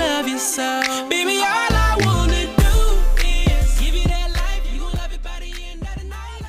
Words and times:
love 0.00 0.26
you 0.26 0.38
so. 0.38 0.80
Baby, 1.10 1.36
all 1.38 1.44
I 1.44 1.96
wanna 2.00 2.46
do 2.56 2.74
is 3.26 3.78
give 3.78 3.94
you 3.94 4.04
that 4.08 4.30
life. 4.32 4.72
You 4.72 4.80
gon' 4.80 4.92
love 4.92 5.12
it 5.12 5.22
by 5.22 5.38
the 5.40 5.52
end 5.70 5.82
of 5.82 6.04
night. 6.04 6.42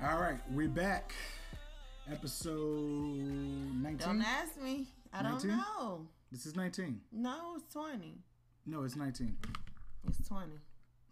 All 0.00 0.20
right, 0.20 0.40
we're 0.52 0.68
back. 0.68 1.12
Episode 2.10 3.18
19. 3.82 3.98
Don't 3.98 4.22
ask 4.22 4.60
me. 4.62 4.86
I 5.12 5.22
don't 5.22 5.44
know. 5.44 6.06
This 6.30 6.46
is 6.46 6.54
19. 6.54 7.00
No, 7.12 7.56
it's 7.56 7.72
20. 7.72 8.22
No, 8.66 8.84
it's 8.84 8.96
19. 8.96 9.36
It's 10.06 10.28
20. 10.28 10.46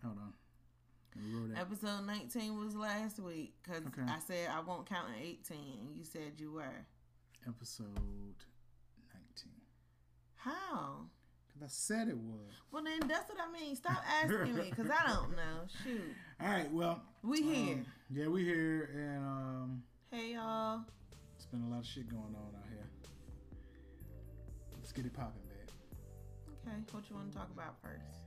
Hold 0.04 0.18
on. 0.18 0.22
Let 0.22 0.24
me 0.24 0.24
roll 0.24 0.24
that. 0.24 0.32
Episode 1.56 2.06
19 2.06 2.58
was 2.64 2.74
last 2.74 3.18
week 3.20 3.54
because 3.62 3.82
Okay. 3.86 4.02
I 4.06 4.18
said 4.26 4.48
I 4.54 4.60
won't 4.60 4.86
count 4.88 5.08
in 5.16 5.22
18. 5.22 5.56
and 5.80 5.96
You 5.96 6.04
said 6.04 6.32
you 6.38 6.52
were. 6.52 6.86
Episode 7.48 7.94
19. 7.96 9.52
How? 10.36 11.06
Because 11.46 11.62
I 11.62 11.68
said 11.68 12.08
it 12.08 12.16
was. 12.18 12.52
Well, 12.70 12.84
then 12.84 13.00
that's 13.08 13.28
what 13.30 13.38
I 13.40 13.50
mean. 13.52 13.76
Stop 13.76 14.02
asking 14.22 14.54
me 14.54 14.70
because 14.70 14.90
I 14.90 15.06
don't 15.08 15.30
know. 15.32 15.66
Shoot. 15.84 16.00
All 16.40 16.48
right, 16.48 16.70
well. 16.72 17.02
We 17.22 17.42
here. 17.42 17.74
um, 17.76 17.86
yeah, 18.10 18.26
we 18.28 18.44
here, 18.44 18.90
and 18.94 19.24
um, 19.24 19.82
hey, 20.12 20.34
y'all. 20.34 20.80
it's 21.34 21.46
been 21.46 21.62
a 21.62 21.68
lot 21.68 21.80
of 21.80 21.86
shit 21.86 22.08
going 22.08 22.22
on 22.22 22.54
out 22.56 22.64
here. 22.68 22.86
Let's 24.76 24.92
get 24.92 25.06
it 25.06 25.12
popping, 25.14 25.42
babe. 25.48 25.70
Okay, 26.68 26.76
what 26.92 27.08
you 27.10 27.16
want 27.16 27.32
to 27.32 27.36
talk 27.38 27.50
about 27.52 27.74
first? 27.82 28.20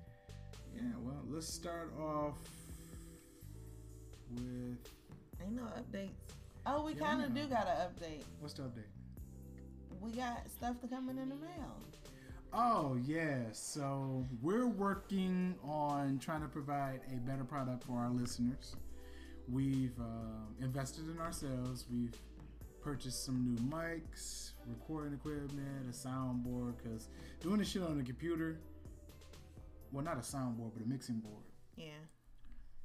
Yeah, 0.75 0.81
well, 0.99 1.21
let's 1.29 1.47
start 1.47 1.93
off 1.99 2.37
with. 4.31 4.77
Ain't 5.41 5.55
no 5.55 5.63
updates. 5.63 6.09
Oh, 6.65 6.83
we 6.85 6.93
Yeah, 6.93 6.99
kind 6.99 7.23
of 7.23 7.33
do 7.33 7.47
got 7.47 7.67
an 7.67 7.77
update. 7.87 8.23
What's 8.39 8.53
the 8.53 8.63
update? 8.63 8.83
We 10.01 10.11
got 10.11 10.49
stuff 10.49 10.79
to 10.81 10.87
coming 10.87 11.17
in 11.17 11.29
the 11.29 11.35
mail. 11.35 11.75
Oh 12.51 12.97
yeah, 13.05 13.43
so 13.51 14.25
we're 14.41 14.67
working 14.67 15.55
on 15.63 16.17
trying 16.19 16.41
to 16.41 16.47
provide 16.47 17.01
a 17.13 17.17
better 17.17 17.43
product 17.43 17.83
for 17.83 17.93
our 17.93 18.09
listeners. 18.09 18.75
We've 19.47 19.97
um, 19.99 20.55
invested 20.59 21.09
in 21.09 21.19
ourselves. 21.19 21.85
We've 21.91 22.15
purchased 22.81 23.25
some 23.25 23.43
new 23.43 23.61
mics, 23.63 24.51
recording 24.67 25.13
equipment, 25.13 25.89
a 25.89 25.93
soundboard. 25.93 26.75
Because 26.77 27.09
doing 27.39 27.59
this 27.59 27.69
shit 27.69 27.83
on 27.83 27.97
the 27.97 28.03
computer, 28.03 28.59
well, 29.91 30.03
not 30.03 30.17
a 30.17 30.21
soundboard, 30.21 30.71
but 30.75 30.83
a 30.83 30.87
mixing 30.87 31.19
board. 31.19 31.43
Yeah. 31.75 31.89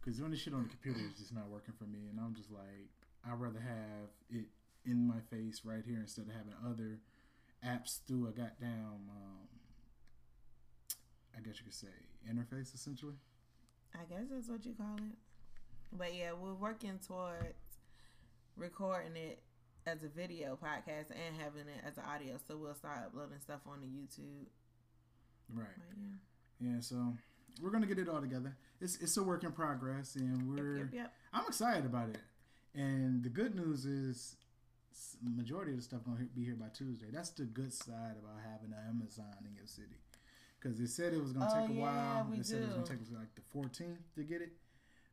Because 0.05 0.19
doing 0.19 0.33
this 0.33 0.41
shit 0.41 0.53
on 0.53 0.65
the 0.65 0.69
computer 0.69 1.01
is 1.01 1.19
just 1.19 1.33
not 1.33 1.49
working 1.49 1.73
for 1.79 1.85
me, 1.85 2.11
and 2.11 2.21
I'm 2.21 2.35
just 2.35 2.51
like, 2.51 2.93
I'd 3.27 3.41
rather 3.41 3.61
have 3.61 4.13
it 4.29 4.45
in 4.85 5.09
my 5.09 5.21
face 5.31 5.63
right 5.65 5.83
here 5.87 5.99
instead 5.99 6.27
of 6.27 6.33
having 6.33 6.53
other 6.63 7.01
apps 7.65 8.01
through 8.07 8.29
a 8.29 8.33
goddamn, 8.33 9.09
um, 9.09 9.49
I 11.35 11.41
guess 11.41 11.59
you 11.59 11.65
could 11.65 11.75
say, 11.75 11.89
interface 12.31 12.75
essentially. 12.75 13.15
I 13.95 14.05
guess 14.05 14.25
that's 14.31 14.49
what 14.49 14.67
you 14.67 14.75
call 14.75 14.97
it. 14.97 15.17
But 15.97 16.15
yeah, 16.15 16.33
we're 16.39 16.53
working 16.53 16.99
towards 17.07 17.55
recording 18.57 19.17
it 19.17 19.41
as 19.87 20.03
a 20.03 20.09
video 20.09 20.59
podcast 20.63 21.11
and 21.11 21.35
having 21.39 21.63
it 21.63 21.83
as 21.87 21.97
an 21.97 22.05
audio. 22.05 22.37
So 22.47 22.59
we'll 22.59 22.75
start 22.75 22.99
uploading 23.07 23.41
stuff 23.41 23.61
on 23.67 23.81
the 23.81 23.87
YouTube. 23.87 24.49
Right. 25.53 25.67
But 25.79 25.97
yeah. 25.97 26.75
Yeah. 26.75 26.81
So 26.81 27.15
we're 27.63 27.71
gonna 27.71 27.87
get 27.87 27.99
it 27.99 28.09
all 28.09 28.21
together. 28.21 28.57
It's 28.81 28.97
it's 28.97 29.17
a 29.17 29.23
work 29.23 29.45
in 29.45 29.53
progress, 29.53 30.17
and 30.17 30.49
we're 30.49 30.79
Yep, 30.79 30.89
yep. 30.93 31.13
I'm 31.33 31.47
excited 31.47 31.85
about 31.85 32.11
it. 32.11 32.19
And 32.75 33.23
the 33.23 33.29
good 33.29 33.55
news 33.55 33.85
is, 33.87 34.37
majority 35.23 35.71
of 35.73 35.79
the 35.79 35.83
stuff 35.83 36.05
gonna 36.05 36.25
be 36.35 36.45
here 36.45 36.57
by 36.57 36.69
Tuesday. 36.69 37.07
That's 37.13 37.31
the 37.31 37.45
good 37.45 37.73
side 37.73 38.17
about 38.23 38.41
having 38.45 38.73
an 38.73 38.79
Amazon 38.89 39.35
in 39.49 39.55
your 39.55 39.67
city, 39.67 39.97
because 40.61 40.79
it 40.81 40.89
said 40.89 41.13
it 41.15 41.21
was 41.23 41.33
gonna 41.33 41.49
Oh, 41.51 41.61
take 41.61 41.71
a 41.71 41.73
yeah, 41.75 41.81
while. 42.23 42.31
we 42.31 42.39
it 42.39 42.47
said 42.47 42.63
it 42.63 42.67
was 42.67 42.75
gonna 42.75 42.87
take 42.87 43.11
like 43.13 43.35
the 43.35 43.43
14th 43.53 44.13
to 44.17 44.23
get 44.25 44.43
it, 44.43 44.53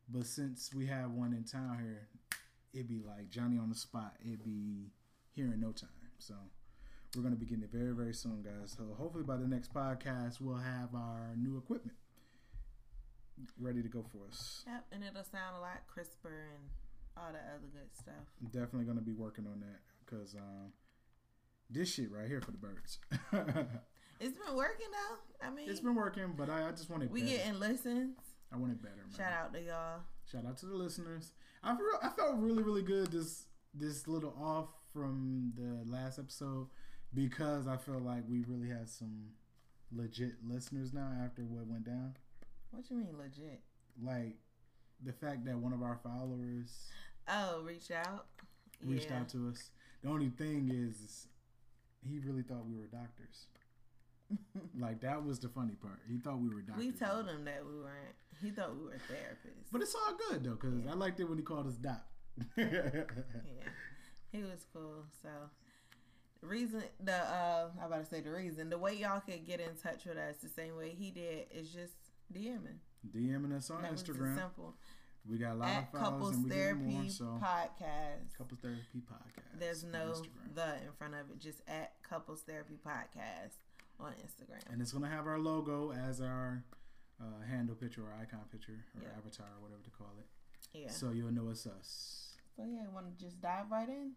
but 0.08 0.26
since 0.26 0.74
we 0.74 0.86
have 0.86 1.12
one 1.12 1.32
in 1.32 1.44
town 1.44 1.78
here, 1.80 2.08
it'd 2.72 2.88
be 2.88 3.00
like 3.00 3.30
Johnny 3.30 3.58
on 3.58 3.68
the 3.68 3.74
spot. 3.74 4.16
It'd 4.20 4.44
be 4.44 4.90
here 5.30 5.46
in 5.52 5.60
no 5.60 5.72
time. 5.72 5.90
So. 6.18 6.34
We're 7.14 7.22
gonna 7.22 7.36
be 7.36 7.44
getting 7.44 7.62
it 7.64 7.70
very, 7.70 7.94
very 7.94 8.14
soon, 8.14 8.42
guys. 8.42 8.72
So 8.74 8.94
hopefully 8.96 9.22
by 9.24 9.36
the 9.36 9.46
next 9.46 9.74
podcast, 9.74 10.40
we'll 10.40 10.56
have 10.56 10.94
our 10.94 11.34
new 11.36 11.58
equipment 11.58 11.98
ready 13.58 13.82
to 13.82 13.88
go 13.88 14.04
for 14.12 14.28
us. 14.28 14.64
Yep, 14.66 14.84
and 14.92 15.04
it'll 15.04 15.24
sound 15.24 15.56
a 15.56 15.60
lot 15.60 15.82
crisper 15.88 16.48
and 16.54 16.64
all 17.16 17.32
the 17.32 17.38
other 17.38 17.68
good 17.72 17.94
stuff. 17.94 18.24
definitely 18.52 18.84
gonna 18.84 19.00
be 19.00 19.12
working 19.12 19.46
on 19.46 19.60
that 19.60 19.80
because 20.04 20.34
um, 20.34 20.72
this 21.70 21.92
shit 21.92 22.10
right 22.10 22.28
here 22.28 22.40
for 22.40 22.50
the 22.50 22.58
birds. 22.58 22.98
It's 24.22 24.38
been 24.38 24.54
working 24.54 24.86
though. 24.92 25.46
I 25.48 25.50
mean, 25.50 25.68
it's 25.68 25.80
been 25.80 25.96
working, 25.96 26.34
but 26.36 26.48
I, 26.48 26.68
I 26.68 26.70
just 26.70 26.88
want 26.88 27.02
it. 27.02 27.10
we 27.10 27.22
better. 27.22 27.36
getting 27.38 27.58
listens. 27.58 28.16
I 28.52 28.56
want 28.56 28.70
it 28.70 28.80
better, 28.80 28.94
man. 29.08 29.16
Shout 29.16 29.32
out 29.32 29.52
to 29.52 29.60
y'all. 29.60 30.00
Shout 30.30 30.46
out 30.46 30.56
to 30.58 30.66
the 30.66 30.76
listeners. 30.76 31.32
I 31.64 31.74
feel, 31.74 31.86
I 32.00 32.08
felt 32.10 32.36
really 32.36 32.62
really 32.62 32.82
good 32.82 33.10
this 33.10 33.46
this 33.74 34.06
little 34.06 34.32
off 34.40 34.68
from 34.92 35.52
the 35.56 35.90
last 35.90 36.20
episode 36.20 36.68
because 37.12 37.66
I 37.66 37.76
feel 37.76 37.98
like 37.98 38.22
we 38.28 38.44
really 38.46 38.68
had 38.68 38.88
some 38.88 39.30
legit 39.90 40.34
listeners 40.46 40.92
now 40.92 41.10
after 41.24 41.42
what 41.42 41.66
went 41.66 41.84
down. 41.84 42.14
What 42.72 42.90
you 42.90 42.96
mean 42.96 43.16
legit? 43.18 43.60
Like 44.02 44.36
the 45.04 45.12
fact 45.12 45.44
that 45.46 45.56
one 45.58 45.72
of 45.72 45.82
our 45.82 45.98
followers 46.02 46.88
Oh, 47.28 47.62
reach 47.62 47.90
out. 47.90 48.26
reached 48.84 49.10
Yeah. 49.10 49.20
out 49.20 49.28
to 49.30 49.48
us. 49.48 49.70
The 50.02 50.08
only 50.08 50.30
thing 50.30 50.68
is, 50.72 51.28
he 52.08 52.18
really 52.18 52.42
thought 52.42 52.66
we 52.66 52.76
were 52.76 52.86
doctors. 52.86 53.46
Like 54.78 55.00
that 55.02 55.22
was 55.22 55.38
the 55.38 55.48
funny 55.50 55.74
part. 55.74 56.00
He 56.08 56.16
thought 56.18 56.38
we 56.38 56.48
were 56.48 56.62
doctors. 56.62 56.84
We 56.86 56.92
told 56.92 57.26
him 57.28 57.44
that 57.44 57.64
we 57.66 57.78
weren't. 57.78 58.14
He 58.40 58.50
thought 58.50 58.74
we 58.74 58.84
were 58.84 58.92
therapists. 59.10 59.68
But 59.70 59.82
it's 59.82 59.94
all 59.94 60.16
good 60.30 60.42
though, 60.42 60.52
because 60.52 60.86
I 60.88 60.94
liked 60.94 61.20
it 61.20 61.24
when 61.28 61.36
he 61.38 61.44
called 61.44 61.66
us 61.66 61.74
doc. 61.74 62.00
yeah, 62.56 63.04
he 64.32 64.38
was 64.42 64.64
cool. 64.72 65.04
So, 65.22 65.28
the 66.40 66.46
reason 66.46 66.82
the 66.98 67.12
uh, 67.14 67.68
I 67.80 67.84
about 67.86 68.04
to 68.04 68.06
say 68.10 68.20
the 68.22 68.30
reason 68.32 68.70
the 68.70 68.78
way 68.78 68.94
y'all 68.94 69.20
could 69.20 69.44
get 69.46 69.60
in 69.60 69.76
touch 69.76 70.06
with 70.06 70.16
us 70.16 70.36
the 70.42 70.48
same 70.48 70.76
way 70.76 70.90
he 70.98 71.10
did 71.10 71.46
is 71.54 71.68
just 71.70 71.92
DMing. 72.32 72.78
DMing 73.14 73.56
us 73.56 73.70
on 73.70 73.82
That 73.82 73.92
Instagram. 73.92 74.36
simple. 74.36 74.74
We 75.28 75.38
got 75.38 75.52
a 75.52 75.54
lot 75.54 75.68
At 75.68 75.82
of 75.84 75.90
followers 75.90 76.08
Couples 76.10 76.34
and 76.36 76.44
we 76.44 76.50
Therapy 76.50 76.82
more. 76.82 77.08
So 77.08 77.24
Podcast. 77.40 78.36
Couples 78.38 78.60
Therapy 78.60 79.02
Podcast. 79.10 79.58
There's 79.60 79.84
no 79.84 79.98
Instagram. 80.12 80.54
the 80.54 80.74
in 80.86 80.92
front 80.98 81.14
of 81.14 81.30
it. 81.30 81.38
Just 81.38 81.60
at 81.68 81.92
Couples 82.02 82.42
Therapy 82.42 82.74
Podcast 82.84 83.54
on 84.00 84.12
Instagram. 84.14 84.62
and 84.72 84.82
it's 84.82 84.92
gonna 84.92 85.08
have 85.08 85.26
our 85.26 85.38
logo 85.38 85.92
as 85.92 86.20
our 86.20 86.64
uh, 87.20 87.24
handle 87.48 87.76
picture 87.76 88.02
or 88.02 88.12
icon 88.20 88.40
picture 88.50 88.84
or 88.96 89.02
Yeah. 89.02 89.16
avatar 89.16 89.46
or 89.56 89.62
whatever 89.62 89.82
to 89.84 89.90
call 89.90 90.10
it. 90.18 90.26
Yeah. 90.76 90.90
So 90.90 91.10
you'll 91.10 91.30
know 91.32 91.50
it's 91.50 91.66
us. 91.66 92.36
So 92.56 92.64
yeah, 92.64 92.82
you 92.82 92.90
want 92.92 93.16
to 93.16 93.24
just 93.24 93.40
dive 93.40 93.70
right 93.70 93.88
in? 93.88 94.12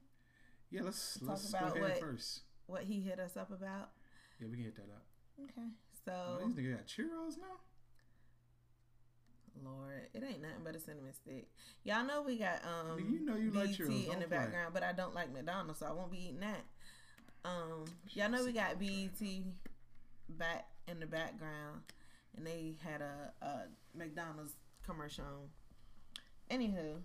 Yeah, 0.72 0.82
let's 0.84 1.20
Talk 1.20 1.30
let's 1.30 1.52
go 1.52 1.58
about 1.60 1.80
what- 1.80 2.00
first. 2.00 2.42
What 2.66 2.84
he 2.86 3.02
hit 3.02 3.20
us 3.20 3.38
up 3.38 3.52
about? 3.52 3.92
Yeah, 4.40 4.48
we 4.48 4.56
can 4.56 4.66
hit 4.66 4.76
that 4.78 4.90
up. 4.90 5.06
Okay. 5.44 5.68
Oh, 6.08 6.40
So 6.40 6.48
these 6.48 6.56
niggas 6.56 6.78
got 6.78 6.88
churros 6.88 7.38
now. 7.38 7.60
Lord, 9.64 10.08
it 10.14 10.24
ain't 10.24 10.42
nothing 10.42 10.64
but 10.64 10.76
a 10.76 10.80
cinnamon 10.80 11.14
stick. 11.14 11.48
Y'all 11.84 12.06
know 12.06 12.22
we 12.22 12.38
got 12.38 12.62
um 12.66 13.00
you 13.00 13.26
know 13.26 13.36
you 13.36 13.52
like 13.52 13.70
BT 13.78 13.84
churros, 13.84 14.06
in 14.06 14.12
don't 14.12 14.20
the 14.22 14.28
play. 14.28 14.38
background, 14.38 14.74
but 14.74 14.84
I 14.84 14.92
don't 14.92 15.14
like 15.16 15.32
McDonald's, 15.34 15.80
so 15.80 15.86
I 15.86 15.92
won't 15.92 16.12
be 16.12 16.26
eating 16.28 16.40
that. 16.42 16.64
Um, 17.44 17.86
y'all 18.14 18.30
know 18.30 18.44
we 18.44 18.52
got 18.54 18.80
BET 18.80 19.22
back 20.30 20.68
in 20.88 21.00
the 21.00 21.06
background, 21.06 21.82
and 22.36 22.46
they 22.46 22.76
had 22.84 23.02
a, 23.02 23.32
a 23.46 23.64
McDonald's 23.98 24.54
commercial. 24.86 25.26
on. 25.26 25.50
Anywho, 26.50 26.98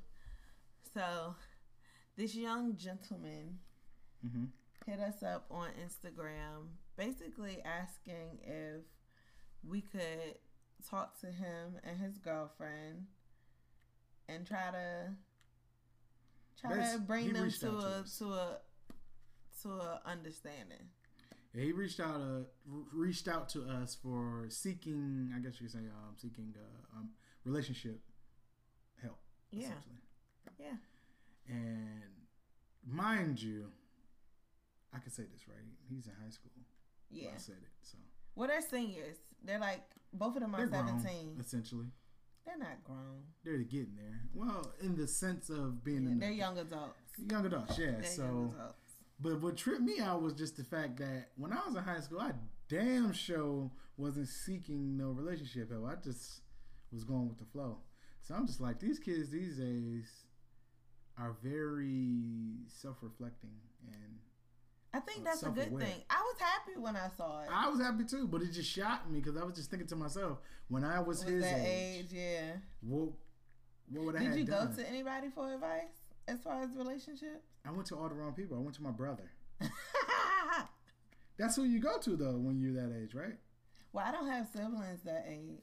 so 0.95 1.35
this 2.17 2.35
young 2.35 2.77
gentleman 2.77 3.59
Mm-hmm. 4.27 4.45
hit 4.85 5.01
us 5.01 5.23
up 5.23 5.47
on 5.51 5.69
Instagram, 5.83 6.67
basically 6.99 7.63
asking 7.65 8.39
if 8.43 8.83
we 9.67 9.81
could 9.81 10.35
talk 10.89 11.19
to 11.21 11.27
him 11.27 11.79
and 11.85 11.99
his 11.99 12.19
girlfriend 12.19 13.07
and 14.29 14.47
try 14.47 14.71
to 14.71 15.11
try 16.61 16.73
Basi- 16.73 16.93
to 16.95 16.99
bring 17.01 17.33
them 17.33 17.51
to 17.51 17.67
out 17.69 17.81
to 17.81 17.87
a 17.87 18.05
to 18.19 18.33
a 18.33 18.59
to 19.63 19.69
a 19.71 20.01
understanding. 20.07 20.89
Yeah, 21.55 21.65
he 21.65 21.73
reached 21.73 22.01
out 22.01 22.21
uh, 22.21 22.45
reached 22.93 23.27
out 23.29 23.49
to 23.51 23.65
us 23.65 23.97
for 24.01 24.47
seeking, 24.49 25.33
I 25.37 25.41
guess 25.41 25.61
you 25.61 25.67
could 25.67 25.73
say, 25.73 25.81
um, 25.81 26.15
seeking 26.17 26.55
uh, 26.57 26.99
um, 26.99 27.11
relationship 27.45 28.01
help. 29.03 29.19
Yeah. 29.51 29.69
Yeah. 30.59 30.77
And 31.49 32.03
mind 32.87 33.43
you, 33.43 33.67
I 34.95 34.99
can 34.99 35.11
say 35.11 35.25
this 35.33 35.49
right. 35.49 35.59
He's 35.89 36.07
in 36.07 36.13
high 36.23 36.31
school. 36.31 36.53
Yeah. 37.11 37.31
I 37.35 37.39
said 37.39 37.57
it. 37.61 37.71
So 37.83 37.99
Well, 38.41 38.49
they're 38.49 38.63
seniors. 38.63 39.19
They're 39.45 39.59
like 39.59 39.83
both 40.15 40.35
of 40.37 40.41
them 40.41 40.55
are 40.55 40.59
they're 40.59 40.67
grown, 40.83 40.99
seventeen. 41.03 41.37
essentially. 41.39 41.89
They're 42.47 42.57
not 42.57 42.83
grown. 42.85 43.25
They're 43.45 43.59
getting 43.59 43.97
there. 43.97 44.23
Well, 44.33 44.73
in 44.81 44.97
the 44.97 45.07
sense 45.07 45.51
of 45.51 45.85
being 45.85 46.05
Yeah, 46.05 46.11
in 46.13 46.19
they're 46.19 46.31
the, 46.31 46.37
young 46.37 46.57
adults. 46.59 46.95
young 47.31 47.45
adults, 47.45 47.79
yeah. 47.79 47.91
They're 47.91 48.05
so, 48.05 48.23
young 48.23 48.55
adults. 48.59 48.93
but 49.21 49.43
what 49.43 49.59
tripped 49.59 49.83
me 49.83 50.01
out 50.01 50.23
was 50.23 50.33
just 50.33 50.57
the 50.57 50.65
fact 50.65 50.97
that 51.01 51.29
when 51.37 51.53
I 51.53 51.57
was 51.67 51.77
in 51.77 51.83
high 51.83 52.01
school, 52.01 52.21
I 52.21 52.33
damn 52.67 53.13
sure 53.13 53.71
wasn't 53.99 54.29
seeking 54.29 54.97
no 54.97 55.11
relationship 55.11 55.71
help. 55.71 55.87
I 55.87 55.97
just 56.03 56.41
was 56.91 57.05
going 57.05 57.29
with 57.29 57.39
the 57.39 57.45
flow. 57.45 57.77
So 58.23 58.35
I'm 58.35 58.47
just 58.47 58.61
like 58.63 58.81
these 58.81 58.99
kids 58.99 59.29
these 59.29 59.59
days 59.59 60.25
are 61.19 61.37
very 61.43 62.65
self-reflecting 62.69 63.51
and 63.87 64.19
I 64.93 64.99
think 65.01 65.25
that's 65.25 65.43
a 65.45 65.51
good 65.51 65.69
thing. 65.79 66.03
I 66.11 66.21
was 66.21 66.37
happy 66.41 66.73
when 66.79 66.97
I 66.97 67.09
saw 67.17 67.43
it. 67.43 67.49
I 67.53 67.69
was 67.69 67.81
happy 67.81 68.05
too, 68.05 68.27
but 68.27 68.43
it 68.43 68.51
just 68.53 68.69
shocked 68.71 69.09
me 69.11 69.21
because 69.21 69.37
I 69.41 69.45
was 69.45 69.55
just 69.55 69.71
thinking 69.71 69.87
to 69.89 69.97
myself 69.97 70.39
when 70.69 70.83
I 70.85 70.99
was, 70.99 71.25
was 71.25 71.33
his 71.33 71.45
age, 71.45 72.07
age, 72.07 72.13
yeah. 72.13 72.53
what 72.81 73.11
what 73.93 74.05
would 74.07 74.17
I 74.17 74.21
Did 74.25 74.35
you 74.37 74.45
done? 74.45 74.69
go 74.69 74.83
to 74.83 74.89
anybody 74.89 75.29
for 75.35 75.53
advice 75.53 75.95
as 76.29 76.41
far 76.41 76.63
as 76.63 76.71
relationships? 76.77 77.47
I 77.67 77.71
went 77.71 77.87
to 77.89 77.97
all 77.97 78.09
the 78.09 78.15
wrong 78.15 78.33
people. 78.33 78.57
I 78.57 78.61
went 78.61 78.75
to 78.77 78.83
my 78.83 78.91
brother. 78.91 79.31
That's 81.39 81.57
who 81.57 81.65
you 81.65 81.81
go 81.81 81.99
to 81.99 82.17
though 82.17 82.37
when 82.37 82.61
you're 82.61 82.75
that 82.75 82.95
age, 82.97 83.15
right? 83.15 83.37
well, 83.93 84.05
I 84.07 84.13
don't 84.13 84.29
have 84.29 84.47
siblings 84.55 85.03
that 85.05 85.27
age. 85.29 85.59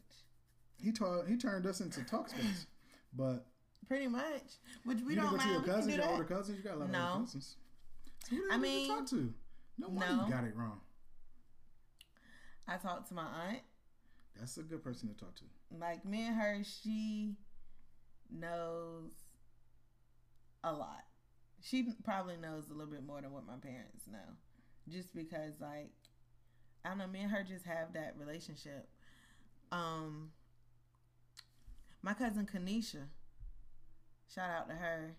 He 0.81 0.91
taught 0.91 1.27
he 1.27 1.37
turned 1.37 1.65
us 1.65 1.81
into 1.81 2.03
talk 2.03 2.29
space, 2.29 2.65
but 3.13 3.45
Pretty 3.87 4.07
much. 4.07 4.43
Which 4.83 4.99
we 5.01 5.13
you 5.13 5.21
don't 5.21 5.31
go 5.31 5.37
to 5.37 5.45
mind. 5.45 5.51
your 5.51 5.75
cousins, 5.75 5.95
your 5.95 6.05
older 6.09 6.23
cousins. 6.25 6.57
You 6.57 6.63
got 6.63 6.75
a 6.75 6.79
lot 6.79 6.85
of 6.85 6.91
No. 6.91 7.07
older 7.13 7.19
cousins. 7.25 7.55
So 8.23 8.35
who 8.35 8.49
I 8.49 8.53
hell 8.53 8.61
did 8.61 8.69
you 8.69 8.77
mean, 8.77 8.89
talk 8.89 9.09
to? 9.09 9.33
No 9.77 9.87
wonder 9.89 10.15
no. 10.23 10.27
got 10.29 10.43
it 10.43 10.55
wrong. 10.55 10.81
I 12.67 12.77
talked 12.77 13.07
to 13.09 13.13
my 13.13 13.25
aunt. 13.47 13.61
That's 14.37 14.57
a 14.57 14.63
good 14.63 14.83
person 14.83 15.09
to 15.09 15.15
talk 15.15 15.35
to. 15.35 15.43
Like 15.79 16.05
me 16.05 16.27
and 16.27 16.35
her, 16.35 16.61
she 16.63 17.35
knows 18.29 19.11
a 20.63 20.73
lot. 20.73 21.05
She 21.61 21.87
probably 22.03 22.37
knows 22.37 22.69
a 22.69 22.73
little 22.73 22.91
bit 22.91 23.05
more 23.05 23.21
than 23.21 23.31
what 23.31 23.45
my 23.45 23.55
parents 23.55 24.05
know. 24.11 24.35
Just 24.89 25.15
because 25.15 25.53
like 25.59 25.91
I 26.85 26.89
don't 26.89 26.97
know, 26.99 27.07
me 27.07 27.21
and 27.21 27.31
her 27.31 27.43
just 27.43 27.65
have 27.65 27.93
that 27.93 28.15
relationship. 28.17 28.89
Um 29.71 30.31
my 32.01 32.13
cousin 32.13 32.45
Kanisha. 32.45 33.07
Shout 34.33 34.49
out 34.49 34.69
to 34.69 34.75
her. 34.75 35.15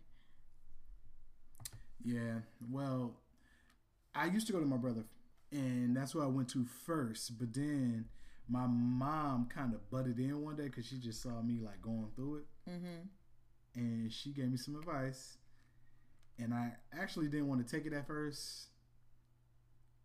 Yeah. 2.04 2.40
Well, 2.70 3.14
I 4.14 4.26
used 4.26 4.46
to 4.48 4.52
go 4.52 4.60
to 4.60 4.66
my 4.66 4.76
brother, 4.76 5.04
and 5.52 5.96
that's 5.96 6.12
who 6.12 6.22
I 6.22 6.26
went 6.26 6.48
to 6.50 6.64
first. 6.86 7.38
But 7.38 7.52
then 7.54 8.06
my 8.48 8.66
mom 8.66 9.48
kind 9.54 9.74
of 9.74 9.90
butted 9.90 10.18
in 10.18 10.42
one 10.42 10.56
day 10.56 10.64
because 10.64 10.86
she 10.86 10.96
just 10.98 11.22
saw 11.22 11.40
me 11.42 11.60
like 11.64 11.82
going 11.82 12.08
through 12.16 12.36
it, 12.38 12.70
Mm-hmm. 12.70 13.80
and 13.80 14.12
she 14.12 14.30
gave 14.30 14.50
me 14.50 14.56
some 14.56 14.76
advice. 14.76 15.36
And 16.40 16.54
I 16.54 16.72
actually 16.98 17.26
didn't 17.28 17.48
want 17.48 17.66
to 17.66 17.76
take 17.76 17.84
it 17.86 17.92
at 17.92 18.06
first, 18.06 18.68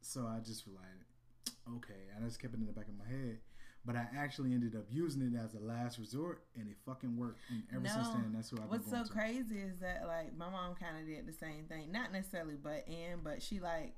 so 0.01 0.21
I 0.27 0.39
just 0.39 0.65
was 0.65 0.75
like, 0.75 1.75
okay. 1.77 1.99
I 2.17 2.23
just 2.25 2.41
kept 2.41 2.53
it 2.55 2.59
in 2.59 2.65
the 2.65 2.71
back 2.73 2.87
of 2.87 2.97
my 2.97 3.05
head. 3.05 3.37
But 3.85 3.97
I 3.97 4.07
actually 4.15 4.53
ended 4.53 4.75
up 4.77 4.85
using 4.89 5.21
it 5.23 5.37
as 5.37 5.55
a 5.55 5.59
last 5.59 5.97
resort, 5.99 6.43
and 6.55 6.69
it 6.69 6.77
fucking 6.85 7.17
worked. 7.17 7.39
And 7.49 7.63
ever 7.75 7.85
since 7.87 8.09
then, 8.09 8.31
that's 8.33 8.49
who 8.49 8.55
I've 8.57 8.69
been 8.69 8.79
What's 8.79 8.89
so 8.89 9.03
to. 9.03 9.09
crazy 9.09 9.57
is 9.57 9.79
that 9.79 10.05
like 10.07 10.37
my 10.37 10.49
mom 10.49 10.75
kind 10.75 10.97
of 10.99 11.05
did 11.05 11.27
the 11.27 11.33
same 11.33 11.65
thing. 11.65 11.91
Not 11.91 12.13
necessarily 12.13 12.55
but 12.55 12.85
in, 12.87 13.19
but 13.23 13.41
she 13.41 13.59
like 13.59 13.95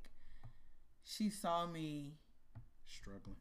she 1.03 1.29
saw 1.29 1.67
me. 1.67 2.13
Struggling. 2.87 3.35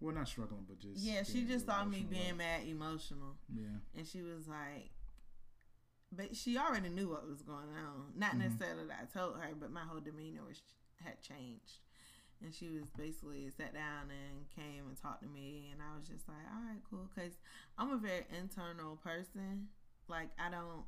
Well, 0.00 0.12
not 0.14 0.26
struggling, 0.26 0.64
but 0.68 0.80
just 0.80 0.96
Yeah, 1.00 1.22
she 1.22 1.44
just 1.44 1.66
saw 1.66 1.84
me 1.84 2.04
being 2.08 2.30
about 2.30 2.38
mad 2.38 2.60
emotional. 2.66 3.36
Yeah. 3.54 3.78
and 3.96 4.04
she 4.04 4.22
was 4.22 4.48
like, 4.48 4.90
but 6.10 6.34
she 6.36 6.58
already 6.58 6.88
knew 6.88 7.08
what 7.08 7.28
was 7.28 7.42
going 7.42 7.70
on. 7.76 8.12
Not 8.16 8.32
Mhm. 8.34 8.38
necessarily 8.38 8.86
that 8.88 8.98
I 9.02 9.04
told 9.18 9.36
her, 9.38 9.54
but 9.54 9.70
my 9.70 9.82
whole 9.82 10.00
demeanor 10.00 10.42
was 10.42 10.60
had 10.96 11.22
changed. 11.22 11.78
And 12.44 12.52
she 12.52 12.68
was 12.70 12.88
basically 12.98 13.48
sat 13.56 13.72
down 13.72 14.10
and 14.10 14.50
came 14.56 14.88
and 14.88 15.00
talked 15.00 15.22
to 15.22 15.28
me, 15.28 15.68
and 15.72 15.80
I 15.80 15.96
was 15.96 16.08
just 16.08 16.26
like, 16.28 16.44
all 16.52 16.62
right, 16.68 16.80
cool, 16.90 17.08
because 17.14 17.32
I'm 17.78 17.92
a 17.92 17.96
very 17.98 18.26
internal 18.36 18.96
person. 18.96 19.68
Like 20.08 20.30
I 20.38 20.50
don't, 20.50 20.82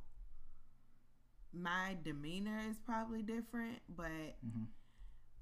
my 1.53 1.95
demeanor 2.03 2.59
is 2.69 2.77
probably 2.85 3.21
different, 3.21 3.79
but 3.87 4.35
Mhm. 4.45 4.67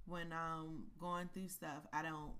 when 0.06 0.31
I'm 0.31 0.92
going 1.00 1.30
through 1.30 1.48
stuff, 1.48 1.83
I 1.92 2.04
don't 2.04 2.36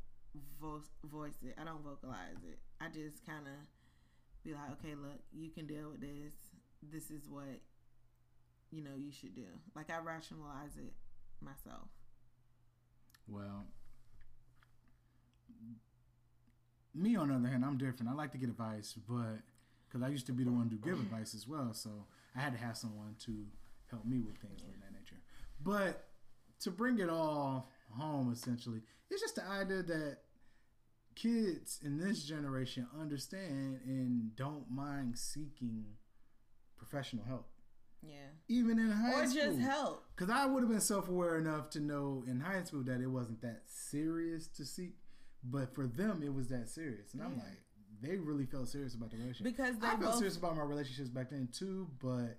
vo- 0.60 0.84
voice 1.06 1.42
it. 1.42 1.56
I 1.58 1.64
don't 1.64 1.82
vocalize 1.84 2.44
it. 2.44 2.60
I 2.80 2.90
just 2.90 3.26
kind 3.26 3.48
of 3.48 3.54
be 4.44 4.54
like, 4.54 4.70
okay, 4.74 4.94
look, 4.96 5.20
you 5.32 5.50
can 5.50 5.66
deal 5.66 5.92
with 5.92 6.02
this. 6.02 6.34
This 6.84 7.10
is 7.10 7.28
what 7.28 7.62
you 8.70 8.82
know 8.84 8.96
you 8.96 9.12
should 9.12 9.36
do. 9.36 9.48
Like 9.76 9.90
I 9.90 9.98
rationalize 10.00 10.78
it 10.78 10.94
myself. 11.42 11.90
Well, 13.28 13.66
me 16.94 17.16
on 17.16 17.30
the 17.30 17.36
other 17.36 17.48
hand, 17.48 17.66
I'm 17.66 17.78
different. 17.78 18.10
I 18.10 18.14
like 18.14 18.32
to 18.34 18.38
get 18.38 18.50
advice, 18.50 18.96
but 19.08 19.40
because 19.88 20.04
I 20.04 20.10
used 20.10 20.26
to 20.28 20.32
be 20.32 20.44
the 20.44 20.52
one 20.52 20.70
to 20.70 20.76
give 20.76 21.00
advice 21.00 21.34
as 21.34 21.48
well, 21.48 21.74
so 21.74 21.90
I 22.36 22.42
had 22.42 22.54
to 22.54 22.60
have 22.60 22.78
someone 22.78 23.16
to 23.26 23.46
help 23.90 24.06
me 24.06 24.22
with 24.22 24.38
things 24.38 24.62
of 24.62 24.70
that 24.70 24.92
nature. 24.92 25.22
But 25.64 26.08
to 26.62 26.72
bring 26.72 27.00
it 27.00 27.10
all 27.10 27.70
home, 27.92 28.32
essentially, 28.32 28.82
it's 29.10 29.22
just 29.22 29.36
the 29.36 29.46
idea 29.46 29.84
that 29.84 30.18
kids 31.16 31.80
in 31.84 31.98
this 31.98 32.24
generation 32.24 32.88
understand 33.00 33.80
and 33.86 34.36
don't 34.36 34.70
mind 34.70 35.18
seeking 35.18 35.86
professional 36.76 37.24
help, 37.26 37.48
Yeah. 38.06 38.16
even 38.48 38.78
in 38.80 38.92
high 38.92 39.14
Or 39.24 39.28
school. 39.28 39.42
Or 39.42 39.46
just 39.48 39.60
help. 39.60 40.04
Because 40.16 40.30
I 40.30 40.46
would 40.46 40.62
have 40.64 40.70
been 40.70 40.82
self 40.82 41.08
aware 41.10 41.38
enough 41.38 41.70
to 41.72 41.80
know 41.80 42.24
in 42.28 42.40
high 42.40 42.64
school 42.64 42.84
that 42.84 43.02
it 43.02 43.08
wasn't 43.08 43.42
that 43.42 43.64
serious 43.68 44.48
to 44.58 44.66
seek, 44.66 44.96
but 45.44 45.74
for 45.74 45.88
them 45.88 46.22
it 46.24 46.34
was 46.34 46.48
that 46.50 46.70
serious, 46.70 47.14
and 47.14 47.22
I'm 47.24 47.38
like, 47.38 47.60
they 48.02 48.18
really 48.18 48.46
felt 48.46 48.68
serious 48.70 48.96
about 48.96 49.12
the 49.12 49.18
relationship. 49.18 49.56
Because 49.56 49.78
they 49.80 49.88
I 49.88 49.96
felt 49.98 50.16
serious 50.16 50.36
about 50.38 50.56
my 50.58 50.64
relationships 50.64 51.10
back 51.10 51.30
then 51.30 51.48
too, 51.52 51.90
but 52.02 52.38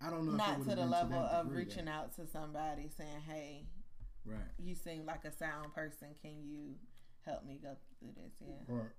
I 0.00 0.08
don't 0.10 0.24
know. 0.26 0.32
if 0.32 0.34
it 0.34 0.38
not 0.38 0.58
to 0.62 0.64
the 0.70 0.76
been 0.76 0.90
level 0.90 1.10
that 1.22 1.30
of 1.32 1.50
reaching 1.50 1.86
that- 1.86 1.94
out 1.94 2.12
to 2.16 2.26
somebody 2.26 2.88
saying, 2.88 3.20
"Hey, 3.22 3.66
Right. 4.24 4.38
you 4.58 4.74
seem 4.74 5.04
like 5.06 5.24
a 5.24 5.32
sound 5.32 5.74
person. 5.74 6.14
Can 6.22 6.42
you 6.46 6.76
help 7.22 7.44
me 7.44 7.58
go 7.62 7.76
through 7.98 8.12
this?" 8.12 8.32
Yeah. 8.40 8.72
Or 8.74 8.92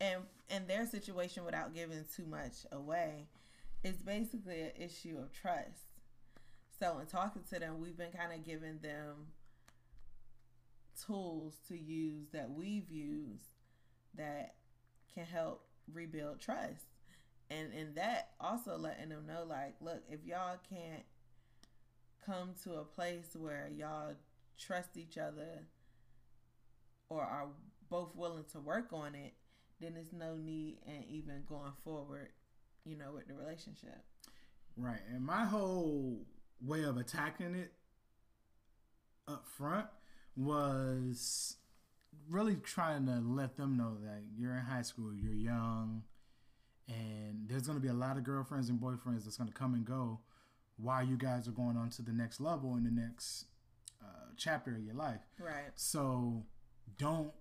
and 0.00 0.22
in 0.48 0.66
their 0.66 0.86
situation 0.86 1.44
without 1.44 1.74
giving 1.74 2.04
too 2.16 2.24
much 2.26 2.64
away 2.72 3.28
it's 3.82 4.02
basically 4.02 4.62
an 4.62 4.72
issue 4.78 5.16
of 5.18 5.32
trust. 5.32 5.86
So 6.78 6.98
in 6.98 7.06
talking 7.06 7.42
to 7.52 7.58
them 7.58 7.80
we've 7.80 7.96
been 7.96 8.12
kind 8.12 8.32
of 8.32 8.44
giving 8.44 8.78
them 8.78 9.28
tools 11.06 11.54
to 11.68 11.78
use 11.78 12.26
that 12.32 12.50
we've 12.50 12.90
used 12.90 13.48
that 14.16 14.54
can 15.14 15.24
help 15.24 15.66
rebuild 15.92 16.40
trust. 16.40 16.84
And 17.50 17.72
in 17.72 17.94
that 17.94 18.30
also 18.40 18.76
letting 18.76 19.08
them 19.08 19.26
know 19.26 19.44
like 19.46 19.74
look 19.80 20.02
if 20.08 20.24
y'all 20.24 20.58
can't 20.68 21.04
come 22.24 22.50
to 22.64 22.74
a 22.74 22.84
place 22.84 23.34
where 23.34 23.68
y'all 23.74 24.14
trust 24.58 24.96
each 24.96 25.18
other 25.18 25.64
or 27.08 27.22
are 27.22 27.48
both 27.88 28.14
willing 28.14 28.44
to 28.52 28.60
work 28.60 28.92
on 28.92 29.14
it 29.14 29.34
then 29.80 29.94
there's 29.94 30.12
no 30.12 30.36
need 30.36 30.78
in 30.86 31.04
even 31.08 31.42
going 31.48 31.72
forward, 31.82 32.28
you 32.84 32.96
know, 32.96 33.12
with 33.14 33.26
the 33.28 33.34
relationship. 33.34 33.98
right, 34.76 35.00
and 35.12 35.24
my 35.24 35.44
whole 35.44 36.26
way 36.62 36.82
of 36.84 36.96
attacking 36.96 37.54
it 37.54 37.72
up 39.28 39.46
front 39.46 39.86
was 40.36 41.56
really 42.28 42.56
trying 42.56 43.06
to 43.06 43.20
let 43.24 43.56
them 43.56 43.76
know 43.76 43.96
that 44.02 44.22
you're 44.36 44.54
in 44.54 44.60
high 44.60 44.82
school, 44.82 45.12
you're 45.14 45.32
young, 45.32 46.02
and 46.88 47.48
there's 47.48 47.62
going 47.62 47.78
to 47.78 47.82
be 47.82 47.88
a 47.88 47.94
lot 47.94 48.16
of 48.16 48.24
girlfriends 48.24 48.68
and 48.68 48.80
boyfriends 48.80 49.24
that's 49.24 49.36
going 49.36 49.48
to 49.48 49.54
come 49.54 49.74
and 49.74 49.84
go 49.84 50.20
while 50.76 51.04
you 51.04 51.16
guys 51.16 51.46
are 51.46 51.52
going 51.52 51.76
on 51.76 51.90
to 51.90 52.02
the 52.02 52.12
next 52.12 52.40
level 52.40 52.76
in 52.76 52.84
the 52.84 52.90
next 52.90 53.46
uh, 54.02 54.32
chapter 54.36 54.72
of 54.72 54.82
your 54.82 54.94
life. 54.94 55.20
Right. 55.38 55.70
So 55.74 56.44
don't 56.98 57.32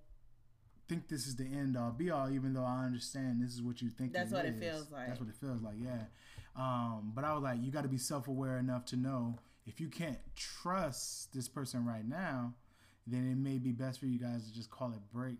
think 0.89 1.07
this 1.07 1.27
is 1.27 1.35
the 1.35 1.45
end 1.45 1.77
all 1.77 1.91
be 1.91 2.09
all, 2.09 2.29
even 2.29 2.53
though 2.53 2.65
I 2.65 2.83
understand 2.83 3.41
this 3.41 3.53
is 3.53 3.61
what 3.61 3.81
you 3.81 3.89
think. 3.89 4.11
That's 4.11 4.31
what 4.31 4.45
it 4.45 4.55
is. 4.55 4.59
feels 4.59 4.91
like. 4.91 5.07
That's 5.07 5.19
what 5.19 5.29
it 5.29 5.35
feels 5.35 5.61
like, 5.61 5.75
yeah. 5.81 6.05
Um, 6.55 7.13
but 7.15 7.23
I 7.23 7.33
was 7.33 7.43
like, 7.43 7.59
you 7.61 7.71
got 7.71 7.83
to 7.83 7.89
be 7.89 7.97
self 7.97 8.27
aware 8.27 8.57
enough 8.57 8.85
to 8.85 8.97
know 8.97 9.37
if 9.65 9.79
you 9.79 9.87
can't 9.87 10.17
trust 10.35 11.33
this 11.33 11.47
person 11.47 11.85
right 11.85 12.07
now, 12.07 12.55
then 13.05 13.29
it 13.31 13.37
may 13.37 13.59
be 13.59 13.71
best 13.71 13.99
for 13.99 14.07
you 14.07 14.19
guys 14.19 14.47
to 14.47 14.53
just 14.53 14.71
call 14.71 14.91
it 14.91 14.99
break, 15.13 15.37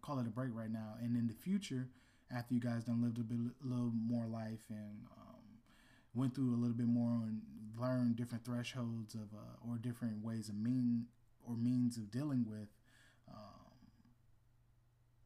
call 0.00 0.18
it 0.20 0.26
a 0.26 0.30
break 0.30 0.50
right 0.54 0.70
now, 0.70 0.94
and 1.02 1.16
in 1.16 1.26
the 1.26 1.34
future, 1.34 1.88
after 2.34 2.54
you 2.54 2.60
guys 2.60 2.84
done 2.84 3.02
lived 3.02 3.18
a 3.18 3.22
bit, 3.22 3.38
a 3.38 3.66
little 3.66 3.92
more 3.94 4.26
life 4.26 4.64
and 4.70 5.06
um, 5.18 5.42
went 6.14 6.34
through 6.34 6.54
a 6.54 6.58
little 6.58 6.76
bit 6.76 6.86
more 6.86 7.22
and 7.26 7.40
learned 7.78 8.16
different 8.16 8.44
thresholds 8.44 9.14
of 9.14 9.28
uh, 9.34 9.68
or 9.68 9.76
different 9.76 10.24
ways 10.24 10.48
of 10.48 10.54
mean 10.54 11.06
or 11.46 11.56
means 11.56 11.96
of 11.96 12.10
dealing 12.10 12.44
with 12.48 12.68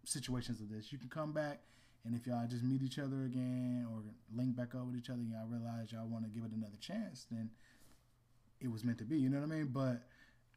situations 0.09 0.61
of 0.61 0.71
this. 0.71 0.93
You 0.93 0.99
can 0.99 1.09
come 1.09 1.33
back 1.33 1.61
And 2.05 2.15
if 2.15 2.27
y'all 2.27 2.47
just 2.47 2.63
meet 2.63 2.83
each 2.83 2.99
other 2.99 3.25
again 3.25 3.87
or 3.91 4.03
link 4.35 4.57
back 4.57 4.75
up 4.75 4.87
with 4.87 4.97
each 4.97 5.11
other, 5.11 5.21
and 5.21 5.31
y'all 5.31 5.47
realize 5.47 5.93
y'all 5.93 6.07
want 6.07 6.25
to 6.25 6.31
give 6.31 6.45
it 6.45 6.53
another 6.57 6.77
chance, 6.81 7.27
then 7.31 7.51
it 8.61 8.71
was 8.71 8.85
meant 8.85 8.99
to 8.99 9.05
be. 9.05 9.19
You 9.19 9.29
know 9.29 9.39
what 9.39 9.53
I 9.53 9.57
mean? 9.57 9.71
But 9.73 10.07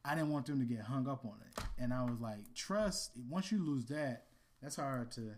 I 0.06 0.16
didn't 0.16 0.32
want 0.32 0.46
them 0.46 0.60
to 0.60 0.66
get 0.66 0.82
hung 0.82 1.08
up 1.08 1.26
on 1.26 1.36
it, 1.46 1.64
and 1.78 1.94
I 1.94 2.04
was 2.04 2.20
like, 2.22 2.54
trust. 2.56 3.12
Once 3.30 3.52
you 3.52 3.64
lose 3.64 3.86
that, 3.88 4.28
that's 4.62 4.76
hard 4.78 5.12
to. 5.14 5.32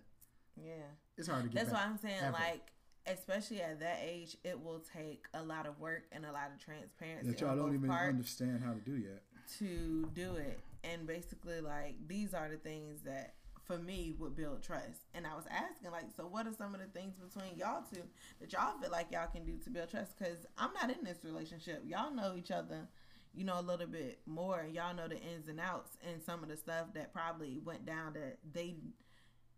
Yeah. 0.55 0.73
It's 1.17 1.27
hard 1.27 1.43
to 1.43 1.49
get. 1.49 1.55
That's 1.55 1.69
back, 1.71 1.79
why 1.79 1.89
I'm 1.89 1.97
saying, 1.97 2.21
ever. 2.21 2.33
like, 2.33 2.71
especially 3.07 3.61
at 3.61 3.79
that 3.79 4.01
age, 4.05 4.37
it 4.43 4.61
will 4.61 4.83
take 4.93 5.25
a 5.33 5.41
lot 5.41 5.65
of 5.65 5.79
work 5.79 6.03
and 6.11 6.25
a 6.25 6.31
lot 6.31 6.51
of 6.53 6.63
transparency 6.63 7.31
that 7.31 7.41
y'all 7.41 7.55
don't 7.55 7.73
even 7.73 7.89
understand 7.89 8.61
how 8.63 8.73
to 8.73 8.79
do 8.79 8.97
yet. 8.97 9.23
to 9.57 10.09
do 10.13 10.35
it. 10.35 10.59
And 10.83 11.07
basically, 11.07 11.61
like, 11.61 11.95
these 12.07 12.33
are 12.33 12.49
the 12.49 12.57
things 12.57 13.01
that, 13.05 13.35
for 13.63 13.77
me, 13.77 14.13
would 14.19 14.35
build 14.35 14.61
trust. 14.61 15.01
And 15.13 15.25
I 15.25 15.35
was 15.35 15.45
asking, 15.49 15.91
like, 15.91 16.05
so 16.15 16.23
what 16.23 16.47
are 16.47 16.53
some 16.53 16.75
of 16.75 16.81
the 16.81 16.87
things 16.87 17.15
between 17.15 17.57
y'all 17.57 17.83
two 17.91 18.01
that 18.39 18.51
y'all 18.51 18.77
feel 18.79 18.91
like 18.91 19.11
y'all 19.11 19.27
can 19.27 19.45
do 19.45 19.57
to 19.63 19.69
build 19.69 19.89
trust? 19.89 20.17
Because 20.17 20.45
I'm 20.57 20.73
not 20.73 20.89
in 20.89 21.03
this 21.03 21.23
relationship. 21.23 21.83
Y'all 21.85 22.13
know 22.13 22.35
each 22.37 22.51
other, 22.51 22.87
you 23.33 23.45
know, 23.45 23.59
a 23.59 23.61
little 23.61 23.87
bit 23.87 24.19
more. 24.25 24.59
And 24.59 24.75
y'all 24.75 24.93
know 24.93 25.07
the 25.07 25.19
ins 25.19 25.47
and 25.47 25.59
outs 25.59 25.97
and 26.09 26.21
some 26.21 26.43
of 26.43 26.49
the 26.49 26.57
stuff 26.57 26.87
that 26.93 27.13
probably 27.13 27.59
went 27.63 27.85
down 27.85 28.13
that 28.13 28.39
they 28.53 28.75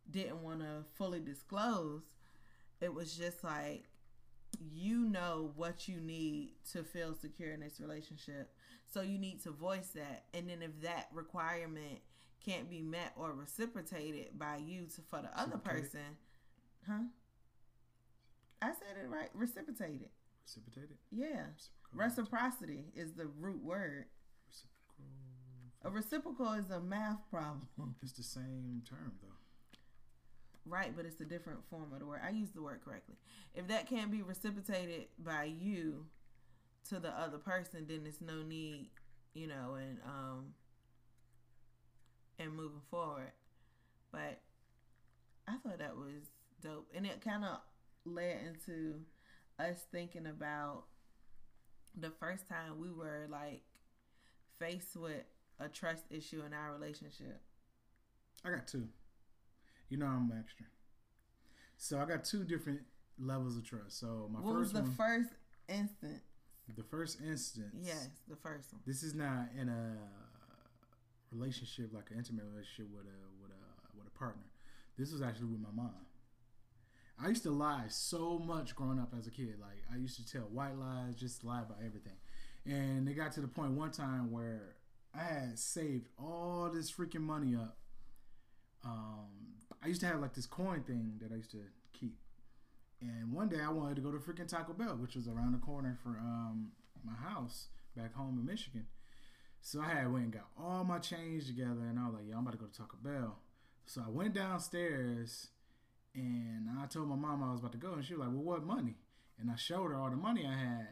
didn't 0.10 0.44
want 0.44 0.60
to 0.60 0.86
fully 0.94 1.20
disclose. 1.20 2.04
It 2.82 2.94
was 2.94 3.18
just 3.18 3.44
like, 3.44 3.86
you 4.60 5.00
know 5.00 5.52
what 5.56 5.88
you 5.88 6.00
need 6.00 6.54
to 6.72 6.84
feel 6.84 7.16
secure 7.16 7.52
in 7.52 7.60
this 7.60 7.80
relationship. 7.80 8.54
So 8.94 9.02
you 9.02 9.18
need 9.18 9.42
to 9.44 9.52
voice 9.52 9.90
that. 9.96 10.26
And 10.34 10.50
then 10.50 10.62
if 10.62 10.82
that 10.82 11.08
requirement 11.12 12.00
can't 12.46 12.70
be 12.70 12.82
met 12.82 13.14
or 13.18 13.34
reciprocated 13.34 14.38
by 14.38 14.58
you 14.58 14.86
to 14.96 15.02
for 15.10 15.22
the 15.22 15.40
other 15.40 15.58
person, 15.58 16.18
huh? 16.88 17.04
I 18.62 18.68
said 18.68 19.04
it 19.04 19.10
right. 19.10 19.30
Reciprocated. 19.34 20.10
Reciprocated. 20.46 20.98
Yeah. 21.12 21.46
Reciprocity 21.94 22.86
is 22.96 23.14
the 23.14 23.28
root 23.28 23.64
word. 23.64 24.06
Reciprocal. 24.48 25.06
A 25.84 25.90
reciprocal 25.90 26.54
is 26.54 26.70
a 26.70 26.80
math 26.80 27.20
problem. 27.30 27.68
It's 28.02 28.14
the 28.14 28.24
same 28.24 28.84
term 28.88 29.14
though. 29.22 29.30
Right, 30.68 30.96
but 30.96 31.06
it's 31.06 31.22
a 31.22 31.26
different 31.26 31.60
form 31.70 31.94
of 31.94 32.00
the 32.00 32.06
word. 32.08 32.22
I 32.26 32.32
used 32.32 32.56
the 32.56 32.62
word 32.62 32.80
correctly. 32.84 33.16
If 33.54 33.68
that 33.68 33.88
can't 33.88 34.10
be 34.10 34.24
reciprocated 34.24 35.06
by 35.20 35.44
you 35.44 36.06
to 36.90 37.00
the 37.00 37.10
other 37.10 37.38
person, 37.38 37.86
then 37.88 38.02
it's 38.06 38.20
no 38.20 38.42
need, 38.42 38.90
you 39.34 39.48
know, 39.48 39.76
and 39.80 40.00
um 40.06 40.54
and 42.40 42.56
moving 42.56 42.82
forward. 42.90 43.32
But 44.12 44.42
I 45.48 45.58
thought 45.58 45.80
that 45.80 45.96
was 45.96 46.30
dope. 46.62 46.90
And 46.96 47.06
it 47.06 47.22
kind 47.22 47.44
of 47.44 47.60
led 48.06 48.38
into 48.46 49.02
us 49.60 49.86
thinking 49.92 50.28
about 50.28 50.84
the 51.98 52.12
first 52.20 52.48
time 52.48 52.80
we 52.80 52.92
were 52.92 53.28
like 53.30 53.64
faced 54.60 54.96
with 54.96 55.24
a 55.60 55.70
trust 55.70 56.04
issue 56.10 56.44
in 56.46 56.54
our 56.54 56.74
relationship. 56.74 57.42
I 58.44 58.52
got 58.52 58.68
two. 58.68 58.88
You 59.90 59.98
know 59.98 60.08
I'm 60.08 60.32
extra. 60.38 60.66
So 61.78 62.00
I 62.00 62.06
got 62.06 62.24
two 62.26 62.44
different 62.44 62.82
levels 63.20 63.58
of 63.58 63.66
trust. 63.66 64.00
So 64.00 64.30
my 64.32 64.40
what 64.40 64.56
was 64.56 64.72
first 64.72 64.74
the 64.74 64.82
one, 64.82 64.92
first 64.94 65.30
instant? 65.70 66.22
the 66.76 66.84
first 66.84 67.20
instance. 67.22 67.76
Yes, 67.80 68.10
the 68.28 68.36
first 68.36 68.74
one. 68.74 68.82
This 68.86 69.04
is 69.04 69.14
not 69.14 69.50
in 69.60 69.70
a 69.70 69.98
relationship 71.32 71.94
like 71.94 72.12
an 72.12 72.18
intimate 72.18 72.46
relationship 72.46 72.88
with 72.94 73.06
a 73.06 73.20
with 73.42 73.52
a 73.52 73.98
with 73.98 74.08
a 74.08 74.18
partner. 74.18 74.44
This 74.98 75.12
was 75.12 75.22
actually 75.22 75.48
with 75.48 75.62
my 75.62 75.74
mom. 75.74 76.06
I 77.24 77.30
used 77.30 77.44
to 77.44 77.52
lie 77.52 77.86
so 77.90 78.38
much 78.40 78.76
growing 78.76 79.00
up 79.00 79.14
as 79.18 79.28
a 79.28 79.32
kid. 79.32 79.56
Like 79.60 79.84
I 79.94 79.98
used 79.98 80.18
to 80.18 80.26
tell 80.30 80.44
white 80.44 80.78
lies, 80.78 81.16
just 81.16 81.44
lie 81.44 81.62
about 81.62 81.78
everything. 81.86 82.18
And 82.66 83.08
it 83.08 83.14
got 83.14 83.32
to 83.34 83.42
the 83.42 83.48
point 83.48 83.72
one 83.72 83.92
time 83.92 84.32
where 84.32 84.76
I 85.14 85.24
had 85.24 85.60
saved 85.60 86.08
all 86.18 86.70
this 86.74 86.92
freaking 86.92 87.22
money 87.22 87.56
up. 87.56 87.78
Um, 88.84 89.28
I 89.84 89.88
used 89.88 90.02
to 90.02 90.08
have 90.08 90.20
like 90.20 90.34
this 90.34 90.46
coin 90.46 90.84
thing 90.84 91.20
that 91.22 91.32
I 91.32 91.38
used 91.38 91.52
to 91.52 91.62
keep. 91.94 92.18
And 93.02 93.32
one 93.32 93.50
day 93.50 93.60
I 93.62 93.70
wanted 93.70 93.96
to 93.96 94.02
go 94.02 94.12
to 94.12 94.18
freaking 94.18 94.48
Taco 94.48 94.74
Bell, 94.74 94.98
which 95.00 95.16
was 95.16 95.28
around 95.28 95.54
the 95.54 95.60
corner 95.60 95.98
for 96.02 96.18
um, 96.20 96.72
my 97.04 97.14
house 97.14 97.68
back 97.96 98.14
home 98.16 98.38
in 98.40 98.46
Michigan. 98.46 98.88
So 99.66 99.82
I 99.82 99.96
had 99.96 100.14
went 100.14 100.26
and 100.26 100.32
got 100.34 100.46
all 100.60 100.84
my 100.84 101.00
change 101.00 101.48
together, 101.48 101.82
and 101.90 101.98
I 101.98 102.06
was 102.06 102.14
like, 102.14 102.28
"Yo, 102.28 102.38
I'm 102.38 102.42
about 102.42 102.52
to 102.52 102.60
go 102.60 102.68
to 102.68 102.72
Taco 102.72 102.98
Bell." 103.02 103.40
So 103.88 104.04
I 104.06 104.10
went 104.12 104.36
downstairs, 104.36 105.48
and 106.14 106.70
I 106.80 106.86
told 106.86 107.10
my 107.10 107.16
mom 107.16 107.42
I 107.42 107.52
was 107.52 107.62
about 107.62 107.72
to 107.72 107.80
go, 107.80 107.94
and 107.94 108.06
she 108.06 108.14
was 108.14 108.20
like, 108.20 108.30
"Well, 108.30 108.44
what 108.44 108.64
money?" 108.64 108.96
And 109.40 109.50
I 109.50 109.56
showed 109.56 109.90
her 109.90 109.96
all 109.96 110.12
the 110.12 110.18
money 110.18 110.46
I 110.46 110.54
had, 110.54 110.90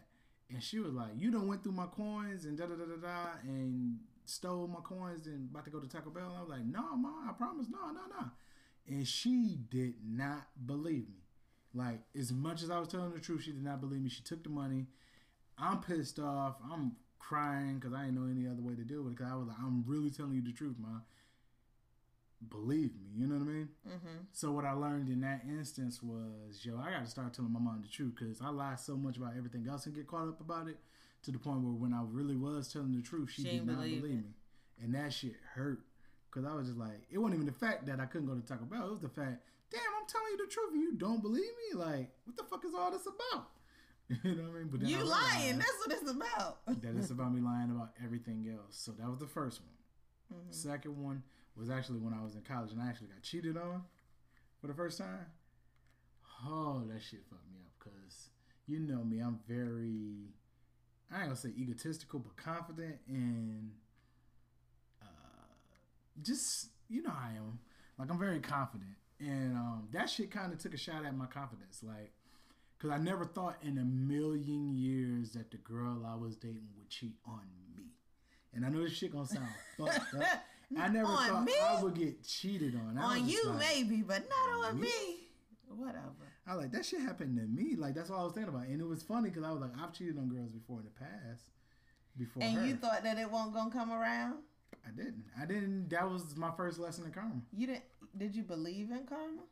and 0.50 0.64
she 0.64 0.80
was 0.80 0.92
like, 0.92 1.12
"You 1.16 1.30
don't 1.30 1.48
went 1.48 1.62
through 1.62 1.74
my 1.74 1.86
coins 1.86 2.46
and 2.46 2.58
da 2.58 2.66
da 2.66 2.74
da 2.74 2.86
da 2.86 2.96
da, 2.96 3.26
and 3.44 4.00
stole 4.26 4.68
my 4.68 4.80
coins 4.80 5.28
and 5.28 5.52
about 5.52 5.66
to 5.66 5.70
go 5.70 5.80
to 5.80 5.88
Taco 5.88 6.10
Bell." 6.10 6.30
And 6.30 6.38
I 6.38 6.42
was 6.42 6.50
like, 6.50 6.66
"No, 6.66 6.96
mom, 6.96 7.30
I 7.30 7.34
promise, 7.34 7.68
no, 7.70 7.92
no, 7.92 8.02
no." 8.10 8.32
And 8.88 9.08
she 9.08 9.56
did 9.70 9.98
not 10.04 10.48
believe 10.66 11.10
me. 11.10 11.28
Like 11.76 12.02
as 12.18 12.32
much 12.32 12.64
as 12.64 12.72
I 12.72 12.80
was 12.80 12.88
telling 12.88 13.14
the 13.14 13.20
truth, 13.20 13.44
she 13.44 13.52
did 13.52 13.64
not 13.64 13.82
believe 13.82 14.02
me. 14.02 14.10
She 14.10 14.24
took 14.24 14.42
the 14.42 14.50
money. 14.50 14.88
I'm 15.60 15.80
pissed 15.82 16.18
off. 16.18 16.56
I'm 16.72 16.96
crying 17.28 17.80
because 17.80 17.94
I 17.94 18.06
didn't 18.06 18.16
know 18.16 18.30
any 18.30 18.48
other 18.48 18.62
way 18.62 18.76
to 18.76 18.84
deal 18.84 19.04
with 19.04 19.14
it. 19.14 19.18
Because 19.18 19.32
I 19.32 19.36
was 19.36 19.48
like, 19.48 19.58
I'm 19.60 19.84
really 19.88 20.10
telling 20.10 20.34
you 20.34 20.44
the 20.44 20.52
truth, 20.52 20.76
ma. 20.80 21.00
Believe 22.50 22.92
me, 23.00 23.08
you 23.16 23.26
know 23.26 23.36
what 23.36 23.48
I 23.48 23.54
mean. 23.54 23.70
Mm-hmm. 23.88 24.18
So 24.34 24.52
what 24.52 24.66
I 24.66 24.74
learned 24.74 25.08
in 25.08 25.22
that 25.22 25.44
instance 25.48 26.04
was, 26.04 26.66
yo, 26.66 26.78
I 26.78 26.92
got 26.92 27.06
to 27.06 27.10
start 27.10 27.34
telling 27.34 27.54
my 27.54 27.60
mom 27.60 27.82
the 27.82 27.88
truth 27.88 28.16
because 28.20 28.42
I 28.42 28.50
lie 28.50 28.76
so 28.76 28.98
much 28.98 29.16
about 29.16 29.34
everything 29.38 29.66
else 29.70 29.86
and 29.86 29.96
get 29.96 30.08
caught 30.08 30.28
up 30.28 30.42
about 30.42 30.68
it 30.68 30.78
to 31.24 31.32
the 31.32 31.40
point 31.40 31.62
where 31.62 31.72
when 31.72 31.94
I 31.94 32.02
really 32.06 32.36
was 32.36 32.68
telling 32.68 32.94
the 32.94 33.02
truth, 33.02 33.32
she, 33.32 33.44
She 33.44 33.50
did 33.52 33.66
not 33.66 33.78
believe 33.78 34.02
believe 34.02 34.18
me, 34.18 34.24
and 34.84 34.94
that 34.94 35.14
shit 35.14 35.36
hurt 35.54 35.80
because 36.30 36.46
I 36.46 36.54
was 36.54 36.68
just 36.68 36.78
like, 36.78 37.08
it 37.10 37.18
wasn't 37.18 37.36
even 37.36 37.46
the 37.46 37.54
fact 37.66 37.86
that 37.86 38.02
I 38.02 38.06
couldn't 38.06 38.28
go 38.28 38.36
to 38.36 38.46
Taco 38.46 38.66
Bell; 38.66 38.88
it 38.88 38.92
was 38.92 39.00
the 39.00 39.08
fact, 39.08 39.40
damn, 39.72 39.82
I'm 39.98 40.08
telling 40.08 40.28
you 40.32 40.46
the 40.46 40.52
truth 40.52 40.74
and 40.74 40.82
you 40.82 40.94
don't 40.98 41.22
believe 41.22 41.44
me. 41.44 41.80
Like, 41.80 42.12
what 42.26 42.36
the 42.36 42.44
fuck 42.44 42.66
is 42.66 42.76
all 42.76 42.92
this 42.92 43.08
about? 43.08 43.48
you 44.24 44.36
know 44.36 44.44
what 44.44 44.52
I 44.52 44.60
mean? 44.60 44.68
But 44.72 44.82
You 44.82 44.98
lying. 45.04 45.42
realized 45.42 45.60
That's 45.60 45.78
what 45.80 45.92
it's 45.92 46.12
about. 46.12 46.66
that 46.82 46.96
it's 46.98 47.10
about 47.18 47.34
me 47.34 47.42
lying 47.42 47.72
about 47.72 47.92
everything 48.04 48.48
else. 48.52 48.76
So 48.78 48.92
that 48.94 49.10
was 49.10 49.20
the 49.20 49.28
first 49.28 49.62
one. 49.62 50.40
Mhm. 50.42 50.54
Second 50.54 50.98
one 51.02 51.24
was 51.56 51.70
actually 51.70 52.00
when 52.00 52.14
I 52.14 52.24
was 52.24 52.36
in 52.36 52.42
college 52.42 52.72
and 52.72 52.82
I 52.82 52.88
actually 52.88 53.08
got 53.08 53.22
cheated 53.22 53.58
on 53.58 53.84
for 54.60 54.68
the 54.68 54.74
first 54.74 54.98
time. 54.98 55.26
Oh, 56.46 56.84
that 56.92 57.02
shit 57.02 57.22
fucked 57.30 57.50
me 57.52 57.60
up 57.66 57.72
because 57.80 58.30
you 58.66 58.80
know 58.80 59.04
me, 59.04 59.20
I'm 59.20 59.40
very, 59.48 60.34
I 61.12 61.18
ain't 61.18 61.26
gonna 61.26 61.36
say 61.36 61.50
egotistical, 61.58 62.20
but 62.20 62.36
confident 62.36 62.98
and 63.08 63.72
uh, 65.02 65.06
just, 66.22 66.70
you 66.90 67.02
know 67.04 67.12
how 67.12 67.30
I 67.30 67.34
am. 67.38 67.60
Like, 67.98 68.10
I'm 68.10 68.20
very 68.20 68.40
confident. 68.40 68.92
And 69.20 69.56
um, 69.56 69.88
that 69.92 70.10
shit 70.10 70.32
kind 70.32 70.52
of 70.52 70.60
took 70.60 70.74
a 70.74 70.78
shot 70.78 71.06
at 71.06 71.16
my 71.16 71.28
confidence. 71.28 71.82
Like, 71.84 72.12
because 72.84 73.00
I 73.00 73.02
never 73.02 73.24
thought 73.24 73.56
in 73.64 73.78
a 73.78 73.86
million 73.86 74.76
years 74.76 75.32
that 75.32 75.52
the 75.52 75.58
girl 75.58 76.06
I 76.06 76.16
was 76.16 76.36
dating 76.36 76.68
would 76.78 76.90
cheat 76.90 77.16
on 77.26 77.40
me. 77.78 77.86
And 78.54 78.66
I 78.66 78.70
know 78.70 78.84
this 78.84 78.92
shit 78.92 79.14
gonna 79.14 79.26
sound 79.26 79.48
fucked 79.78 80.14
up. 80.16 80.44
I 80.78 80.90
never 80.90 81.08
On 81.08 81.28
thought 81.28 81.46
me? 81.46 81.54
I 81.62 81.82
would 81.82 81.94
get 81.94 82.28
cheated 82.28 82.76
on. 82.76 82.98
I 82.98 83.20
on 83.20 83.30
you, 83.30 83.42
like, 83.46 83.60
maybe, 83.60 84.02
but 84.02 84.24
not 84.28 84.68
on 84.68 84.82
Me? 84.82 84.88
me. 84.88 85.16
Whatever. 85.70 86.34
I 86.46 86.56
like 86.56 86.72
that 86.74 86.86
shit 86.86 87.00
happened 87.00 87.38
to 87.38 87.44
me. 87.44 87.76
Like 87.78 87.96
that's 87.96 88.10
all 88.10 88.20
I 88.20 88.24
was 88.26 88.34
thinking 88.34 88.54
about, 88.54 88.68
and 88.68 88.82
it 88.82 88.86
was 88.88 89.02
funny 89.02 89.30
because 89.30 89.44
I 89.44 89.52
was 89.52 89.62
like, 89.62 89.72
I've 89.82 89.94
cheated 89.94 90.18
on 90.18 90.28
girls 90.28 90.50
before 90.52 90.80
in 90.80 90.86
the 90.86 90.92
past. 90.92 91.46
Before 92.18 92.44
And 92.44 92.58
her, 92.58 92.66
you 92.66 92.76
thought 92.76 93.04
that 93.04 93.18
it 93.18 93.32
wasn't 93.32 93.56
gonna 93.56 93.72
come 93.72 93.92
around? 93.92 94.36
I 94.86 94.92
didn't. 94.92 95.24
I 95.42 95.46
didn't. 95.46 95.90
That 95.90 96.12
was 96.12 96.36
my 96.36 96.52
first 96.58 96.80
lesson 96.80 97.06
in 97.06 97.12
karma. 97.12 97.42
You 97.56 97.68
didn't? 97.68 97.84
Did 98.18 98.36
you 98.36 98.44
believe 98.44 98.92
in 98.92 99.06
karma? 99.06 99.44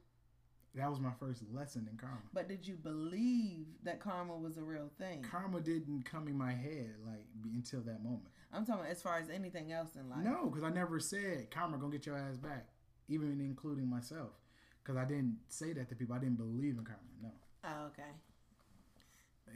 That 0.76 0.90
was 0.90 1.02
my 1.02 1.12
first 1.20 1.44
lesson 1.52 1.88
in 1.92 1.98
karma. 1.98 2.22
But 2.34 2.48
did 2.48 2.66
you 2.66 2.76
believe 2.76 3.66
that 3.84 4.00
karma 4.00 4.38
was 4.38 4.58
a 4.58 4.64
real 4.64 4.90
thing? 4.98 5.22
Karma 5.22 5.60
didn't 5.60 6.04
come 6.06 6.30
in 6.30 6.38
my 6.38 6.54
head 6.54 6.94
like 7.06 7.26
until 7.54 7.82
that 7.82 8.02
moment. 8.04 8.30
I'm 8.54 8.66
talking 8.66 8.86
as 8.86 9.02
far 9.02 9.18
as 9.18 9.30
anything 9.30 9.72
else 9.74 9.96
in 9.96 10.10
life. 10.10 10.24
No, 10.24 10.46
because 10.50 10.64
I 10.64 10.70
never 10.70 11.00
said 11.00 11.52
karma 11.52 11.78
gonna 11.78 11.92
get 11.92 12.06
your 12.06 12.18
ass 12.18 12.38
back, 12.38 12.68
even 13.10 13.42
including 13.42 13.90
myself. 13.90 14.30
Because 14.82 14.98
I 14.98 15.04
didn't 15.06 15.40
say 15.50 15.74
that 15.74 15.90
to 15.90 15.96
people. 15.96 16.16
I 16.16 16.20
didn't 16.20 16.38
believe 16.38 16.78
in 16.78 16.86
karma. 16.86 17.02
No, 17.22 17.30
Oh, 17.66 17.86
okay. 17.88 18.10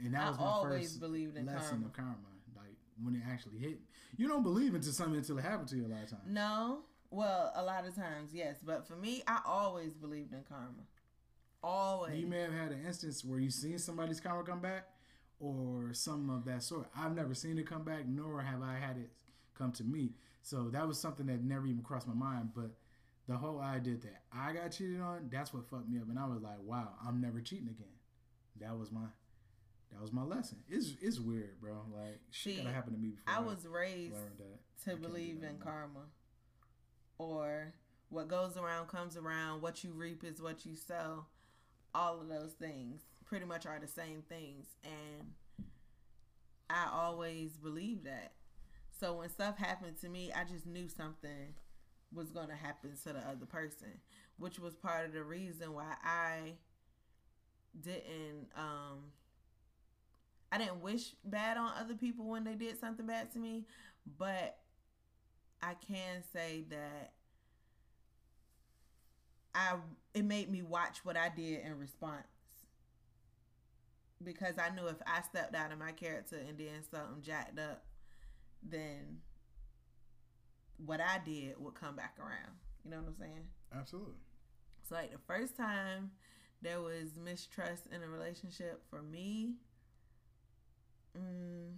and 0.04 0.14
that 0.14 0.22
I 0.22 0.28
was 0.30 0.38
my 0.38 0.44
always 0.44 0.82
first 0.88 1.00
believed 1.00 1.36
in 1.38 1.46
lesson 1.46 1.68
karma. 1.70 1.86
of 1.86 1.92
karma. 1.94 2.16
Like 2.56 2.76
when 3.02 3.14
it 3.14 3.22
actually 3.26 3.58
hit. 3.58 3.80
You 4.18 4.28
don't 4.28 4.42
believe 4.42 4.74
into 4.74 4.92
something 4.92 5.16
until 5.16 5.38
it 5.38 5.44
happened 5.44 5.68
to 5.68 5.76
you 5.76 5.86
a 5.86 5.88
lot 5.88 6.02
of 6.04 6.10
times. 6.10 6.22
No. 6.26 6.80
Well, 7.10 7.52
a 7.54 7.62
lot 7.64 7.86
of 7.86 7.94
times, 7.94 8.30
yes. 8.34 8.56
But 8.64 8.86
for 8.86 8.96
me, 8.96 9.22
I 9.26 9.40
always 9.46 9.94
believed 9.94 10.32
in 10.32 10.42
karma. 10.48 10.84
Always. 11.62 12.18
You 12.18 12.26
may 12.26 12.40
have 12.40 12.52
had 12.52 12.72
an 12.72 12.84
instance 12.86 13.24
where 13.24 13.38
you 13.38 13.50
seen 13.50 13.78
somebody's 13.78 14.20
karma 14.20 14.44
come 14.44 14.60
back, 14.60 14.84
or 15.40 15.92
something 15.92 16.34
of 16.34 16.44
that 16.44 16.62
sort. 16.62 16.88
I've 16.96 17.14
never 17.14 17.34
seen 17.34 17.58
it 17.58 17.66
come 17.66 17.82
back, 17.84 18.06
nor 18.06 18.40
have 18.40 18.62
I 18.62 18.74
had 18.74 18.96
it 18.96 19.10
come 19.56 19.72
to 19.72 19.84
me. 19.84 20.12
So 20.42 20.68
that 20.70 20.86
was 20.86 20.98
something 20.98 21.26
that 21.26 21.42
never 21.42 21.66
even 21.66 21.82
crossed 21.82 22.06
my 22.06 22.14
mind. 22.14 22.50
But 22.54 22.70
the 23.28 23.36
whole 23.36 23.60
I 23.60 23.78
did 23.78 24.02
that. 24.02 24.22
I 24.32 24.52
got 24.52 24.70
cheated 24.70 25.00
on. 25.00 25.28
That's 25.30 25.52
what 25.52 25.68
fucked 25.68 25.88
me 25.88 25.98
up, 25.98 26.08
and 26.08 26.18
I 26.18 26.26
was 26.26 26.40
like, 26.42 26.62
wow, 26.62 26.90
I'm 27.06 27.20
never 27.20 27.40
cheating 27.40 27.68
again. 27.68 27.88
That 28.60 28.78
was 28.78 28.90
my 28.90 29.06
that 29.92 30.00
was 30.00 30.12
my 30.12 30.22
lesson. 30.22 30.58
It's 30.68 30.94
it's 31.00 31.18
weird, 31.18 31.60
bro. 31.60 31.80
Like 31.94 32.20
shit 32.30 32.56
See, 32.56 32.62
gotta 32.62 32.90
to 32.90 32.96
me 32.96 33.10
before 33.10 33.34
I 33.34 33.40
was 33.40 33.66
raised 33.66 34.14
that. 34.38 34.84
to 34.84 34.90
can't 34.90 35.02
believe 35.02 35.40
that 35.40 35.50
in 35.50 35.58
karma 35.58 36.06
or 37.18 37.74
what 38.08 38.28
goes 38.28 38.56
around 38.56 38.88
comes 38.88 39.16
around 39.16 39.62
what 39.62 39.82
you 39.82 39.92
reap 39.92 40.22
is 40.22 40.40
what 40.40 40.64
you 40.64 40.76
sow 40.76 41.26
all 41.96 42.20
of 42.20 42.28
those 42.28 42.52
things 42.52 43.02
pretty 43.24 43.44
much 43.46 43.66
are 43.66 43.78
the 43.80 43.88
same 43.88 44.22
things 44.28 44.66
and 44.84 45.66
i 46.70 46.86
always 46.92 47.56
believed 47.56 48.04
that. 48.04 48.32
So 48.98 49.14
when 49.14 49.28
stuff 49.28 49.58
happened 49.58 50.00
to 50.00 50.08
me 50.08 50.32
i 50.34 50.44
just 50.44 50.66
knew 50.66 50.88
something 50.88 51.54
was 52.14 52.30
going 52.30 52.48
to 52.48 52.54
happen 52.54 52.92
to 53.04 53.12
the 53.12 53.18
other 53.20 53.46
person 53.46 53.88
which 54.38 54.58
was 54.58 54.74
part 54.74 55.06
of 55.06 55.12
the 55.12 55.22
reason 55.22 55.72
why 55.72 55.94
i 56.04 56.52
didn't 57.82 58.48
um 58.56 59.10
i 60.52 60.58
didn't 60.58 60.80
wish 60.80 61.14
bad 61.24 61.56
on 61.56 61.72
other 61.78 61.94
people 61.94 62.26
when 62.26 62.44
they 62.44 62.54
did 62.54 62.78
something 62.78 63.06
bad 63.06 63.32
to 63.32 63.38
me 63.38 63.64
but 64.18 64.58
I 65.62 65.74
can 65.74 66.22
say 66.32 66.64
that 66.70 67.12
I 69.54 69.76
it 70.16 70.24
made 70.24 70.50
me 70.50 70.62
watch 70.62 71.04
what 71.04 71.14
I 71.14 71.28
did 71.28 71.60
in 71.60 71.78
response 71.78 72.24
because 74.24 74.54
I 74.58 74.74
knew 74.74 74.86
if 74.86 74.96
I 75.06 75.20
stepped 75.20 75.54
out 75.54 75.72
of 75.72 75.78
my 75.78 75.92
character 75.92 76.36
and 76.36 76.56
then 76.56 76.82
something 76.90 77.20
jacked 77.20 77.58
up, 77.58 77.84
then 78.62 79.18
what 80.78 81.00
I 81.02 81.20
did 81.22 81.56
would 81.58 81.74
come 81.74 81.96
back 81.96 82.16
around. 82.18 82.56
You 82.82 82.92
know 82.92 82.96
what 82.96 83.08
I'm 83.08 83.14
saying? 83.20 83.44
Absolutely. 83.78 84.14
So 84.88 84.94
like 84.94 85.12
the 85.12 85.18
first 85.26 85.54
time 85.54 86.12
there 86.62 86.80
was 86.80 87.14
mistrust 87.22 87.82
in 87.94 88.02
a 88.02 88.08
relationship 88.08 88.82
for 88.88 89.02
me, 89.02 89.56
mm, 91.16 91.74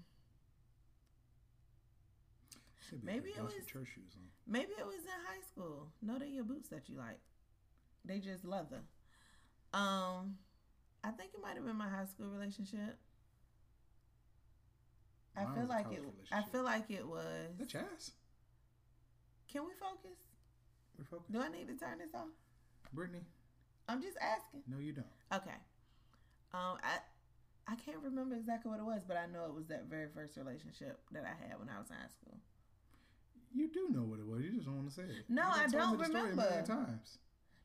Maybe 3.03 3.31
it 3.31 3.43
was- 3.43 3.53
church 3.67 3.89
shoes 3.95 4.15
on. 4.17 4.31
Maybe 4.47 4.73
it 4.79 4.87
was 4.87 5.05
in 5.05 5.11
high 5.27 5.43
school. 5.43 5.93
No, 6.01 6.19
they're 6.21 6.29
your 6.29 6.45
boots 6.45 6.69
that 6.71 6.89
you 6.89 6.97
like. 6.97 7.21
They 8.05 8.19
just 8.19 8.45
leather. 8.45 8.83
Um, 9.73 10.37
I 11.05 11.11
think 11.11 11.33
it 11.35 11.43
might 11.43 11.57
have 11.57 11.65
been 11.65 11.77
my 11.77 11.89
high 11.89 12.07
school 12.07 12.29
relationship. 12.29 12.99
I 15.37 15.45
Mine 15.45 15.55
feel 15.55 15.67
like 15.69 15.87
it. 15.93 16.03
I 16.33 16.43
feel 16.43 16.65
like 16.65 16.91
it 16.91 17.07
was. 17.07 17.57
The 17.59 17.65
chaz. 17.65 18.13
Can 19.53 19.65
we 19.65 19.73
focus? 19.79 20.19
We're 20.99 21.05
focused. 21.05 21.33
Do 21.33 21.41
I 21.41 21.49
need 21.49 21.69
to 21.69 21.77
turn 21.77 21.99
this 21.99 22.15
off? 22.15 22.29
Brittany, 22.93 23.21
I'm 23.89 24.03
just 24.03 24.17
asking. 24.21 24.63
no, 24.67 24.79
you 24.79 24.93
don't. 24.93 25.07
Okay. 25.33 25.57
Um, 26.55 26.79
I 26.83 26.99
I 27.71 27.77
can't 27.77 27.99
remember 28.03 28.35
exactly 28.35 28.71
what 28.71 28.81
it 28.81 28.85
was, 28.87 29.03
but 29.07 29.17
I 29.17 29.27
know 29.27 29.45
it 29.45 29.55
was 29.55 29.67
that 29.69 29.85
very 29.89 30.09
first 30.15 30.37
relationship 30.37 30.99
that 31.13 31.25
I 31.25 31.37
had 31.47 31.59
when 31.59 31.69
I 31.69 31.79
was 31.79 31.91
in 31.91 31.97
high 31.97 32.09
school. 32.09 32.39
You 33.55 33.69
do 33.69 33.89
know 33.91 34.03
what 34.03 34.19
it 34.19 34.27
was. 34.27 34.43
You 34.43 34.53
just 34.53 34.67
don't 34.67 34.77
want 34.77 34.89
to 34.89 34.95
say 34.95 35.03
it. 35.03 35.25
No, 35.29 35.43
I 35.45 35.67
don't 35.69 35.93
me 35.93 35.99
the 35.99 36.05
story 36.05 36.33
a 36.33 36.37
million 36.37 36.63
remember. 36.65 36.87
times. 36.87 37.19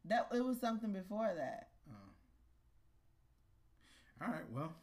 That 0.06 0.28
it 0.34 0.44
was 0.44 0.60
something 0.60 0.92
before 0.92 1.32
that. 1.36 1.70
Oh. 1.90 1.94
All 4.26 4.32
right. 4.32 4.50
Well, 4.52 4.74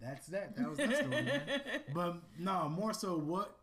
that's 0.00 0.26
that. 0.28 0.56
That 0.56 0.68
was 0.68 0.78
that 0.78 0.96
story. 0.96 1.10
man. 1.10 1.42
But 1.94 2.16
no, 2.38 2.68
more 2.68 2.92
so, 2.94 3.16
what 3.18 3.56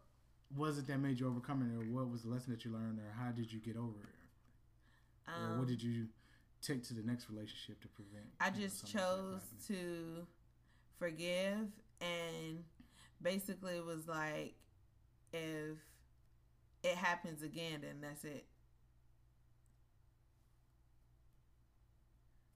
was 0.55 0.77
it 0.77 0.87
that 0.87 0.99
made 0.99 1.19
you 1.19 1.27
overcome 1.27 1.61
it, 1.63 1.73
or 1.75 1.85
what 1.93 2.09
was 2.11 2.23
the 2.23 2.29
lesson 2.29 2.51
that 2.53 2.63
you 2.63 2.71
learned, 2.71 2.99
or 2.99 3.11
how 3.19 3.31
did 3.31 3.51
you 3.51 3.59
get 3.59 3.75
over 3.75 4.03
it, 4.03 5.31
or 5.31 5.51
Um, 5.51 5.59
what 5.59 5.67
did 5.67 5.81
you 5.81 6.07
take 6.61 6.83
to 6.83 6.93
the 6.93 7.03
next 7.03 7.29
relationship 7.29 7.81
to 7.81 7.87
prevent? 7.89 8.25
I 8.39 8.49
know, 8.49 8.55
just 8.57 8.79
something 8.79 8.99
like 9.01 9.09
that 9.09 9.39
from 9.41 9.57
chose 9.57 9.67
to 9.67 10.27
forgive 10.99 11.67
and 12.01 12.63
basically 13.21 13.75
it 13.75 13.85
was 13.85 14.07
like 14.07 14.55
if 15.31 15.77
it 16.83 16.95
happens 16.95 17.43
again 17.43 17.81
then 17.81 18.01
that's 18.01 18.23
it. 18.23 18.45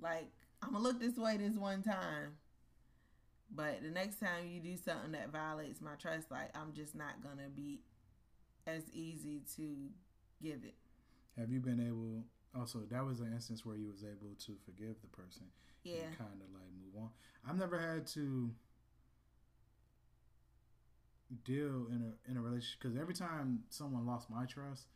Like 0.01 0.31
I'm 0.61 0.73
gonna 0.73 0.83
look 0.83 0.99
this 0.99 1.17
way 1.17 1.37
this 1.37 1.55
one 1.55 1.83
time. 1.83 2.37
But 3.53 3.81
the 3.83 3.89
next 3.89 4.19
time 4.19 4.47
you 4.47 4.59
do 4.61 4.77
something 4.77 5.11
that 5.11 5.29
violates 5.31 5.81
my 5.81 5.95
trust, 5.95 6.31
like 6.31 6.55
I'm 6.57 6.73
just 6.73 6.95
not 6.95 7.21
gonna 7.23 7.49
be 7.53 7.81
as 8.65 8.83
easy 8.93 9.41
to 9.57 9.89
give 10.41 10.63
it. 10.63 10.75
Have 11.37 11.51
you 11.51 11.59
been 11.59 11.79
able? 11.79 12.23
Also, 12.53 12.79
that 12.89 13.05
was 13.05 13.21
an 13.21 13.31
instance 13.33 13.65
where 13.65 13.77
you 13.77 13.87
was 13.87 14.03
able 14.03 14.35
to 14.45 14.55
forgive 14.65 14.99
the 15.01 15.07
person 15.07 15.43
Yeah. 15.83 16.11
kind 16.17 16.41
of 16.41 16.51
like 16.53 16.69
move 16.83 17.01
on. 17.01 17.09
I've 17.47 17.57
never 17.57 17.79
had 17.79 18.05
to 18.07 18.53
deal 21.45 21.87
in 21.89 22.01
a 22.27 22.29
in 22.29 22.37
a 22.37 22.41
relationship 22.41 22.81
because 22.81 22.97
every 22.97 23.13
time 23.13 23.63
someone 23.69 24.05
lost 24.05 24.29
my 24.29 24.45
trust, 24.45 24.87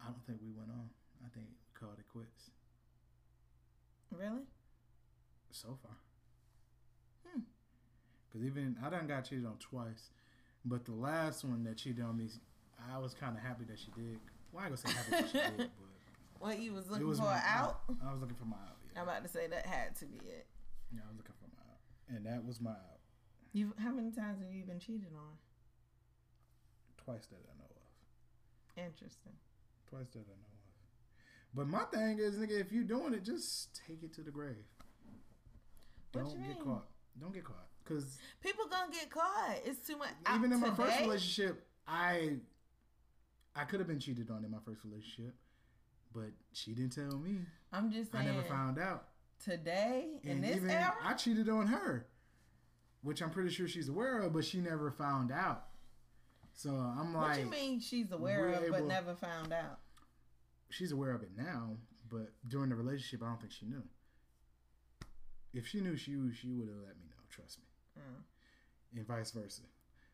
I 0.00 0.06
don't 0.06 0.24
think 0.26 0.40
we 0.42 0.50
went 0.52 0.70
on. 0.70 0.90
I 1.24 1.28
think 1.30 1.46
we 1.48 1.80
called 1.80 1.98
it 1.98 2.06
quits 2.08 2.50
Really? 4.10 4.42
so 5.50 5.78
far. 5.82 5.96
Hmm. 7.26 7.40
Because 8.28 8.46
even 8.46 8.76
I 8.84 8.90
done 8.90 9.06
got 9.06 9.24
cheated 9.24 9.46
on 9.46 9.56
twice, 9.58 10.10
but 10.64 10.84
the 10.84 10.92
last 10.92 11.44
one 11.44 11.64
that 11.64 11.76
cheated 11.76 12.04
on 12.04 12.16
me, 12.16 12.28
I 12.92 12.98
was 12.98 13.14
kind 13.14 13.36
of 13.36 13.42
happy 13.42 13.64
that 13.64 13.78
she 13.78 13.90
did. 13.96 14.18
Well, 14.52 14.64
I 14.64 14.68
gonna 14.68 14.76
say 14.76 14.92
happy 14.92 15.10
that 15.10 15.26
she 15.28 15.38
did, 15.38 15.56
but 16.38 16.38
What 16.38 16.60
you 16.60 16.72
was 16.72 16.88
looking 16.90 17.06
was 17.06 17.18
for 17.18 17.24
my 17.24 17.40
out? 17.44 17.80
I 18.06 18.12
was 18.12 18.20
looking 18.20 18.36
for 18.36 18.44
my 18.44 18.56
out. 18.56 18.76
Yeah. 18.92 19.02
I'm 19.02 19.08
about 19.08 19.22
to 19.22 19.28
say 19.28 19.46
that 19.48 19.66
had 19.66 19.96
to 19.96 20.06
be 20.06 20.18
it. 20.18 20.46
Yeah, 20.92 21.00
I 21.04 21.08
was 21.08 21.16
looking 21.16 21.34
for 21.40 21.48
my 21.48 21.64
out, 21.64 22.16
and 22.16 22.26
that 22.26 22.44
was 22.44 22.60
my 22.60 22.70
out. 22.70 23.00
You 23.52 23.72
how 23.78 23.90
many 23.90 24.10
times 24.10 24.40
have 24.42 24.52
you 24.52 24.64
been 24.64 24.78
cheated 24.78 25.12
on? 25.16 25.36
Twice 27.04 27.26
that 27.26 27.40
I 27.40 27.56
know 27.56 27.64
of. 27.72 28.84
Interesting. 28.84 29.32
Twice 29.88 30.08
that 30.12 30.20
I 30.28 30.36
know 30.36 30.52
of. 30.52 30.57
But 31.54 31.66
my 31.66 31.84
thing 31.84 32.18
is, 32.18 32.36
nigga, 32.36 32.60
if 32.60 32.72
you're 32.72 32.84
doing 32.84 33.14
it, 33.14 33.24
just 33.24 33.80
take 33.86 34.02
it 34.02 34.12
to 34.14 34.22
the 34.22 34.30
grave. 34.30 34.56
What 36.12 36.24
Don't 36.24 36.38
get 36.38 36.48
mean? 36.56 36.64
caught. 36.64 36.86
Don't 37.20 37.32
get 37.34 37.44
caught. 37.44 37.66
Cause 37.84 38.18
People 38.42 38.66
gonna 38.70 38.92
get 38.92 39.10
caught. 39.10 39.56
It's 39.64 39.86
too 39.86 39.96
much. 39.96 40.10
Even 40.34 40.52
in 40.52 40.60
my 40.60 40.70
first 40.74 41.00
relationship, 41.00 41.66
I 41.86 42.36
I 43.56 43.64
could 43.64 43.80
have 43.80 43.88
been 43.88 43.98
cheated 43.98 44.30
on 44.30 44.44
in 44.44 44.50
my 44.50 44.58
first 44.64 44.84
relationship, 44.84 45.34
but 46.14 46.30
she 46.52 46.72
didn't 46.74 46.92
tell 46.92 47.18
me. 47.18 47.38
I'm 47.72 47.90
just 47.90 48.14
I 48.14 48.24
never 48.26 48.42
found 48.42 48.78
out. 48.78 49.08
today 49.42 50.20
in 50.22 50.30
And 50.32 50.44
this 50.44 50.56
even 50.56 50.70
era. 50.70 50.94
I 51.02 51.14
cheated 51.14 51.48
on 51.48 51.66
her, 51.68 52.06
which 53.02 53.22
I'm 53.22 53.30
pretty 53.30 53.50
sure 53.50 53.66
she's 53.66 53.88
aware 53.88 54.18
of, 54.20 54.34
but 54.34 54.44
she 54.44 54.58
never 54.60 54.90
found 54.90 55.32
out. 55.32 55.64
So 56.52 56.70
I'm 56.70 57.14
like, 57.14 57.28
what 57.30 57.38
you 57.40 57.46
mean 57.46 57.80
she's 57.80 58.12
aware 58.12 58.48
of 58.50 58.68
but 58.70 58.84
never 58.84 59.14
found 59.14 59.52
out? 59.52 59.78
She's 60.70 60.92
aware 60.92 61.12
of 61.12 61.22
it 61.22 61.30
now, 61.36 61.76
but 62.10 62.32
during 62.46 62.70
the 62.70 62.76
relationship, 62.76 63.22
I 63.22 63.28
don't 63.30 63.40
think 63.40 63.52
she 63.52 63.66
knew. 63.66 63.82
If 65.52 65.66
she 65.66 65.80
knew, 65.80 65.96
she 65.96 66.16
would- 66.16 66.36
she 66.36 66.52
would 66.52 66.68
have 66.68 66.78
let 66.78 66.96
me 66.98 67.04
know. 67.06 67.14
Trust 67.30 67.58
me, 67.60 67.64
Mm. 67.98 68.24
and 68.98 69.06
vice 69.06 69.30
versa. 69.30 69.62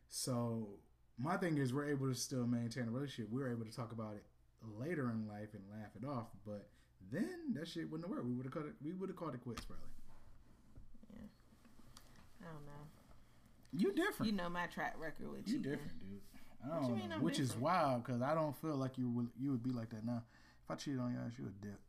So 0.09 0.79
my 1.17 1.37
thing 1.37 1.57
is, 1.57 1.73
we're 1.73 1.85
able 1.89 2.07
to 2.07 2.15
still 2.15 2.45
maintain 2.47 2.87
a 2.87 2.91
relationship. 2.91 3.31
We're 3.31 3.49
able 3.51 3.65
to 3.65 3.71
talk 3.71 3.91
about 3.91 4.15
it 4.15 4.25
later 4.61 5.09
in 5.11 5.27
life 5.27 5.53
and 5.53 5.69
laugh 5.69 5.95
it 5.95 6.03
off. 6.05 6.27
But 6.45 6.69
then 7.11 7.53
that 7.53 7.67
shit 7.67 7.89
wouldn't 7.89 8.07
have 8.07 8.11
worked. 8.11 8.25
We 8.25 8.33
would 8.33 8.45
have 8.45 8.53
cut 8.53 8.65
it. 8.65 8.75
We 8.81 8.93
would 8.93 9.09
have 9.09 9.15
called 9.17 9.35
it 9.35 9.41
quits, 9.41 9.63
probably. 9.65 9.85
Yeah, 11.13 11.27
I 12.41 12.51
don't 12.53 12.65
know. 12.65 12.87
You 13.73 13.93
different. 13.93 14.31
You 14.31 14.37
know 14.37 14.49
my 14.49 14.67
track 14.67 14.97
record 14.99 15.29
with 15.29 15.47
You 15.47 15.57
cheating. 15.57 15.71
different, 15.71 15.99
dude. 15.99 16.21
I 16.63 16.67
don't 16.79 16.97
you 16.97 17.19
Which 17.19 17.39
is 17.39 17.55
wild 17.55 18.03
because 18.03 18.21
I 18.21 18.33
don't 18.33 18.55
feel 18.57 18.75
like 18.75 18.97
you 18.97 19.09
would 19.09 19.29
you 19.37 19.51
would 19.51 19.61
be 19.63 19.71
like 19.71 19.89
that 19.91 20.03
now. 20.05 20.23
If 20.65 20.71
I 20.71 20.75
cheated 20.75 20.99
on 20.99 21.13
your 21.13 21.21
ass, 21.21 21.33
you 21.37 21.43
would 21.45 21.61
dip. 21.61 21.79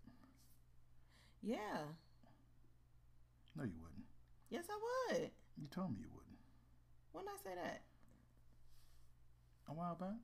Yeah. 1.43 1.79
No, 3.57 3.65
you 3.65 3.73
wouldn't. 3.81 4.05
Yes, 4.51 4.65
I 4.71 5.15
would. 5.15 5.31
You 5.57 5.67
told 5.69 5.93
me 5.93 5.97
you 6.01 6.09
wouldn't 6.13 6.37
When 7.13 7.25
did 7.25 7.33
I 7.33 7.37
say 7.43 7.55
that, 7.57 7.83
a 9.69 9.73
while 9.73 9.95
back. 9.95 10.21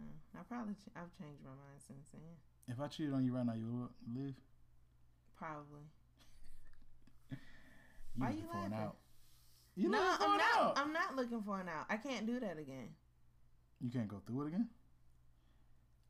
mm, 0.00 0.08
I 0.38 0.42
probably 0.48 0.74
ch- 0.74 0.88
I've 0.96 1.12
changed 1.18 1.44
my 1.44 1.50
mind 1.50 1.80
since 1.86 2.08
then. 2.12 2.22
If 2.66 2.80
I 2.80 2.88
cheated 2.88 3.12
on 3.12 3.24
you 3.24 3.34
right 3.34 3.44
now, 3.44 3.52
you 3.54 3.66
would 3.70 4.16
leave. 4.24 4.34
Probably. 5.36 5.82
You 8.16 8.22
Why 8.24 8.30
looking 8.30 8.42
you 8.42 8.48
for 8.50 8.56
an 8.58 8.72
laughing? 8.72 8.86
out. 8.86 8.96
You 9.76 9.90
no, 9.90 9.98
I'm 10.18 10.38
not. 10.38 10.56
out. 10.56 10.78
I'm 10.78 10.92
not 10.92 11.14
looking 11.14 11.42
for 11.42 11.60
an 11.60 11.68
out. 11.68 11.86
I 11.88 11.98
can't 11.98 12.26
do 12.26 12.40
that 12.40 12.58
again. 12.58 12.88
You 13.80 13.90
can't 13.90 14.08
go 14.08 14.20
through 14.26 14.42
it 14.44 14.48
again. 14.48 14.68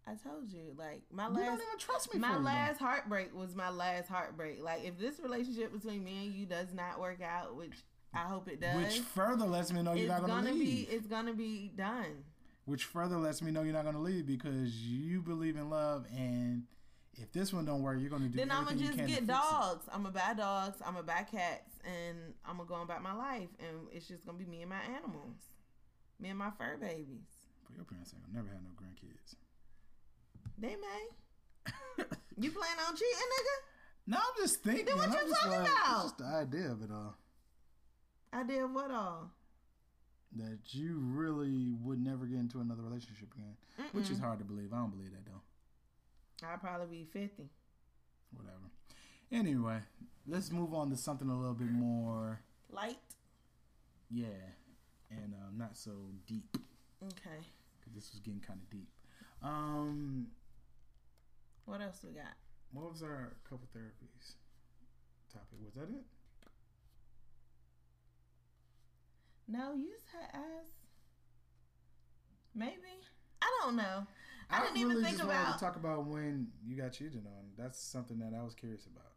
I 0.08 0.14
told 0.28 0.50
you, 0.50 0.74
like 0.78 1.02
my 1.12 1.28
You 1.28 1.34
don't 1.34 1.44
last 1.44 1.62
even 1.66 1.78
trust 1.78 2.14
me. 2.14 2.20
my 2.20 2.36
last 2.38 2.78
heartbreak 2.78 3.34
was 3.34 3.54
my 3.54 3.68
last 3.70 4.08
heartbreak. 4.08 4.62
Like 4.62 4.84
if 4.84 4.98
this 4.98 5.20
relationship 5.20 5.72
between 5.72 6.02
me 6.04 6.26
and 6.26 6.34
you 6.34 6.46
does 6.46 6.72
not 6.72 6.98
work 7.00 7.20
out, 7.20 7.56
which 7.56 7.74
I 8.14 8.20
hope 8.20 8.48
it 8.48 8.60
does, 8.60 8.76
which 8.76 9.00
further 9.00 9.44
lets 9.44 9.72
me 9.72 9.82
know 9.82 9.92
you're 9.94 10.08
not 10.08 10.20
gonna, 10.22 10.32
gonna 10.44 10.52
be 10.54 10.58
leave. 10.58 10.88
it's 10.90 11.06
gonna 11.06 11.34
be 11.34 11.70
done. 11.76 12.24
which 12.64 12.84
further 12.84 13.18
lets 13.18 13.42
me 13.42 13.50
know 13.50 13.62
you're 13.62 13.74
not 13.74 13.84
gonna 13.84 14.00
leave 14.00 14.26
because 14.26 14.74
you 14.86 15.20
believe 15.20 15.56
in 15.56 15.68
love, 15.68 16.06
and 16.16 16.62
if 17.20 17.30
this 17.32 17.52
one 17.52 17.64
don't 17.66 17.82
work, 17.82 17.98
you're 18.00 18.08
gonna 18.10 18.28
do 18.28 18.38
Then 18.38 18.50
I'm 18.50 18.64
gonna 18.64 18.76
just 18.76 18.96
get 18.96 19.02
to 19.02 19.06
fix 19.08 19.18
it. 19.18 19.26
dogs. 19.26 19.86
I'm 19.92 20.04
gonna 20.04 20.14
buy 20.14 20.34
dogs. 20.34 20.80
I'm 20.86 20.94
gonna 20.94 21.02
buy 21.06 21.26
cats, 21.30 21.78
and 21.84 22.16
I'm 22.46 22.56
gonna 22.58 22.68
go 22.68 22.80
about 22.80 23.02
my 23.02 23.12
life, 23.12 23.48
and 23.58 23.88
it's 23.92 24.06
just 24.08 24.24
gonna 24.24 24.38
be 24.38 24.46
me 24.46 24.62
and 24.62 24.70
my 24.70 24.80
animals, 24.96 25.36
me 26.20 26.28
and 26.30 26.38
my 26.38 26.50
fur 26.50 26.76
babies. 26.80 27.26
But 27.66 27.76
your 27.76 27.84
parents 27.84 28.14
ain't 28.14 28.22
gonna 28.24 28.36
never 28.36 28.48
have 28.48 28.62
no 28.62 28.70
grandkids. 28.70 29.34
They 30.60 30.76
may. 30.76 32.04
You 32.40 32.50
plan 32.52 32.76
on 32.86 32.94
cheating, 32.94 33.14
nigga? 33.14 33.56
No, 34.08 34.16
I'm 34.16 34.42
just 34.42 34.62
thinking. 34.62 34.86
Then 34.86 34.96
what 34.96 35.08
I'm 35.08 35.26
you 35.26 35.34
talking 35.34 35.50
like, 35.50 35.68
about? 35.70 35.94
It's 35.94 36.02
just 36.04 36.18
the 36.18 36.24
idea 36.24 36.70
of 36.70 36.82
it 36.82 36.90
all. 36.92 37.16
Idea 38.32 38.62
did 38.62 38.74
what 38.74 38.90
all? 38.90 39.30
That 40.36 40.58
you 40.70 41.00
really 41.00 41.72
would 41.82 41.98
never 41.98 42.26
get 42.26 42.38
into 42.38 42.60
another 42.60 42.82
relationship 42.82 43.28
again, 43.34 43.56
which 43.92 44.10
is 44.10 44.18
hard 44.18 44.38
to 44.38 44.44
believe. 44.44 44.72
I 44.72 44.76
don't 44.76 44.90
believe 44.90 45.10
that 45.12 45.24
though. 45.24 46.46
I'd 46.46 46.60
probably 46.60 46.86
be 46.86 47.04
fifty. 47.04 47.48
Whatever. 48.32 48.70
Anyway, 49.32 49.78
let's 50.26 50.52
move 50.52 50.74
on 50.74 50.90
to 50.90 50.96
something 50.96 51.28
a 51.28 51.36
little 51.36 51.54
bit 51.54 51.70
more, 51.70 52.40
Light. 52.70 52.98
yeah, 54.10 54.26
and 55.10 55.34
um, 55.34 55.56
not 55.56 55.76
so 55.76 55.92
deep. 56.26 56.56
Okay. 57.02 57.40
Because 57.80 57.94
this 57.94 58.10
was 58.12 58.20
getting 58.20 58.40
kind 58.40 58.60
of 58.62 58.70
deep. 58.70 58.88
Um, 59.42 60.28
What 61.68 61.82
else 61.82 62.00
we 62.02 62.12
got? 62.14 62.32
what 62.72 62.90
was 62.90 63.02
our 63.02 63.36
couple 63.44 63.68
therapies 63.76 64.34
topic? 65.32 65.58
Was 65.62 65.74
that 65.74 65.94
it? 65.94 66.04
No, 69.46 69.74
you 69.74 69.92
said 70.10 70.28
ass. 70.34 70.66
Maybe. 72.54 72.74
I 73.42 73.46
don't 73.62 73.76
know. 73.76 74.06
I, 74.50 74.62
didn't 74.62 74.78
even 74.78 75.02
think 75.02 75.16
just 75.18 75.26
wanted 75.26 75.40
about. 75.42 75.58
to 75.58 75.64
talk 75.64 75.76
about 75.76 76.06
when 76.06 76.48
you 76.66 76.74
got 76.76 76.92
cheated 76.92 77.24
on. 77.26 77.50
That's 77.58 77.78
something 77.78 78.18
that 78.20 78.32
I 78.38 78.42
was 78.42 78.54
curious 78.54 78.86
about. 78.86 79.12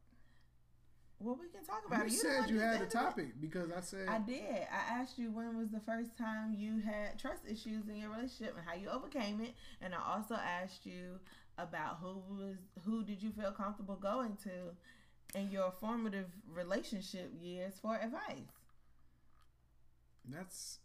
well, 1.19 1.37
we 1.39 1.47
can 1.47 1.63
talk 1.63 1.83
about 1.87 1.99
You 1.99 2.05
it. 2.07 2.09
the 2.11 2.17
said 2.43 2.49
you 2.49 2.59
had 2.59 2.81
it. 2.81 2.89
topic 2.91 3.39
because 3.39 3.71
I 3.71 3.79
said 3.79 4.07
I 4.09 4.19
did. 4.19 4.43
I 4.71 4.99
asked 4.99 5.17
you 5.17 5.31
when 5.31 5.57
was 5.57 5.69
the 5.69 5.79
first 5.79 6.17
time 6.17 6.53
you 6.57 6.79
had 6.81 7.17
trust 7.17 7.43
issues 7.49 7.87
in 7.87 7.95
your 7.97 8.09
relationship 8.09 8.55
and 8.57 8.65
how 8.67 8.75
you 8.75 8.89
overcame 8.89 9.39
it, 9.41 9.53
and 9.81 9.93
I 9.95 10.15
also 10.15 10.35
asked 10.35 10.85
you 10.85 11.19
about 11.57 11.97
who 12.01 12.21
was 12.35 12.55
who 12.85 13.03
did 13.03 13.21
you 13.21 13.31
feel 13.31 13.51
comfortable 13.51 13.95
going 13.95 14.37
to 14.43 15.39
in 15.39 15.49
your 15.51 15.71
formative 15.79 16.27
relationship 16.53 17.31
years 17.39 17.73
for 17.81 17.95
advice. 17.95 18.51
that's 20.27 20.79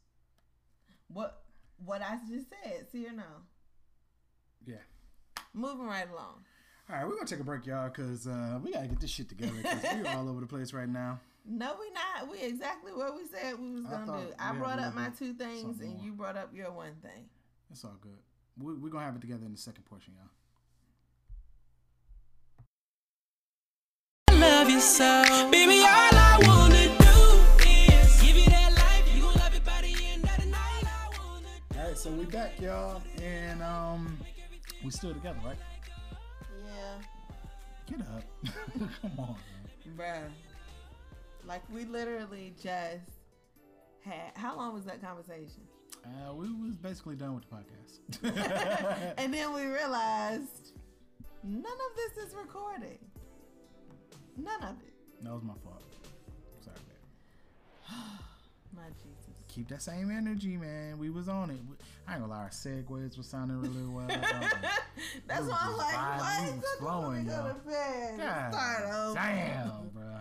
What 1.08 1.42
what 1.84 2.00
I 2.02 2.18
just 2.28 2.46
said, 2.50 2.86
see 2.90 3.06
or 3.06 3.12
no? 3.12 3.24
yeah. 4.66 4.76
Moving 5.52 5.86
right 5.86 6.08
along. 6.10 6.44
All 6.88 6.96
right, 6.96 7.04
we're 7.06 7.14
gonna 7.14 7.26
take 7.26 7.40
a 7.40 7.44
break, 7.44 7.66
y'all, 7.66 7.88
because 7.88 8.26
uh, 8.26 8.58
we 8.62 8.72
gotta 8.72 8.86
get 8.88 9.00
this 9.00 9.10
shit 9.10 9.28
together. 9.28 9.52
Because 9.56 9.82
we're 9.96 10.08
all 10.10 10.28
over 10.28 10.40
the 10.40 10.46
place 10.46 10.72
right 10.72 10.88
now. 10.88 11.18
No, 11.44 11.76
we 11.80 11.86
not. 11.90 12.30
We 12.30 12.40
exactly 12.40 12.92
what 12.92 13.14
we 13.16 13.22
said 13.26 13.58
we 13.58 13.70
was 13.72 13.84
gonna 13.84 14.06
thought 14.06 14.28
do. 14.28 14.34
I 14.38 14.52
brought 14.52 14.78
up 14.78 14.94
my 14.94 15.08
two 15.10 15.32
things, 15.32 15.80
and 15.80 15.94
more. 15.94 16.04
you 16.04 16.12
brought 16.12 16.36
up 16.36 16.50
your 16.54 16.70
one 16.72 16.94
thing. 17.02 17.24
It's 17.70 17.84
all 17.84 17.96
good. 18.00 18.18
We, 18.58 18.74
we're 18.74 18.90
gonna 18.90 19.04
have 19.04 19.16
it 19.16 19.20
together 19.20 19.44
in 19.46 19.52
the 19.52 19.58
second 19.58 19.84
portion, 19.84 20.14
y'all. 20.16 20.30
I 24.98 25.24
so. 25.24 25.50
Baby, 25.50 25.80
all 25.80 25.84
I 25.84 26.38
wanna 26.46 26.88
do 26.98 27.68
is 27.68 28.22
give 28.22 28.36
you 28.36 28.48
that 28.48 28.72
life. 28.72 29.14
You 29.14 29.22
gon' 29.22 29.34
love 29.34 29.54
it 29.54 29.64
by 29.64 29.82
the 29.82 29.94
end 30.06 30.24
of 30.24 30.36
the 30.40 30.46
night. 30.46 30.84
All 31.76 31.86
right, 31.86 31.98
so 31.98 32.10
we 32.10 32.24
back, 32.24 32.58
y'all, 32.60 33.02
and 33.22 33.62
um, 33.62 34.18
we 34.82 34.90
still 34.90 35.12
together, 35.12 35.38
right? 35.44 35.56
Yeah. 36.66 37.96
Get 37.98 38.00
up, 38.00 38.22
come 39.02 39.12
on, 39.18 39.36
man. 39.36 39.96
Bruh. 39.96 40.30
Like 41.46 41.62
we 41.72 41.84
literally 41.84 42.54
just 42.56 43.10
had 44.00 44.32
how 44.34 44.56
long 44.56 44.72
was 44.72 44.84
that 44.84 45.02
conversation? 45.02 45.62
Uh, 46.04 46.32
we 46.32 46.48
was 46.48 46.76
basically 46.76 47.16
done 47.16 47.34
with 47.34 47.44
the 47.48 47.56
podcast. 47.56 49.14
and 49.18 49.34
then 49.34 49.52
we 49.52 49.66
realized 49.66 50.72
none 51.44 51.64
of 51.64 51.96
this 51.96 52.26
is 52.26 52.34
recording. 52.34 52.98
None 54.36 54.62
of 54.62 54.76
it. 54.82 54.92
that 55.24 55.32
was 55.32 55.42
my 55.42 55.54
fault. 55.64 55.82
Sorry, 56.64 56.76
man. 56.86 57.96
My 58.76 58.82
Jesus. 59.02 59.42
Keep 59.48 59.68
that 59.68 59.80
same 59.82 60.10
energy, 60.10 60.56
man. 60.58 60.98
We 60.98 61.08
was 61.10 61.28
on 61.28 61.50
it. 61.50 61.58
We- 61.68 61.76
I 62.06 62.12
ain't 62.12 62.20
gonna 62.20 62.32
lie, 62.32 62.42
our 62.42 62.50
segues 62.50 63.16
were 63.16 63.22
sounding 63.24 63.60
really 63.60 63.84
well. 63.86 64.06
That's 65.26 65.46
why 65.46 65.58
I'm 65.60 65.76
like, 65.76 65.94
why 65.96 66.44
is 66.54 66.60
that 66.60 66.76
flowing, 66.78 67.26
going 67.26 67.26
to 67.26 67.32
yo. 67.32 67.70
bed? 67.70 68.18
God 68.18 68.52
Start 68.52 68.84
over. 68.94 69.14
damn, 69.14 69.88
bro. 69.92 70.14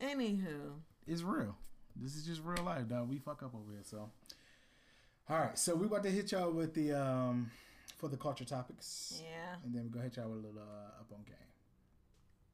Anywho, 0.00 0.70
It's 1.06 1.22
real. 1.22 1.54
This 1.96 2.14
is 2.16 2.24
just 2.24 2.40
real 2.44 2.64
life, 2.64 2.88
dog. 2.88 3.08
We 3.10 3.18
fuck 3.18 3.42
up 3.42 3.54
over 3.54 3.72
here, 3.72 3.82
so. 3.82 4.08
All 5.28 5.38
right, 5.38 5.58
so 5.58 5.74
we 5.74 5.86
about 5.86 6.04
to 6.04 6.10
hit 6.10 6.32
y'all 6.32 6.50
with 6.50 6.72
the 6.72 6.92
um 6.92 7.50
for 7.98 8.08
the 8.08 8.16
culture 8.16 8.44
topics, 8.46 9.20
yeah. 9.22 9.56
and 9.64 9.74
then 9.74 9.82
we 9.82 9.88
gonna 9.90 10.04
hit 10.04 10.16
y'all 10.16 10.28
with 10.30 10.38
a 10.44 10.46
little 10.46 10.60
uh, 10.62 11.00
up 11.00 11.08
on 11.12 11.24
game, 11.26 11.34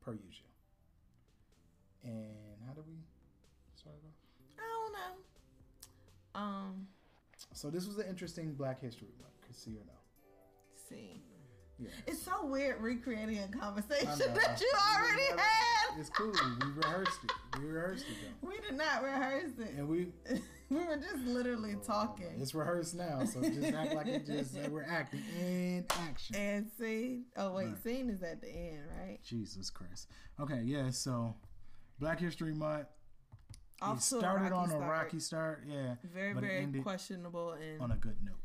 per 0.00 0.12
usual. 0.14 0.48
And 2.04 2.60
how 2.66 2.72
do 2.74 2.82
we 2.86 2.94
start 3.76 3.96
off? 4.04 4.12
I 4.58 4.62
don't 4.62 4.92
know. 4.92 6.40
Um, 6.40 6.86
So 7.52 7.70
this 7.70 7.86
was 7.86 7.98
an 7.98 8.06
interesting 8.08 8.54
Black 8.54 8.80
History 8.80 9.08
Month. 9.20 9.32
Could 9.46 9.56
see 9.56 9.72
or 9.72 9.84
no? 9.86 9.92
see. 10.88 11.22
Yeah. 11.78 11.88
It's 12.06 12.22
so 12.22 12.44
weird 12.46 12.80
recreating 12.80 13.38
a 13.38 13.48
conversation 13.48 14.06
that 14.34 14.60
you 14.60 14.70
already 14.96 15.22
Never- 15.30 15.40
had. 15.40 15.98
It's 15.98 16.08
cool. 16.10 16.30
We 16.32 16.70
rehearsed 16.72 17.18
it. 17.24 17.32
We 17.60 17.66
rehearsed 17.68 18.04
it 18.08 18.16
though, 18.42 18.48
We 18.48 18.58
did 18.60 18.76
not 18.76 19.02
rehearse 19.02 19.50
it. 19.58 19.70
and 19.76 19.88
we 19.88 20.08
we 20.70 20.76
were 20.84 20.96
just 20.96 21.24
literally 21.24 21.76
talking. 21.84 22.36
it's 22.40 22.54
rehearsed 22.54 22.94
now. 22.94 23.24
So 23.24 23.40
just 23.42 23.72
act 23.74 23.94
like 23.94 24.06
it 24.06 24.24
just 24.26 24.54
that 24.54 24.70
we're 24.72 24.84
acting 24.84 25.22
in 25.40 25.84
action. 25.90 26.36
And 26.36 26.70
scene. 26.78 27.24
Oh 27.36 27.52
wait, 27.54 27.66
Right. 27.68 27.82
scene 27.82 28.08
is 28.10 28.22
at 28.22 28.40
the 28.40 28.48
end, 28.48 28.82
right? 29.00 29.18
Jesus 29.24 29.68
Christ. 29.70 30.08
Okay, 30.40 30.62
yeah. 30.64 30.90
So 30.90 31.34
Black 31.98 32.20
History 32.20 32.54
Month. 32.54 32.86
Off 33.82 33.96
it 33.96 34.00
a 34.00 34.02
started 34.02 34.42
rocky 34.52 34.54
on 34.54 34.64
a 34.66 34.68
start. 34.70 34.90
rocky 34.90 35.18
start, 35.20 35.64
yeah, 35.68 35.94
Very, 36.14 36.32
very 36.34 36.80
questionable 36.82 37.52
and 37.52 37.80
on 37.82 37.90
a 37.90 37.96
good 37.96 38.16
note. 38.24 38.38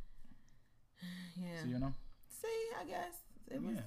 yeah. 1.38 1.62
So 1.62 1.68
you 1.68 1.80
know, 1.80 1.94
See, 2.42 2.48
I 2.82 2.86
guess 2.86 3.14
it 3.50 3.62
was. 3.62 3.76
yeah. 3.76 3.82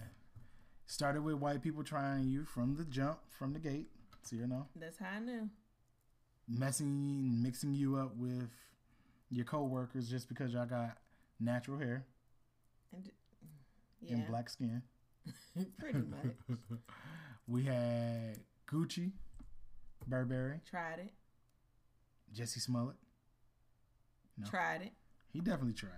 Started 0.87 1.23
with 1.23 1.35
white 1.37 1.63
people 1.63 1.83
trying 1.83 2.29
you 2.29 2.45
from 2.45 2.77
the 2.77 2.85
jump, 2.85 3.19
from 3.31 3.53
the 3.53 3.59
gate. 3.59 3.89
So 4.23 4.37
you 4.37 4.47
know, 4.47 4.67
That's 4.77 4.99
how 4.99 5.17
I 5.17 5.21
knew. 5.21 5.49
messing, 6.49 7.43
mixing 7.43 7.75
you 7.75 7.97
up 7.97 8.17
with 8.17 8.49
your 9.31 9.45
coworkers 9.45 10.09
just 10.09 10.29
because 10.29 10.53
y'all 10.53 10.67
got 10.67 10.99
natural 11.41 11.79
hair 11.79 12.07
And 12.95 13.05
mm, 13.05 13.09
yeah, 14.01 14.15
and 14.15 14.27
black 14.29 14.49
skin. 14.49 14.83
pretty 15.79 15.99
much. 15.99 16.37
we 17.47 17.65
had 17.65 18.39
Gucci, 18.71 19.13
Burberry, 20.07 20.61
Tried 20.69 20.99
it. 21.01 21.13
Jussie 22.35 22.61
Smollett. 22.61 22.97
No. 24.39 24.47
Tried 24.49 24.83
it. 24.83 24.93
He 25.33 25.41
definitely 25.41 25.75
tried 25.75 25.91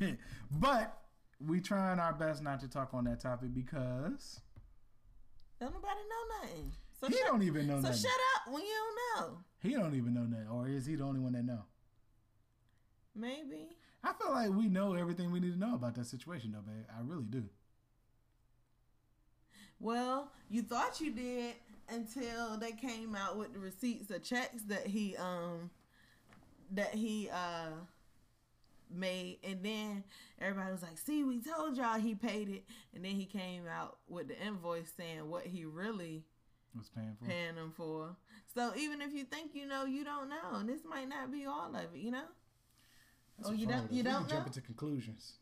it. 0.00 0.18
but 0.50 0.98
we 1.44 1.60
trying 1.60 1.98
our 1.98 2.12
best 2.12 2.42
not 2.42 2.60
to 2.60 2.68
talk 2.68 2.90
on 2.92 3.04
that 3.04 3.20
topic 3.20 3.54
because 3.54 4.40
Don't 5.60 5.72
nobody 5.72 5.94
know 5.94 6.36
nothing. 6.42 6.72
So 7.00 7.06
he 7.08 7.14
shut, 7.14 7.26
don't 7.26 7.42
even 7.42 7.66
know 7.66 7.76
nothing. 7.80 7.82
so 7.82 7.88
nothing. 7.88 8.02
shut 8.02 8.20
up 8.36 8.52
when 8.52 8.62
you 8.62 8.72
don't 9.16 9.30
know. 9.30 9.38
He 9.60 9.70
don't 9.72 9.94
even 9.94 10.14
know 10.14 10.26
that, 10.26 10.50
or 10.50 10.68
is 10.68 10.86
he 10.86 10.96
the 10.96 11.04
only 11.04 11.20
one 11.20 11.32
that 11.32 11.44
know? 11.44 11.64
Maybe. 13.14 13.76
I 14.02 14.12
feel 14.12 14.30
like 14.32 14.50
we 14.50 14.68
know 14.68 14.94
everything 14.94 15.30
we 15.32 15.40
need 15.40 15.52
to 15.52 15.58
know 15.58 15.74
about 15.74 15.94
that 15.96 16.06
situation, 16.06 16.52
though, 16.52 16.60
babe. 16.60 16.84
I 16.96 17.00
really 17.02 17.24
do. 17.28 17.44
Well, 19.80 20.32
you 20.48 20.62
thought 20.62 21.00
you 21.00 21.12
did 21.12 21.54
until 21.90 22.56
they 22.58 22.72
came 22.72 23.14
out 23.14 23.36
with 23.38 23.52
the 23.52 23.58
receipts 23.58 24.10
of 24.10 24.22
checks 24.22 24.62
that 24.64 24.86
he 24.86 25.16
um 25.16 25.70
that 26.72 26.94
he 26.94 27.28
uh 27.32 27.70
made 28.90 29.38
and 29.44 29.62
then 29.62 30.04
everybody 30.40 30.72
was 30.72 30.82
like, 30.82 30.98
"See, 30.98 31.24
we 31.24 31.40
told 31.40 31.76
y'all 31.76 31.98
he 31.98 32.14
paid 32.14 32.48
it." 32.48 32.64
And 32.94 33.04
then 33.04 33.12
he 33.12 33.26
came 33.26 33.64
out 33.66 33.98
with 34.08 34.28
the 34.28 34.40
invoice 34.40 34.90
saying 34.96 35.28
what 35.28 35.46
he 35.46 35.64
really 35.64 36.24
was 36.76 36.88
paying 36.88 37.16
for? 37.18 37.26
paying 37.26 37.54
them 37.54 37.72
for. 37.76 38.16
So 38.54 38.72
even 38.76 39.00
if 39.02 39.12
you 39.12 39.24
think 39.24 39.54
you 39.54 39.66
know, 39.66 39.84
you 39.84 40.04
don't 40.04 40.28
know, 40.28 40.54
and 40.56 40.68
this 40.68 40.80
might 40.88 41.08
not 41.08 41.30
be 41.30 41.44
all 41.46 41.74
of 41.74 41.94
it, 41.94 41.98
you 41.98 42.10
know? 42.10 42.24
That's 43.36 43.50
Oh, 43.50 43.52
you 43.52 43.66
don't- 43.66 43.90
you 43.92 44.02
We 44.02 44.10
don't 44.10 44.28
jump 44.28 44.46
into 44.46 44.60
conclusions. 44.60 45.34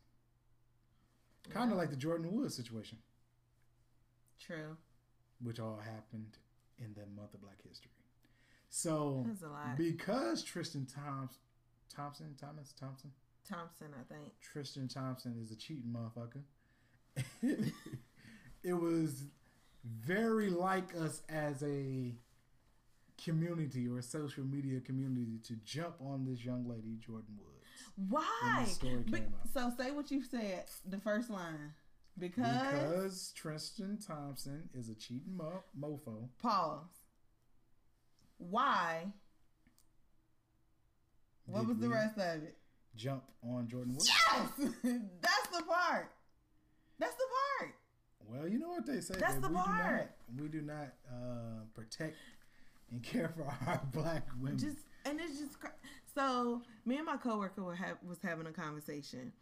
Kind 1.51 1.71
of 1.71 1.79
like 1.79 1.91
the 1.91 1.97
Jordyn 1.97 2.31
Woods 2.33 2.57
situation, 2.57 2.99
True. 4.41 4.77
Which 5.42 5.61
all 5.61 5.79
happened 5.79 6.38
in 6.79 6.94
the 6.94 7.07
month 7.14 7.35
of 7.35 7.40
Black 7.42 7.59
History. 7.68 7.90
So 8.68 9.25
That's 9.27 9.42
a 9.42 9.49
lot. 9.49 9.77
because 9.77 10.42
Tristan 10.42 10.87
Thompson, 10.87 11.38
Thompson, 11.94 12.35
Thomas, 12.40 12.72
Thompson, 12.79 13.11
Thompson, 13.49 13.88
I 13.99 14.12
think. 14.12 14.33
Tristan 14.40 14.88
Thompson 14.88 15.37
is 15.42 15.51
a 15.51 15.57
cheating 15.57 15.94
motherfucker. 15.94 16.42
it 18.62 18.72
was 18.75 19.25
very 19.85 20.51
like 20.51 20.94
us 20.96 21.22
as 21.29 21.62
a 21.62 22.14
community 23.22 23.88
or 23.88 24.03
social 24.03 24.44
media 24.44 24.81
community 24.81 25.38
to 25.44 25.55
jump 25.64 25.94
on 26.01 26.25
this 26.27 26.44
young 26.44 26.68
lady, 26.68 26.99
Jordyn 26.99 27.38
Woods. 27.38 27.53
Why? 28.09 28.64
the 28.64 28.70
story 28.70 28.96
Be- 29.05 29.12
came 29.12 29.35
out. 29.40 29.49
so 29.53 29.72
say 29.83 29.90
what 29.92 30.11
you 30.11 30.22
said. 30.22 30.64
The 30.88 30.99
first 30.99 31.31
line. 31.31 31.72
Because, 32.18 32.44
Because 32.72 33.33
Tristan 33.37 33.98
Thompson 33.98 34.68
is 34.74 34.88
a 34.88 34.94
cheating 34.94 35.37
mo- 35.37 35.62
mofo. 35.79 36.29
pause. 36.40 36.81
Why? 38.38 39.07
What 41.46 41.61
did 41.61 41.68
was 41.68 41.79
the 41.79 41.88
rest 41.88 42.16
of 42.18 42.42
it? 42.42 42.57
Jump 42.96 43.22
on 43.42 43.66
Jordyn 43.66 43.92
Woods. 43.94 44.09
Yes, 44.09 44.50
that's 45.20 45.48
the 45.59 45.62
part. 45.64 46.11
That's 46.98 47.14
the 47.14 47.24
part. 47.61 47.74
Well, 48.29 48.48
you 48.48 48.59
know 48.59 48.70
what 48.70 48.87
they 48.87 49.00
say. 49.00 49.14
That's 49.18 49.35
that 49.35 49.42
the 49.42 49.48
we 49.48 49.55
do 49.55 49.59
not 49.61 49.66
part. 49.66 50.11
we 50.40 50.48
do 50.48 50.62
not 50.62 50.92
uh, 51.09 51.61
protect 51.74 52.16
and 52.90 53.02
care 53.02 53.33
for 53.37 53.44
our 53.44 53.83
black 53.92 54.26
women. 54.40 54.59
Just 54.59 54.79
and 55.05 55.20
it's 55.20 55.38
just 55.38 55.52
so. 56.14 56.62
Me 56.87 56.96
and 56.96 57.07
my 57.07 57.16
coworker 57.18 57.62
was 57.62 58.18
having 58.22 58.46
a 58.46 58.52
conversation, 58.52 59.33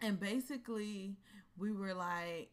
and 0.00 0.18
basically 0.20 1.16
we 1.58 1.72
were 1.72 1.94
like, 1.94 2.50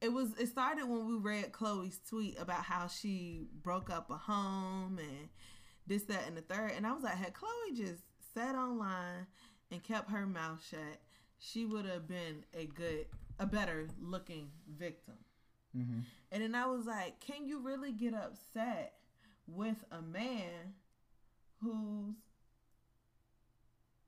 it 0.00 0.12
was. 0.12 0.34
It 0.38 0.48
started 0.48 0.86
when 0.88 1.06
we 1.06 1.16
read 1.16 1.52
Khloé's 1.52 1.98
tweet 2.08 2.38
about 2.38 2.64
how 2.64 2.86
she 2.86 3.46
broke 3.62 3.90
up 3.90 4.10
a 4.10 4.16
home 4.16 4.98
and 4.98 5.28
this, 5.86 6.04
that, 6.04 6.26
and 6.26 6.36
the 6.36 6.42
third. 6.42 6.72
And 6.76 6.86
I 6.86 6.92
was 6.92 7.02
like, 7.02 7.16
had 7.16 7.34
Khloé 7.34 7.76
just 7.76 8.02
sat 8.34 8.54
online 8.54 9.26
and 9.70 9.82
kept 9.82 10.10
her 10.10 10.26
mouth 10.26 10.64
shut, 10.68 11.00
she 11.38 11.64
would 11.66 11.84
have 11.84 12.08
been 12.08 12.44
a 12.54 12.66
good, 12.66 13.06
a 13.38 13.46
better 13.46 13.88
looking 14.00 14.50
victim. 14.68 15.16
Mhm. 15.76 16.02
And 16.32 16.42
then 16.42 16.54
I 16.54 16.66
was 16.66 16.86
like, 16.86 17.20
can 17.20 17.46
you 17.46 17.60
really 17.60 17.92
get 17.92 18.14
upset 18.14 18.94
with 19.46 19.84
a 19.90 20.00
man 20.00 20.74
who's 21.60 22.14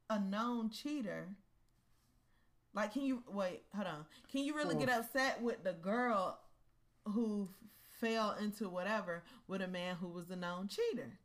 a 0.09 0.19
known 0.19 0.71
cheater? 0.71 1.29
Like, 2.75 2.93
can 2.93 3.03
you 3.03 3.23
wait? 3.29 3.63
Hold 3.75 3.87
on. 3.87 4.07
Can 4.31 4.45
you 4.45 4.55
really 4.55 4.75
get 4.75 4.89
upset 4.89 5.43
with 5.43 5.63
the 5.63 5.73
girl 5.73 6.39
who 7.05 7.49
fell 8.01 8.33
into 8.41 8.69
whatever 8.69 9.23
with 9.47 9.61
a 9.61 9.69
man 9.69 9.97
who 9.97 10.09
was 10.09 10.31
a 10.31 10.37
known 10.37 10.69
cheater? 10.69 11.19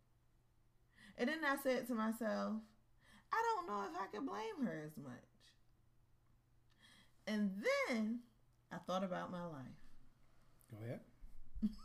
And 1.17 1.29
then 1.29 1.39
I 1.45 1.55
said 1.63 1.87
to 1.87 1.95
myself, 1.95 2.53
I 3.31 3.43
don't 3.55 3.67
know 3.67 3.83
if 3.83 3.99
I 3.99 4.07
could 4.11 4.25
blame 4.27 4.65
her 4.67 4.83
as 4.85 4.97
much. 5.01 5.13
And 7.27 7.51
then 7.89 8.19
I 8.71 8.77
thought 8.77 9.03
about 9.03 9.31
my 9.31 9.43
life. 9.45 9.77
Go 10.71 10.85
ahead. 10.85 10.99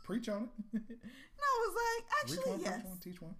Preach 0.03 0.29
on 0.29 0.49
it. 0.73 0.81
And 0.89 1.41
I 1.41 1.67
was 1.67 1.75
like, 1.75 2.05
actually, 2.21 2.51
one, 2.51 2.61
yes. 2.61 2.85
one, 2.85 2.97
teach 2.99 3.21
one. 3.21 3.35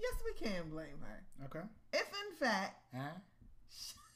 Yes, 0.00 0.12
we 0.24 0.46
can 0.46 0.68
blame 0.68 0.98
her. 1.02 1.46
Okay. 1.46 1.66
If 1.92 2.06
in 2.08 2.36
fact, 2.38 2.76
Ah, 2.94 3.12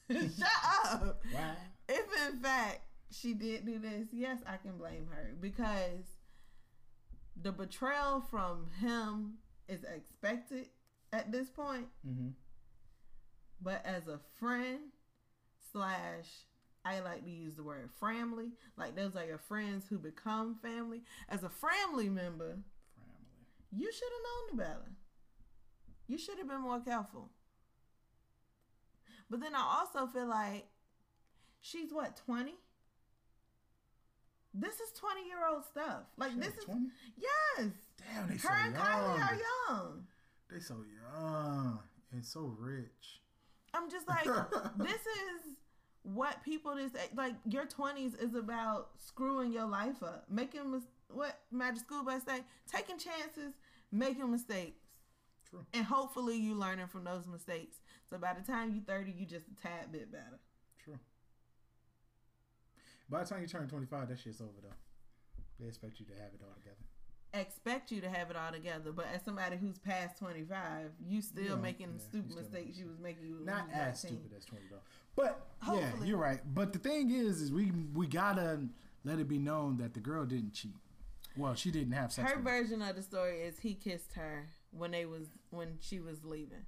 shut 0.38 0.48
up. 0.92 1.22
why? 1.32 1.54
If 1.88 2.06
in 2.32 2.38
fact 2.40 2.80
she 3.10 3.34
did 3.34 3.64
do 3.66 3.78
this, 3.78 4.08
yes, 4.12 4.38
I 4.46 4.56
can 4.56 4.76
blame 4.76 5.06
her 5.10 5.34
because 5.40 6.04
the 7.40 7.52
betrayal 7.52 8.20
from 8.30 8.66
him 8.80 9.34
is 9.68 9.84
expected 9.84 10.68
at 11.12 11.30
this 11.32 11.48
point. 11.48 11.86
Mm-hmm. 12.06 12.28
But 13.60 13.84
as 13.84 14.06
a 14.08 14.20
friend 14.38 14.78
slash, 15.72 16.26
I 16.84 17.00
like 17.00 17.24
to 17.24 17.30
use 17.30 17.56
the 17.56 17.62
word 17.62 17.90
family. 18.00 18.50
Like 18.76 18.94
those 18.96 19.16
are 19.16 19.24
your 19.24 19.38
friends 19.38 19.84
who 19.88 19.98
become 19.98 20.56
family. 20.62 21.02
As 21.28 21.42
a 21.42 21.48
family 21.50 22.08
member, 22.08 22.58
Family. 22.96 23.76
you 23.76 23.90
should 23.92 24.08
have 24.12 24.22
known 24.24 24.56
the 24.58 24.62
better. 24.62 24.92
You 26.06 26.18
should 26.18 26.38
have 26.38 26.48
been 26.48 26.62
more 26.62 26.80
careful. 26.80 27.30
But 29.30 29.40
then 29.40 29.54
I 29.54 29.80
also 29.80 30.06
feel 30.06 30.26
like 30.28 30.66
she's 31.60 31.92
what, 31.92 32.16
20? 32.24 32.54
This 34.54 34.74
is 34.80 34.90
20 34.98 35.26
year 35.26 35.46
old 35.50 35.64
stuff. 35.64 36.02
Like, 36.16 36.32
Shit, 36.32 36.40
this 36.40 36.54
is. 36.54 36.64
20? 36.64 36.86
Yes. 37.16 37.70
Damn, 38.12 38.28
they 38.28 38.38
so 38.38 38.48
young. 38.48 38.56
Her 38.56 38.66
and. 38.66 38.74
Kylie 38.74 39.30
are 39.30 39.38
young. 39.68 40.06
They 40.50 40.60
so 40.60 40.76
young 41.12 41.78
and 42.12 42.24
so 42.24 42.54
rich. 42.58 43.20
I'm 43.74 43.90
just 43.90 44.08
like, 44.08 44.24
this 44.78 45.00
is 45.00 45.56
what 46.02 46.42
people 46.42 46.74
this 46.74 46.92
like 47.14 47.34
your 47.44 47.66
20s 47.66 48.20
is 48.22 48.34
about 48.34 48.90
screwing 48.98 49.52
your 49.52 49.66
life 49.66 50.02
up, 50.02 50.24
making 50.30 50.70
mis- 50.70 50.86
what 51.10 51.38
Magic 51.50 51.80
School 51.80 52.02
Bus 52.02 52.22
say, 52.24 52.40
taking 52.70 52.98
chances, 52.98 53.54
making 53.92 54.30
mistakes. 54.30 54.80
True. 55.48 55.64
And 55.72 55.84
hopefully 55.84 56.36
you 56.36 56.54
learning 56.54 56.86
from 56.88 57.04
those 57.04 57.26
mistakes. 57.26 57.76
So 58.10 58.18
by 58.18 58.32
the 58.34 58.40
time 58.50 58.74
you 58.74 58.80
30, 58.80 59.12
you 59.12 59.26
just 59.26 59.46
a 59.48 59.62
tad 59.62 59.92
bit 59.92 60.10
better. 60.10 60.38
True. 60.82 60.98
By 63.10 63.22
the 63.24 63.28
time 63.28 63.42
you 63.42 63.46
turn 63.48 63.68
25, 63.68 64.08
that 64.08 64.18
shit's 64.18 64.40
over 64.40 64.50
though. 64.62 64.74
They 65.60 65.66
expect 65.66 65.98
you 66.00 66.06
to 66.06 66.12
have 66.12 66.32
it 66.34 66.40
all 66.42 66.54
together. 66.54 66.76
Expect 67.34 67.90
you 67.92 68.00
to 68.00 68.08
have 68.08 68.30
it 68.30 68.36
all 68.36 68.50
together, 68.52 68.90
but 68.90 69.06
as 69.14 69.22
somebody 69.22 69.58
who's 69.58 69.78
past 69.78 70.18
25, 70.18 70.92
you 71.06 71.20
still 71.20 71.44
Yeah, 71.44 71.54
making 71.56 71.88
yeah, 71.98 72.02
stupid 72.02 72.36
mistakes 72.36 72.78
you 72.78 72.86
was 72.86 72.98
making. 72.98 73.26
You 73.26 73.40
Not 73.44 73.66
as 73.70 74.02
19. 74.02 74.18
stupid 74.20 74.36
as 74.36 74.44
20 74.46 74.64
though. 74.70 74.76
But 75.14 75.46
yeah, 75.74 75.90
you're 76.04 76.16
right. 76.18 76.40
But 76.54 76.72
the 76.72 76.78
thing 76.78 77.10
is, 77.10 77.42
is 77.42 77.52
we 77.52 77.70
we 77.92 78.06
gotta 78.06 78.60
let 79.04 79.18
it 79.18 79.28
be 79.28 79.38
known 79.38 79.76
that 79.78 79.92
the 79.92 80.00
girl 80.00 80.24
didn't 80.24 80.54
cheat. 80.54 80.76
Well, 81.36 81.54
she 81.54 81.70
didn't 81.70 81.92
have 81.92 82.12
sex. 82.12 82.30
Her 82.32 82.40
version 82.40 82.80
of 82.82 82.96
the 82.96 83.02
story 83.02 83.42
is 83.42 83.58
he 83.60 83.74
kissed 83.74 84.14
her 84.14 84.48
when 84.70 84.90
they 84.92 85.04
was 85.04 85.28
when 85.50 85.76
she 85.80 86.00
was 86.00 86.24
leaving. 86.24 86.64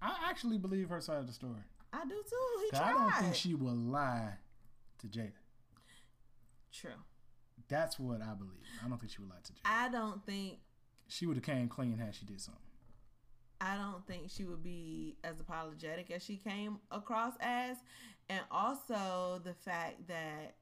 I 0.00 0.14
actually 0.28 0.58
believe 0.58 0.88
her 0.88 1.00
side 1.00 1.18
of 1.18 1.26
the 1.26 1.32
story. 1.32 1.60
I 1.92 2.04
do 2.04 2.22
too. 2.28 2.64
He 2.64 2.70
tried. 2.76 2.90
I 2.90 2.92
don't 2.92 3.12
think 3.22 3.34
she 3.34 3.54
will 3.54 3.74
lie 3.74 4.34
to 4.98 5.06
Jada. 5.06 5.32
True. 6.72 6.90
That's 7.68 7.98
what 7.98 8.22
I 8.22 8.34
believe. 8.34 8.62
I 8.84 8.88
don't 8.88 8.98
think 8.98 9.12
she 9.12 9.20
would 9.20 9.30
lie 9.30 9.36
to 9.44 9.52
Jada. 9.52 9.60
I 9.64 9.88
don't 9.88 10.24
think 10.24 10.58
She 11.08 11.26
would 11.26 11.36
have 11.36 11.44
came 11.44 11.68
clean 11.68 11.98
had 11.98 12.14
she 12.14 12.24
did 12.26 12.40
something. 12.40 12.62
I 13.60 13.76
don't 13.76 14.06
think 14.06 14.30
she 14.30 14.44
would 14.44 14.62
be 14.62 15.16
as 15.24 15.40
apologetic 15.40 16.10
as 16.10 16.22
she 16.22 16.36
came 16.36 16.78
across 16.90 17.34
as. 17.40 17.76
And 18.28 18.40
also 18.50 19.40
the 19.42 19.54
fact 19.54 20.06
that 20.08 20.54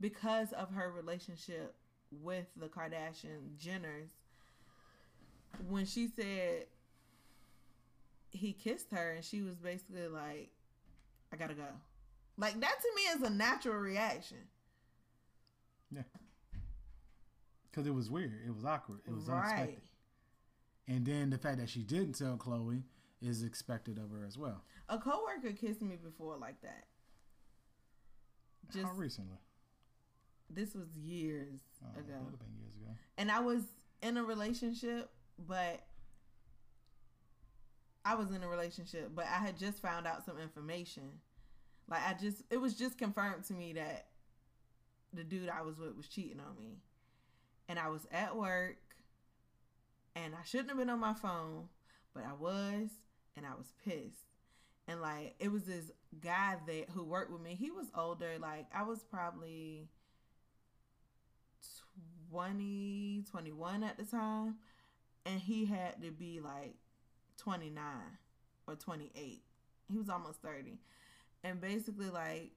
because 0.00 0.52
of 0.52 0.70
her 0.72 0.90
relationship 0.90 1.74
with 2.10 2.46
the 2.56 2.68
Kardashian 2.68 3.56
Jenners, 3.58 4.10
when 5.68 5.84
she 5.84 6.08
said 6.08 6.66
he 8.30 8.52
kissed 8.52 8.90
her 8.92 9.12
and 9.12 9.24
she 9.24 9.42
was 9.42 9.56
basically 9.56 10.06
like, 10.08 10.50
I 11.32 11.36
gotta 11.36 11.54
go. 11.54 11.64
Like 12.36 12.58
that 12.60 12.74
to 12.80 12.88
me 12.96 13.02
is 13.02 13.22
a 13.30 13.30
natural 13.34 13.76
reaction. 13.76 14.38
Yeah. 15.92 16.02
Because 17.70 17.86
it 17.86 17.94
was 17.94 18.10
weird. 18.10 18.32
It 18.46 18.54
was 18.54 18.64
awkward. 18.64 19.00
It 19.06 19.12
was 19.14 19.24
right. 19.26 19.38
unexpected. 19.44 19.82
And 20.88 21.06
then 21.06 21.30
the 21.30 21.38
fact 21.38 21.58
that 21.58 21.68
she 21.68 21.82
didn't 21.82 22.14
tell 22.14 22.36
Khloé 22.36 22.82
is 23.20 23.42
expected 23.44 23.98
of 23.98 24.10
her 24.10 24.24
as 24.26 24.36
well. 24.38 24.62
A 24.88 24.98
coworker 24.98 25.52
kissed 25.52 25.82
me 25.82 25.96
before 26.02 26.36
like 26.36 26.60
that. 26.62 26.86
Just 28.72 28.86
How 28.86 28.92
recently? 28.94 29.36
this 30.48 30.74
was 30.74 30.88
years 30.96 31.60
Oh, 31.84 31.98
ago. 31.98 32.08
That 32.08 32.22
would 32.24 32.30
have 32.32 32.40
been 32.40 32.56
years 32.60 32.74
ago. 32.74 32.90
and 33.18 33.30
I 33.30 33.40
was 33.40 33.62
in 34.02 34.16
a 34.16 34.24
relationship, 34.24 35.10
but 35.46 35.80
I 38.04 38.14
was 38.14 38.30
in 38.30 38.42
a 38.42 38.48
relationship, 38.48 39.12
but 39.14 39.26
I 39.26 39.38
had 39.38 39.58
just 39.58 39.82
found 39.82 40.06
out 40.06 40.24
some 40.24 40.38
information. 40.38 41.20
Like 41.88 42.00
I 42.06 42.14
just, 42.14 42.42
it 42.50 42.58
was 42.58 42.74
just 42.74 42.98
confirmed 42.98 43.44
to 43.44 43.54
me 43.54 43.74
that 43.74 44.06
the 45.12 45.24
dude 45.24 45.48
I 45.48 45.62
was 45.62 45.78
with 45.78 45.96
was 45.96 46.08
cheating 46.08 46.40
on 46.40 46.56
me, 46.56 46.78
and 47.68 47.78
I 47.78 47.88
was 47.88 48.06
at 48.12 48.36
work, 48.36 48.78
and 50.14 50.34
I 50.34 50.44
shouldn't 50.44 50.70
have 50.70 50.78
been 50.78 50.90
on 50.90 51.00
my 51.00 51.14
phone, 51.14 51.64
but 52.14 52.24
I 52.24 52.32
was, 52.32 52.88
and 53.36 53.44
I 53.44 53.54
was 53.56 53.72
pissed. 53.84 54.26
And 54.88 55.00
like 55.00 55.34
it 55.38 55.52
was 55.52 55.64
this 55.64 55.90
guy 56.20 56.56
that 56.66 56.90
who 56.90 57.04
worked 57.04 57.30
with 57.30 57.40
me. 57.40 57.54
He 57.54 57.70
was 57.70 57.86
older. 57.96 58.38
Like 58.40 58.66
I 58.74 58.82
was 58.82 59.04
probably 59.04 59.88
20, 62.30 63.24
21 63.30 63.84
at 63.84 63.98
the 63.98 64.04
time. 64.04 64.56
And 65.26 65.38
he 65.40 65.66
had 65.66 66.02
to 66.02 66.10
be 66.10 66.40
like 66.40 66.74
29 67.40 67.82
or 68.66 68.74
28. 68.74 69.42
He 69.90 69.98
was 69.98 70.08
almost 70.08 70.40
30. 70.42 70.78
And 71.42 71.60
basically, 71.60 72.10
like, 72.10 72.52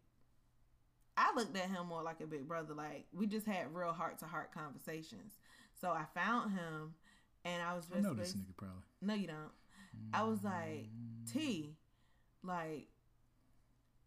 I 1.15 1.31
looked 1.35 1.55
at 1.55 1.69
him 1.69 1.87
more 1.87 2.03
like 2.03 2.21
a 2.21 2.27
big 2.27 2.47
brother. 2.47 2.73
Like, 2.73 3.05
we 3.13 3.27
just 3.27 3.45
had 3.45 3.73
real 3.73 3.93
heart 3.93 4.19
to 4.19 4.25
heart 4.25 4.53
conversations. 4.53 5.33
So 5.79 5.89
I 5.89 6.05
found 6.13 6.51
him 6.51 6.95
and 7.45 7.61
I 7.61 7.75
was 7.75 7.85
I 7.91 7.95
just 7.95 8.07
know 8.07 8.13
this 8.13 8.33
nigga 8.33 8.57
probably. 8.57 8.81
no, 9.01 9.13
you 9.13 9.27
don't. 9.27 9.51
I 10.13 10.23
was 10.23 10.43
like, 10.43 10.87
mm. 10.89 11.31
T, 11.31 11.75
like, 12.43 12.87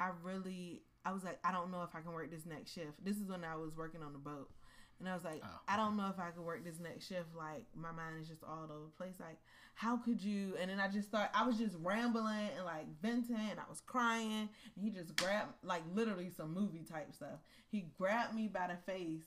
I 0.00 0.10
really, 0.22 0.82
I 1.04 1.12
was 1.12 1.24
like, 1.24 1.38
I 1.44 1.52
don't 1.52 1.70
know 1.70 1.82
if 1.82 1.94
I 1.94 2.00
can 2.00 2.12
work 2.12 2.30
this 2.30 2.44
next 2.44 2.72
shift. 2.72 3.04
This 3.04 3.16
is 3.16 3.28
when 3.28 3.44
I 3.44 3.56
was 3.56 3.76
working 3.76 4.02
on 4.02 4.12
the 4.12 4.18
boat. 4.18 4.50
And 4.98 5.08
I 5.08 5.14
was 5.14 5.24
like, 5.24 5.42
Oh. 5.44 5.60
I 5.68 5.76
don't 5.76 5.96
know 5.96 6.08
if 6.08 6.18
I 6.18 6.30
could 6.30 6.44
work 6.44 6.64
this 6.64 6.78
next 6.80 7.06
shift. 7.06 7.34
Like, 7.36 7.66
my 7.74 7.92
mind 7.92 8.16
is 8.22 8.28
just 8.28 8.42
all 8.42 8.64
over 8.64 8.84
the 8.86 8.96
place. 8.96 9.14
Like, 9.20 9.38
how 9.74 9.98
could 9.98 10.22
you? 10.22 10.54
And 10.58 10.70
then 10.70 10.80
I 10.80 10.88
just 10.88 11.08
start, 11.08 11.28
I 11.34 11.46
was 11.46 11.58
just 11.58 11.76
rambling 11.82 12.48
and 12.56 12.64
like 12.64 12.86
venting 13.02 13.36
and 13.36 13.60
I 13.60 13.68
was 13.68 13.80
crying. 13.80 14.48
And 14.74 14.84
he 14.84 14.90
just 14.90 15.14
grabbed, 15.16 15.52
like, 15.62 15.82
literally 15.94 16.30
some 16.34 16.54
movie 16.54 16.84
type 16.90 17.12
stuff. 17.12 17.40
He 17.68 17.86
grabbed 17.98 18.34
me 18.34 18.48
by 18.48 18.68
the 18.68 18.92
face 18.92 19.24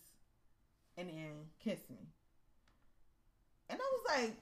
and 0.97 1.09
then 1.09 1.31
kissed 1.63 1.89
me. 1.89 2.07
And 3.69 3.79
I 3.79 3.83
was 3.83 4.21
like, 4.21 4.35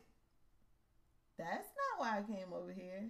that's 1.37 1.67
not 1.77 1.99
why 1.99 2.17
I 2.17 2.21
came 2.21 2.53
over 2.53 2.71
here. 2.71 3.09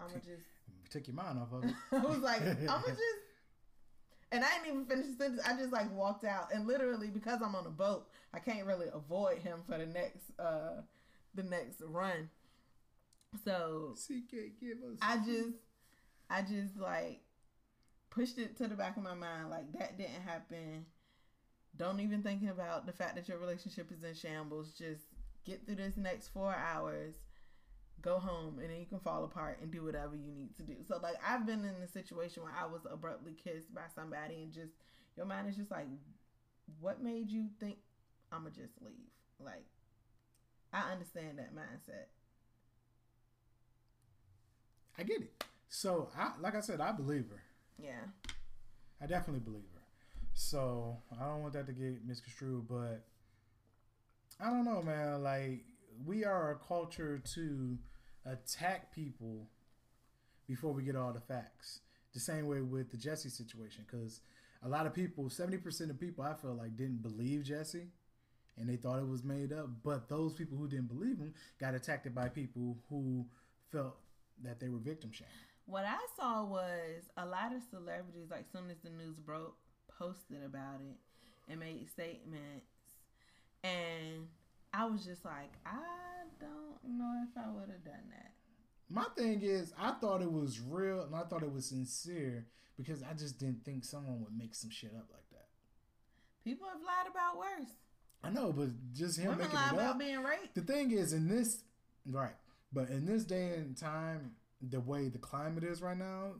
I'ma 0.00 0.14
just 0.14 0.46
Took 0.90 1.06
your 1.06 1.16
mind 1.16 1.38
off 1.38 1.52
of 1.52 1.64
it. 1.64 1.74
I 1.92 1.98
was 1.98 2.20
like, 2.20 2.40
I'ma 2.46 2.86
just 2.86 3.02
and 4.30 4.44
I 4.44 4.48
didn't 4.58 4.68
even 4.68 4.86
finish 4.86 5.06
the 5.06 5.24
sentence. 5.24 5.42
I 5.46 5.56
just 5.56 5.72
like 5.72 5.90
walked 5.94 6.24
out 6.24 6.48
and 6.52 6.66
literally 6.66 7.08
because 7.08 7.40
I'm 7.42 7.54
on 7.54 7.66
a 7.66 7.70
boat, 7.70 8.08
I 8.34 8.38
can't 8.38 8.66
really 8.66 8.88
avoid 8.92 9.38
him 9.38 9.60
for 9.66 9.78
the 9.78 9.86
next 9.86 10.30
uh 10.38 10.82
the 11.34 11.42
next 11.42 11.80
run. 11.84 12.28
So 13.44 13.94
CK, 13.96 14.60
give 14.60 14.78
us. 14.78 14.98
I 15.00 15.18
just 15.18 15.56
I 16.30 16.42
just 16.42 16.76
like 16.78 17.20
pushed 18.10 18.38
it 18.38 18.56
to 18.58 18.68
the 18.68 18.74
back 18.74 18.96
of 18.96 19.02
my 19.02 19.14
mind 19.14 19.50
like 19.50 19.72
that 19.78 19.98
didn't 19.98 20.22
happen. 20.26 20.86
Don't 21.76 22.00
even 22.00 22.22
think 22.22 22.42
about 22.48 22.86
the 22.86 22.92
fact 22.92 23.14
that 23.14 23.28
your 23.28 23.38
relationship 23.38 23.92
is 23.92 24.02
in 24.02 24.14
shambles. 24.14 24.72
Just 24.72 25.02
get 25.44 25.64
through 25.64 25.76
this 25.76 25.96
next 25.96 26.28
4 26.28 26.54
hours. 26.54 27.14
Go 28.00 28.18
home 28.18 28.58
and 28.60 28.70
then 28.70 28.78
you 28.78 28.86
can 28.86 29.00
fall 29.00 29.24
apart 29.24 29.58
and 29.60 29.72
do 29.72 29.82
whatever 29.84 30.14
you 30.14 30.32
need 30.32 30.54
to 30.56 30.62
do. 30.62 30.76
So 30.86 30.98
like 31.02 31.16
I've 31.26 31.46
been 31.46 31.60
in 31.60 31.82
a 31.82 31.88
situation 31.88 32.42
where 32.42 32.52
I 32.58 32.66
was 32.66 32.82
abruptly 32.90 33.32
kissed 33.32 33.74
by 33.74 33.82
somebody 33.94 34.42
and 34.42 34.52
just 34.52 34.72
your 35.16 35.26
mind 35.26 35.48
is 35.48 35.56
just 35.56 35.70
like 35.70 35.86
what 36.80 37.02
made 37.02 37.30
you 37.30 37.46
think 37.58 37.78
I'ma 38.30 38.50
just 38.50 38.74
leave? 38.80 39.10
Like 39.40 39.64
I 40.72 40.92
understand 40.92 41.38
that 41.38 41.54
mindset. 41.54 42.06
I 44.98 45.02
get 45.04 45.20
it. 45.20 45.44
So, 45.68 46.08
I, 46.18 46.32
like 46.40 46.54
I 46.54 46.60
said, 46.60 46.80
I 46.80 46.92
believe 46.92 47.26
her. 47.30 47.42
Yeah. 47.80 48.00
I 49.00 49.06
definitely 49.06 49.40
believe 49.40 49.68
her. 49.74 49.82
So 50.34 50.96
I 51.12 51.24
don't 51.24 51.42
want 51.42 51.52
that 51.54 51.66
to 51.66 51.72
get 51.72 52.06
misconstrued, 52.06 52.66
but 52.68 53.04
I 54.40 54.50
don't 54.50 54.64
know, 54.64 54.82
man. 54.82 55.22
Like 55.22 55.64
we 56.04 56.24
are 56.24 56.52
a 56.52 56.66
culture 56.66 57.20
to 57.34 57.78
attack 58.24 58.94
people 58.94 59.48
before 60.46 60.72
we 60.72 60.82
get 60.82 60.96
all 60.96 61.12
the 61.12 61.20
facts. 61.20 61.80
The 62.14 62.20
same 62.20 62.46
way 62.46 62.62
with 62.62 62.90
the 62.90 62.96
Jussie 62.96 63.30
situation, 63.30 63.84
because 63.86 64.20
a 64.64 64.68
lot 64.68 64.86
of 64.86 64.94
people, 64.94 65.28
seventy 65.30 65.58
percent 65.58 65.90
of 65.90 66.00
people, 66.00 66.24
I 66.24 66.34
feel 66.34 66.54
like 66.54 66.76
didn't 66.76 67.02
believe 67.02 67.42
Jussie, 67.42 67.88
and 68.56 68.68
they 68.68 68.76
thought 68.76 68.98
it 68.98 69.06
was 69.06 69.22
made 69.22 69.52
up. 69.52 69.68
But 69.84 70.08
those 70.08 70.32
people 70.32 70.56
who 70.56 70.66
didn't 70.68 70.88
believe 70.88 71.18
him 71.18 71.34
got 71.60 71.74
attacked 71.74 72.12
by 72.14 72.28
people 72.28 72.78
who 72.88 73.26
felt 73.70 73.96
that 74.42 74.58
they 74.58 74.68
were 74.68 74.78
victim 74.78 75.12
shamed. 75.12 75.30
What 75.66 75.84
I 75.84 75.98
saw 76.16 76.44
was 76.44 77.10
a 77.16 77.26
lot 77.26 77.54
of 77.54 77.62
celebrities, 77.70 78.30
like 78.30 78.46
soon 78.50 78.70
as 78.70 78.78
the 78.82 78.90
news 78.90 79.18
broke, 79.18 79.56
posted 79.98 80.42
about 80.44 80.80
it 80.80 80.96
and 81.50 81.60
made 81.60 81.88
statements. 81.90 82.64
And 83.62 84.28
I 84.72 84.84
was 84.86 85.04
just 85.04 85.24
like, 85.24 85.50
I 85.66 85.78
don't 86.40 86.98
know 86.98 87.14
if 87.24 87.36
I 87.36 87.50
would 87.50 87.70
have 87.70 87.84
done 87.84 88.08
that. 88.10 88.32
My 88.90 89.04
thing 89.16 89.42
is, 89.42 89.72
I 89.78 89.92
thought 89.92 90.22
it 90.22 90.30
was 90.32 90.60
real 90.60 91.02
and 91.02 91.14
I 91.14 91.22
thought 91.22 91.42
it 91.42 91.52
was 91.52 91.66
sincere 91.66 92.46
because 92.76 93.02
I 93.02 93.12
just 93.12 93.38
didn't 93.38 93.64
think 93.64 93.84
someone 93.84 94.20
would 94.22 94.36
make 94.36 94.54
some 94.54 94.70
shit 94.70 94.92
up 94.96 95.06
like 95.12 95.28
that. 95.32 95.46
People 96.44 96.68
have 96.68 96.80
lied 96.80 97.10
about 97.10 97.36
worse. 97.36 97.70
I 98.22 98.30
know, 98.30 98.52
but 98.52 98.68
just 98.94 99.18
him 99.18 99.28
Women 99.28 99.40
making 99.40 99.54
lie 99.54 99.68
it 99.68 99.72
about 99.74 99.90
up. 99.94 99.98
being 99.98 100.22
raped. 100.22 100.54
The 100.54 100.60
thing 100.62 100.90
is, 100.92 101.12
in 101.12 101.28
this, 101.28 101.62
right, 102.10 102.34
but 102.72 102.88
in 102.88 103.04
this 103.06 103.24
day 103.24 103.54
and 103.56 103.76
time, 103.76 104.32
the 104.60 104.80
way 104.80 105.08
the 105.08 105.18
climate 105.18 105.64
is 105.64 105.82
right 105.82 105.96
now, 105.96 106.32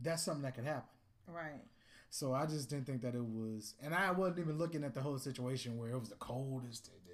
that's 0.00 0.24
something 0.24 0.42
that 0.42 0.54
could 0.54 0.64
happen. 0.64 0.88
Right. 1.26 1.64
So 2.10 2.32
I 2.32 2.46
just 2.46 2.70
didn't 2.70 2.86
think 2.86 3.02
that 3.02 3.14
it 3.14 3.24
was, 3.24 3.74
and 3.82 3.94
I 3.94 4.10
wasn't 4.12 4.40
even 4.40 4.58
looking 4.58 4.84
at 4.84 4.94
the 4.94 5.00
whole 5.00 5.18
situation 5.18 5.76
where 5.76 5.90
it 5.90 5.98
was 5.98 6.08
the 6.08 6.16
coldest, 6.16 6.84
the, 7.06 7.12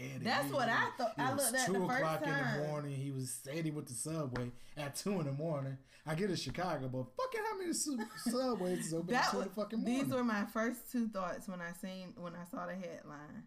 dead. 0.00 0.20
That's 0.22 0.52
what 0.52 0.68
I 0.68 0.88
thought. 0.98 1.12
I 1.18 1.32
looked 1.34 1.54
at 1.54 1.66
two 1.66 1.72
the 1.74 1.86
first 1.86 1.98
o'clock 1.98 2.22
in 2.22 2.30
the 2.30 2.66
morning. 2.68 2.92
He 2.92 3.10
was 3.10 3.30
standing 3.30 3.74
with 3.74 3.86
the 3.86 3.94
subway 3.94 4.50
at 4.76 4.96
two 4.96 5.20
in 5.20 5.26
the 5.26 5.32
morning. 5.32 5.76
I 6.06 6.14
get 6.14 6.30
it, 6.30 6.38
Chicago, 6.38 6.88
but 6.88 7.06
fucking 7.16 7.40
how 7.50 7.58
many 7.58 7.72
su- 7.72 7.98
subways 8.30 8.86
is 8.86 8.94
open 8.94 9.14
at 9.14 9.30
two 9.30 9.38
in 9.38 9.44
the 9.44 9.50
fucking 9.54 9.80
morning? 9.80 10.04
these 10.04 10.12
were 10.12 10.24
my 10.24 10.44
first 10.52 10.90
two 10.92 11.08
thoughts 11.08 11.48
when 11.48 11.60
I 11.60 11.72
seen 11.80 12.12
when 12.16 12.34
I 12.34 12.44
saw 12.50 12.66
the 12.66 12.74
headline. 12.74 13.44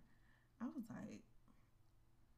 I 0.60 0.65
was 0.65 0.83
like, 0.89 1.19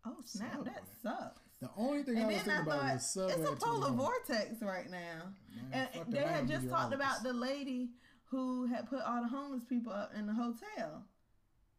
"Oh 0.05 0.17
snap, 0.25 0.55
Subway. 0.55 0.71
that 0.73 0.83
sucks." 1.01 1.39
the 1.61 1.69
only 1.77 2.03
thing 2.03 2.17
I 2.17 2.25
was 2.25 2.35
thinking 2.35 2.51
I 2.53 2.61
about 2.61 2.79
thought 2.81 2.93
was 2.93 3.13
subway 3.13 3.33
it's 3.33 3.49
a 3.49 3.51
at 3.53 3.59
two 3.61 3.73
in 3.75 3.79
the 3.79 3.85
polar 3.87 3.91
vortex 3.91 4.61
right 4.61 4.89
now. 4.89 5.33
Man, 5.71 5.87
And 5.93 6.13
they 6.13 6.19
had 6.21 6.47
just 6.47 6.69
talked 6.69 6.93
about 6.93 7.23
the 7.23 7.33
lady 7.33 7.89
who 8.25 8.65
had 8.67 8.89
put 8.89 9.01
all 9.01 9.21
the 9.21 9.27
homeless 9.27 9.63
people 9.67 9.91
up 9.93 10.11
in 10.17 10.27
the 10.27 10.33
hotel. 10.33 11.03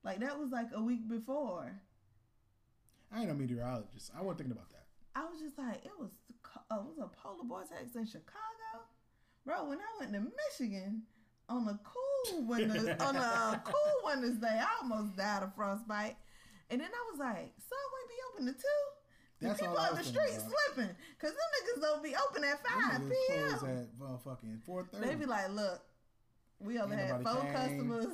Like 0.02 0.20
that 0.20 0.38
was 0.38 0.50
like 0.50 0.68
a 0.74 0.82
week 0.82 1.08
before. 1.08 1.80
I 3.12 3.22
ain't 3.22 3.30
a 3.30 3.34
meteorologist. 3.34 4.12
I 4.16 4.22
wasn't 4.22 4.38
thinking 4.38 4.52
about 4.52 4.70
that. 4.70 4.86
I 5.14 5.24
was 5.24 5.40
just 5.40 5.58
like, 5.58 5.84
it 5.84 5.92
was 5.98 6.10
uh, 6.70 6.76
it 6.76 6.84
was 6.84 6.98
a 6.98 7.08
polar 7.08 7.44
vortex 7.46 7.96
in 7.96 8.06
Chicago, 8.06 8.86
bro. 9.44 9.64
When 9.64 9.78
I 9.78 9.98
went 9.98 10.12
to 10.12 10.20
Michigan 10.20 11.02
on 11.48 11.66
a 11.68 11.78
cool 11.82 12.44
winter 12.44 12.96
on 13.00 13.16
a 13.16 13.18
uh, 13.18 13.58
cool 13.64 14.04
winter's 14.04 14.38
day, 14.38 14.60
I 14.60 14.82
almost 14.82 15.16
died 15.16 15.42
of 15.42 15.54
frostbite. 15.54 16.16
And 16.70 16.80
then 16.80 16.88
I 16.88 17.10
was 17.10 17.18
like, 17.18 17.52
Subway 17.58 18.04
be 18.08 18.14
open 18.32 18.46
to 18.46 18.52
two. 18.52 18.68
The 19.40 19.48
That's 19.48 19.60
people 19.60 19.78
on 19.78 19.96
the 19.96 20.04
street 20.04 20.36
about. 20.36 20.52
slipping, 20.74 20.94
cause 21.18 21.30
them 21.30 21.48
niggas 21.56 21.80
don't 21.80 22.02
be 22.02 22.14
open 22.14 22.44
at 22.44 22.60
five 22.64 23.00
niggas 23.00 23.58
close 23.58 23.62
p.m. 23.62 23.78
at 23.78 23.98
motherfucking 23.98 24.62
four 24.66 24.84
thirty. 24.84 25.08
They 25.08 25.14
be 25.14 25.26
like, 25.26 25.50
look, 25.50 25.80
we 26.60 26.78
only 26.78 26.96
had 26.96 27.22
four 27.22 27.40
came. 27.40 27.52
customers. 27.52 28.06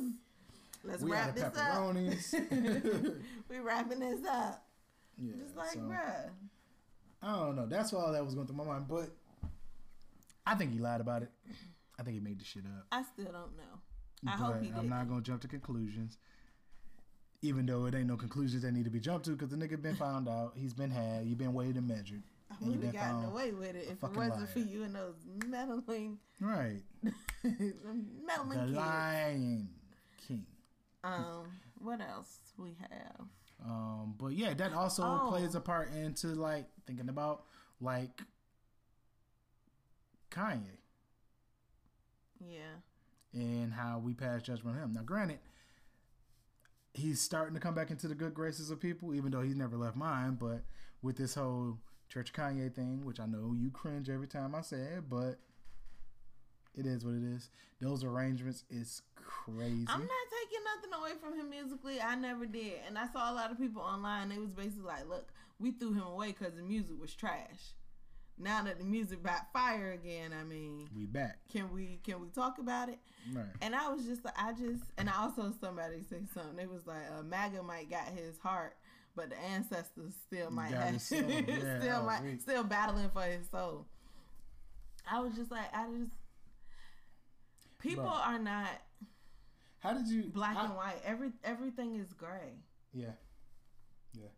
Let's 0.85 1.03
we 1.03 1.11
wrap 1.11 1.35
this 1.35 1.45
up. 1.45 1.95
we 3.51 3.59
wrapping 3.59 3.99
this 3.99 4.25
up. 4.25 4.66
Yeah, 5.19 5.33
It's 5.45 5.57
like, 5.57 5.71
so, 5.71 5.81
bruh. 5.81 6.31
I 7.23 7.33
don't 7.37 7.57
know. 7.57 7.67
That's 7.67 7.93
all 7.93 8.13
that 8.13 8.25
was 8.25 8.35
going 8.35 8.47
through 8.47 8.57
my 8.57 8.65
mind. 8.65 8.87
But 8.89 9.11
I 10.47 10.55
think 10.55 10.73
he 10.73 10.79
lied 10.79 11.01
about 11.01 11.23
it. 11.23 11.31
I 11.99 12.03
think 12.03 12.15
he 12.15 12.21
made 12.21 12.39
the 12.39 12.45
shit 12.45 12.65
up. 12.67 12.87
I 12.93 13.03
still 13.03 13.33
don't 13.33 13.57
know. 13.57 13.81
I 14.27 14.37
but 14.37 14.45
hope 14.45 14.63
he 14.63 14.69
I'm 14.69 14.89
didn't. 14.89 15.09
gonna 15.09 15.21
jump 15.23 15.43
to 15.43 15.49
conclusions. 15.49 16.19
Even 17.43 17.67
though 17.67 17.87
it 17.87 17.95
ain't 17.95 18.07
no 18.07 18.17
conclusions 18.17 18.63
that 18.63 18.73
need 18.73 18.85
to 18.85 18.91
be 18.91 19.01
jumped 19.01 19.27
to, 19.27 19.33
because 19.33 19.51
the 19.51 19.57
nigga 19.57 19.81
been 19.81 19.95
found 19.97 20.29
out, 20.29 20.53
he's 20.57 20.73
been 20.73 20.91
had, 20.91 21.25
he 21.25 21.35
been 21.35 21.53
weighed 21.53 21.77
and 21.77 21.87
measured, 21.87 22.23
I 22.51 22.55
would 22.61 22.83
have 22.83 22.93
gotten 22.93 23.25
away 23.25 23.53
with 23.53 23.77
it 23.77 23.89
if 23.91 24.03
it 24.03 24.17
wasn't 24.17 24.49
for 24.49 24.59
you 24.61 24.85
and 24.85 24.95
those 24.95 25.15
meddling, 25.47 26.19
right. 26.41 26.83
meddling 27.45 28.73
The. 28.73 28.79
Lion 28.79 29.69
King. 30.27 30.47
Um, 31.05 31.47
what 31.79 32.01
else 32.01 32.39
we 32.59 32.75
have? 32.91 33.27
Um, 33.65 34.15
but 34.19 34.29
yeah, 34.33 34.53
that 34.55 34.73
also 34.73 35.03
Oh. 35.03 35.29
plays 35.29 35.55
a 35.55 35.61
part 35.61 35.91
into 35.93 36.29
like 36.29 36.67
thinking 36.87 37.09
about 37.09 37.45
like 37.81 38.23
Kanye 40.31 40.79
Yeah, 42.41 42.81
and 43.33 43.73
how 43.73 43.99
we 43.99 44.13
pass 44.15 44.43
judgment 44.43 44.77
on 44.77 44.83
him. 44.83 44.93
Now, 44.93 45.03
granted, 45.03 45.39
he's 46.93 47.21
starting 47.21 47.55
to 47.55 47.61
come 47.61 47.75
back 47.75 47.91
into 47.91 48.09
the 48.09 48.15
good 48.15 48.35
graces 48.35 48.71
of 48.71 48.79
people, 48.81 49.15
even 49.15 49.31
though 49.33 49.41
he's 49.43 49.57
never 49.57 49.77
left 49.77 49.97
mine. 49.97 50.35
But 50.39 50.63
with 51.01 51.17
this 51.17 51.35
whole 51.35 51.79
Church 52.09 52.33
Kanye 52.33 52.73
thing, 52.75 53.05
which 53.05 53.21
I 53.21 53.27
know 53.27 53.55
you 53.57 53.71
cringe 53.71 54.11
every 54.11 54.27
time 54.29 54.55
I 54.55 54.61
say 54.61 54.77
it, 54.81 55.09
but 55.09 55.39
it 56.75 56.85
is 56.87 57.05
what 57.05 57.15
it 57.15 57.23
is. 57.25 57.49
Those 57.81 58.05
arrangements 58.05 58.65
is 58.69 59.01
crazy. 59.27 59.87
I'm 59.89 60.01
not 60.01 60.27
taking 60.41 60.65
nothing 60.65 61.01
away 61.01 61.13
from 61.21 61.39
him 61.39 61.51
musically. 61.51 62.01
I 62.01 62.15
never 62.17 62.47
did, 62.47 62.75
and 62.87 62.97
I 62.99 63.07
saw 63.13 63.31
a 63.31 63.35
lot 63.35 63.51
of 63.51 63.59
people 63.59 63.83
online. 63.83 64.29
They 64.29 64.39
was 64.39 64.51
basically 64.51 64.85
like, 64.87 65.09
"Look, 65.09 65.29
we 65.59 65.73
threw 65.73 65.93
him 65.93 66.03
away 66.03 66.29
because 66.29 66.55
the 66.55 66.63
music 66.63 67.01
was 67.01 67.15
trash." 67.15 67.75
Now 68.39 68.63
that 68.65 68.79
the 68.79 68.85
music 68.85 69.23
back 69.23 69.51
fire 69.53 69.93
again, 69.93 70.33
I 70.39 70.45
mean, 70.45 70.91
we 70.95 71.07
back, 71.07 71.39
can 71.51 71.73
we 71.73 72.01
can 72.05 72.21
we 72.21 72.29
talk 72.29 72.59
about 72.59 72.89
it? 72.91 72.99
right? 73.33 73.47
And 73.63 73.75
I 73.75 73.89
was 73.89 74.05
just, 74.05 74.21
I 74.37 74.53
just, 74.53 74.85
and 74.99 75.09
I 75.09 75.23
also 75.23 75.53
somebody 75.59 76.03
said 76.09 76.29
something. 76.35 76.59
It 76.59 76.71
was 76.71 76.87
like, 76.87 77.05
uh, 77.19 77.23
MAGA 77.23 77.63
might 77.63 77.89
got 77.89 78.09
his 78.09 78.39
heart, 78.39 78.77
but 79.15 79.31
the 79.31 79.39
ancestors 79.39 80.15
still 80.27 80.51
might 80.51 80.73
have. 80.73 81.03
Yeah, 81.11 81.79
still 81.81 82.03
might, 82.03 82.23
weak. 82.23 82.41
still 82.43 82.63
battling 82.65 83.09
for 83.09 83.23
his 83.23 83.49
soul. 83.51 83.87
I 85.11 85.21
was 85.21 85.35
just 85.35 85.51
like, 85.51 85.75
I 85.75 85.87
just, 85.87 86.11
people 87.79 88.05
Bro. 88.05 88.13
are 88.13 88.39
not 88.39 88.69
How 89.87 89.95
did 89.95 90.09
you 90.09 90.25
black 90.25 90.57
I- 90.57 90.65
and 90.67 90.75
white. 90.77 91.01
Every 91.05 91.31
everything 91.45 91.97
is 91.97 92.13
gray. 92.13 92.59
Yeah. 92.93 93.13
Yeah. 94.13 94.29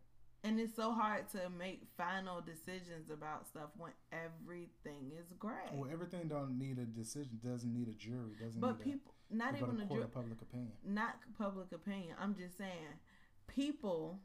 And 0.43 0.57
it's 0.59 0.75
so 0.75 0.93
hard 0.93 1.27
to 1.31 1.49
make 1.49 1.83
final 1.97 2.39
decisions 2.41 3.09
about 3.09 3.45
stuff 3.47 3.71
when 3.77 3.91
everything 4.13 5.11
is 5.19 5.25
gray. 5.37 5.69
Well, 5.73 5.89
everything 5.91 6.27
don't 6.29 6.57
need 6.57 6.77
a 6.79 6.85
decision. 6.85 7.39
Doesn't 7.43 7.73
need 7.73 7.89
a 7.89 7.93
jury. 7.93 8.35
Doesn't 8.41 8.61
but 8.61 8.77
need 8.79 8.93
people, 8.93 9.13
not 9.29 9.55
a, 9.55 9.59
go 9.59 9.67
even 9.67 9.81
a 9.81 9.85
court 9.85 9.99
ju- 9.99 10.03
of 10.05 10.13
public 10.13 10.41
opinion. 10.41 10.71
not 10.85 11.15
public 11.37 11.71
opinion. 11.73 12.15
I'm 12.21 12.35
just 12.35 12.57
saying, 12.57 12.87
people, 13.47 14.19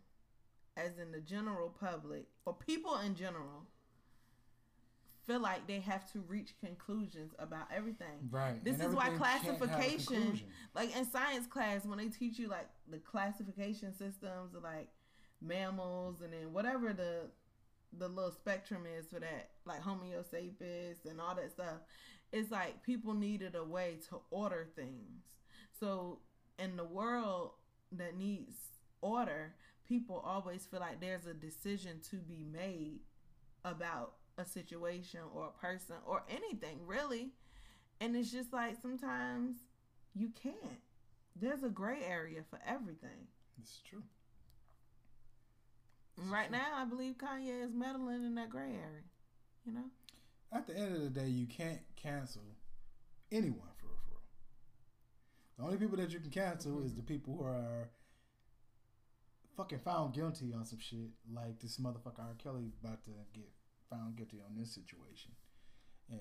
as 0.76 0.98
in 0.98 1.10
the 1.10 1.20
general 1.20 1.68
public, 1.68 2.26
or 2.46 2.54
people 2.54 2.96
in 2.98 3.16
general, 3.16 3.66
feel 5.26 5.40
like 5.40 5.66
they 5.66 5.80
have 5.80 6.10
to 6.12 6.20
reach 6.20 6.54
conclusions 6.60 7.32
about 7.38 7.66
everything. 7.74 8.28
Right. 8.30 8.62
This 8.64 8.78
and 8.78 8.90
is 8.90 8.94
why 8.94 9.06
everything 9.06 9.24
can't 9.24 9.42
have 9.42 9.54
a 9.54 9.58
classification, 9.58 10.40
like 10.74 10.96
in 10.96 11.10
science 11.10 11.46
class, 11.46 11.84
when 11.84 11.98
they 11.98 12.08
teach 12.08 12.38
you 12.38 12.48
like 12.48 12.68
the 12.90 12.98
classification 12.98 13.92
systems 13.92 14.54
of 14.54 14.62
like 14.62 14.88
mammals 15.40 16.20
and 16.22 16.32
then 16.32 16.52
whatever 16.52 16.92
the 16.92 17.30
the 17.98 18.08
little 18.08 18.32
spectrum 18.32 18.82
is 18.98 19.06
for 19.06 19.20
that, 19.20 19.50
like 19.64 19.80
Homo 19.80 20.04
and 21.08 21.20
all 21.20 21.34
that 21.36 21.52
stuff, 21.52 21.78
it's 22.32 22.50
like 22.50 22.82
people 22.82 23.14
needed 23.14 23.54
a 23.54 23.64
way 23.64 23.98
to 24.10 24.20
order 24.30 24.66
things. 24.74 25.22
So 25.78 26.18
in 26.58 26.76
the 26.76 26.84
world 26.84 27.52
that 27.92 28.16
needs 28.16 28.56
order, 29.00 29.54
people 29.86 30.22
always 30.24 30.66
feel 30.66 30.80
like 30.80 31.00
there's 31.00 31.26
a 31.26 31.34
decision 31.34 32.00
to 32.10 32.16
be 32.16 32.44
made 32.44 33.00
about 33.64 34.14
a 34.38 34.44
situation 34.44 35.20
or 35.34 35.46
a 35.46 35.60
person 35.60 35.96
or 36.06 36.22
anything 36.28 36.78
really. 36.86 37.30
And 38.00 38.16
it's 38.16 38.30
just 38.30 38.52
like 38.52 38.76
sometimes 38.80 39.56
you 40.14 40.30
can't. 40.40 40.80
There's 41.36 41.62
a 41.62 41.68
gray 41.68 42.02
area 42.04 42.42
for 42.48 42.58
everything. 42.66 43.28
It's 43.60 43.80
true. 43.88 44.02
And 46.20 46.30
right 46.30 46.50
now, 46.50 46.76
I 46.76 46.84
believe 46.84 47.16
Kanye 47.18 47.64
is 47.64 47.74
meddling 47.74 48.24
in 48.24 48.34
that 48.36 48.50
gray 48.50 48.70
area. 48.70 49.04
You 49.66 49.72
know? 49.72 49.84
At 50.52 50.66
the 50.66 50.76
end 50.76 50.94
of 50.94 51.02
the 51.02 51.10
day, 51.10 51.26
you 51.26 51.46
can't 51.46 51.80
cancel 51.96 52.42
anyone 53.32 53.72
for 53.78 53.86
real, 53.86 53.96
for 54.06 54.14
real. 54.14 54.22
The 55.58 55.64
only 55.64 55.76
people 55.76 55.96
that 55.96 56.12
you 56.12 56.20
can 56.20 56.30
cancel 56.30 56.84
is 56.84 56.94
the 56.94 57.00
mm-hmm. 57.00 57.06
people 57.08 57.36
who 57.38 57.44
are 57.44 57.90
fucking 59.56 59.80
found 59.80 60.14
guilty 60.14 60.52
on 60.52 60.64
some 60.64 60.78
shit, 60.78 61.10
like 61.32 61.60
this 61.60 61.78
motherfucker 61.78 62.20
R. 62.20 62.34
Kelly 62.42 62.72
about 62.82 63.02
to 63.04 63.10
get 63.32 63.48
found 63.90 64.16
guilty 64.16 64.40
on 64.46 64.56
this 64.56 64.72
situation, 64.74 65.32
and 66.10 66.20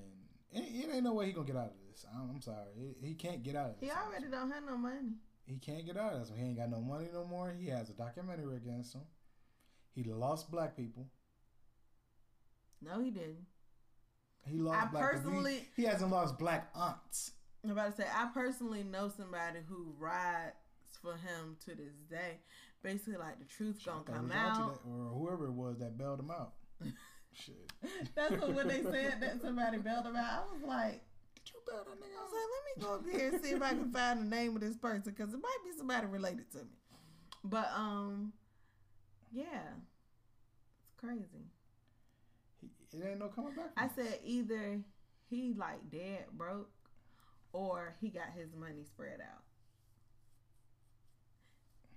it, 0.52 0.64
it 0.86 0.94
ain't 0.94 1.04
no 1.04 1.14
way 1.14 1.28
he 1.28 1.32
gonna 1.32 1.48
get 1.48 1.56
out 1.56 1.66
of 1.72 1.78
this. 1.90 2.06
I'm, 2.14 2.30
I'm 2.30 2.42
sorry, 2.42 2.68
he, 2.76 3.08
he 3.08 3.14
can't 3.16 3.44
get 3.44 3.56
out 3.56 3.72
of 3.72 3.80
this. 3.80 3.90
He 3.90 3.96
already 3.96 4.28
don't 4.30 4.52
have 4.52 4.64
no 4.66 4.78
money. 4.78 5.14
He 5.46 5.58
can't 5.58 5.86
get 5.86 5.98
out 5.98 6.14
of 6.14 6.20
this. 6.22 6.32
He 6.36 6.44
ain't 6.44 6.58
got 6.58 6.70
no 6.70 6.80
money 6.80 7.08
no 7.14 7.26
more. 7.26 7.54
He 7.58 7.68
has 7.68 7.90
a 7.90 7.94
documentary 7.94 8.56
against 8.56 8.94
him. 8.94 9.02
He 9.94 10.04
lost 10.04 10.50
black 10.50 10.76
people. 10.76 11.08
No, 12.82 13.00
he 13.02 13.12
didn't. 13.12 13.46
He 14.46 14.58
lost 14.60 14.82
I 14.82 14.86
black 14.88 15.14
people. 15.14 15.30
He- 15.32 15.36
personally- 15.36 15.70
he 15.76 15.84
hasn't 15.84 16.12
lost 16.12 16.38
black 16.38 16.70
aunts. 16.76 17.32
I'm 17.64 17.72
about 17.72 17.96
to 17.96 18.02
say, 18.02 18.08
I 18.14 18.30
personally 18.34 18.84
know 18.84 19.08
somebody 19.10 19.60
who 19.68 19.94
rides 19.98 20.54
for 21.02 21.14
him 21.14 21.56
to 21.66 21.76
this 21.76 21.96
day. 22.10 22.40
Basically, 22.82 23.16
like 23.16 23.40
the 23.40 23.46
truth 23.46 23.80
gonna 23.86 24.04
come 24.04 24.32
out. 24.34 24.82
or 24.86 25.10
whoever 25.14 25.46
it 25.46 25.54
was 25.54 25.80
that 25.80 25.98
bailed 25.98 26.20
him 26.20 26.32
out. 26.32 26.54
Shit. 27.34 27.72
That's 28.16 28.32
what 28.40 28.54
when 28.54 28.68
they 28.68 28.84
said 28.84 29.20
that 29.22 29.42
somebody 29.42 29.78
bailed 29.80 30.06
him 30.06 30.16
out. 30.16 30.46
I 30.50 30.54
was 30.54 30.64
like, 30.66 31.02
Did 31.36 31.52
you 31.54 31.60
bail 31.68 31.84
that 31.86 32.00
nigga? 32.00 32.18
I 32.18 32.24
was 32.24 32.34
like, 32.34 32.50
let 32.54 32.64
me 32.66 32.84
go 32.84 32.96
up 32.96 33.20
here 33.20 33.30
and 33.34 33.44
see 33.44 33.52
if 33.52 33.62
I 33.62 33.70
can 33.70 33.92
find 33.92 34.20
the 34.22 34.36
name 34.36 34.56
of 34.56 34.62
this 34.62 34.78
person 34.78 35.14
because 35.18 35.34
it 35.34 35.40
might 35.42 35.58
be 35.64 35.72
somebody 35.78 36.08
related 36.08 36.50
to 36.52 36.60
me. 36.60 36.78
But 37.44 37.70
um, 37.76 38.34
yeah, 39.32 39.46
it's 40.86 40.94
crazy. 40.98 41.50
He- 42.62 42.98
It 42.98 43.04
ain't 43.10 43.20
no 43.20 43.28
coming 43.30 43.54
back. 43.54 43.72
I 43.76 43.88
from 43.88 44.04
said 44.06 44.20
either 44.24 44.80
he 45.30 45.54
like 45.58 45.90
dead 45.90 46.26
broke 46.34 46.70
or 47.52 47.96
he 48.00 48.10
got 48.10 48.32
his 48.36 48.56
money 48.56 48.84
spread 48.86 49.20
out. 49.22 49.42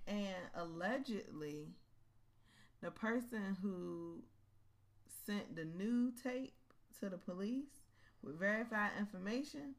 And 0.07 0.35
allegedly, 0.55 1.67
the 2.81 2.91
person 2.91 3.57
who 3.61 4.21
sent 5.27 5.55
the 5.55 5.65
new 5.65 6.11
tape 6.23 6.53
to 6.99 7.09
the 7.09 7.17
police 7.17 7.83
with 8.23 8.39
verified 8.39 8.91
information 8.97 9.75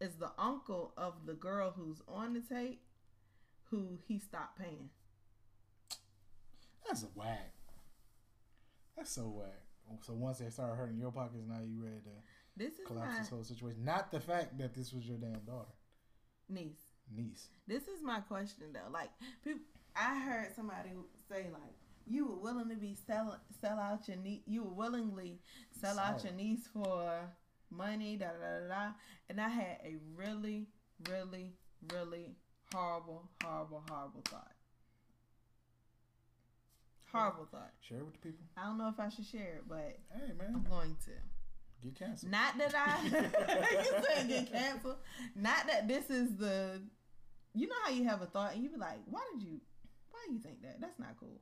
is 0.00 0.16
the 0.16 0.32
uncle 0.38 0.92
of 0.96 1.14
the 1.24 1.34
girl 1.34 1.72
who's 1.76 2.02
on 2.08 2.34
the 2.34 2.40
tape 2.40 2.82
who 3.70 3.98
he 4.06 4.18
stopped 4.18 4.58
paying. 4.58 4.90
That's 6.86 7.04
a 7.04 7.06
whack. 7.14 7.52
That's 8.96 9.12
so 9.12 9.22
whack. 9.22 9.62
So 10.02 10.14
once 10.14 10.38
they 10.38 10.50
start 10.50 10.76
hurting 10.76 10.98
your 10.98 11.12
pockets, 11.12 11.44
now 11.48 11.60
you 11.64 11.82
ready 11.82 12.00
to 12.04 12.10
This 12.56 12.78
is 12.78 12.86
collapse 12.86 13.12
my 13.12 13.18
this 13.20 13.28
whole 13.30 13.44
situation. 13.44 13.84
Not 13.84 14.10
the 14.10 14.20
fact 14.20 14.58
that 14.58 14.74
this 14.74 14.92
was 14.92 15.06
your 15.06 15.16
damn 15.16 15.40
daughter, 15.46 15.72
niece. 16.48 16.92
niece. 17.14 17.48
This 17.66 17.84
is 17.84 18.02
my 18.02 18.20
question 18.20 18.72
though. 18.72 18.90
Like, 18.92 19.10
people, 19.44 19.62
I 19.96 20.18
heard 20.18 20.54
somebody 20.54 20.90
say 21.28 21.46
like, 21.52 21.77
you 22.08 22.26
were 22.26 22.36
willing 22.38 22.68
to 22.70 22.76
be 22.76 22.96
sell 23.06 23.38
sell 23.60 23.78
out 23.78 24.08
your 24.08 24.16
niece. 24.16 24.42
You 24.46 24.64
were 24.64 24.72
willingly 24.74 25.40
sell 25.80 25.98
out 25.98 26.24
your 26.24 26.32
niece 26.32 26.66
for 26.72 27.30
money. 27.70 28.16
Da 28.16 28.26
da 28.28 28.60
da 28.60 28.68
da. 28.68 28.92
And 29.28 29.40
I 29.40 29.48
had 29.48 29.78
a 29.84 29.96
really, 30.16 30.66
really, 31.08 31.54
really 31.92 32.36
horrible, 32.72 33.28
horrible, 33.42 33.82
horrible 33.88 34.22
thought. 34.28 34.52
Horrible 37.12 37.46
thought. 37.50 37.72
Share 37.80 37.98
it 37.98 38.04
with 38.04 38.14
the 38.14 38.20
people. 38.20 38.44
I 38.56 38.64
don't 38.64 38.78
know 38.78 38.88
if 38.88 39.00
I 39.00 39.08
should 39.08 39.26
share 39.26 39.56
it, 39.56 39.64
but 39.68 39.98
Hey 40.12 40.32
man, 40.38 40.52
I'm 40.54 40.64
going 40.68 40.96
to. 41.06 41.10
get 41.82 41.98
canceled. 41.98 42.30
Not 42.30 42.58
that 42.58 42.74
I 42.74 43.02
you 43.82 44.04
said 44.04 44.28
get 44.28 44.52
canceled. 44.52 44.96
Not 45.34 45.66
that 45.68 45.88
this 45.88 46.10
is 46.10 46.36
the 46.36 46.82
you 47.54 47.66
know 47.66 47.74
how 47.84 47.90
you 47.90 48.04
have 48.04 48.20
a 48.20 48.26
thought 48.26 48.54
and 48.54 48.62
you 48.62 48.68
be 48.70 48.76
like, 48.76 48.98
why 49.06 49.22
did 49.34 49.42
you 49.46 49.60
why 50.10 50.18
do 50.26 50.34
you 50.34 50.40
think 50.40 50.60
that? 50.62 50.80
That's 50.80 50.98
not 50.98 51.16
cool. 51.18 51.40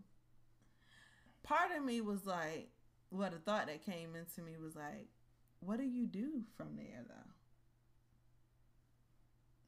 Part 1.46 1.70
of 1.76 1.84
me 1.84 2.00
was 2.00 2.26
like, 2.26 2.68
what 3.10 3.32
a 3.32 3.36
thought 3.38 3.66
that 3.68 3.84
came 3.86 4.16
into 4.16 4.40
me 4.42 4.56
was 4.60 4.74
like, 4.74 5.06
what 5.60 5.78
do 5.78 5.84
you 5.84 6.06
do 6.06 6.42
from 6.56 6.76
there 6.76 7.04
though? 7.06 7.14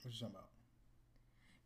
What 0.02 0.04
you 0.04 0.10
talking 0.12 0.26
about? 0.34 0.48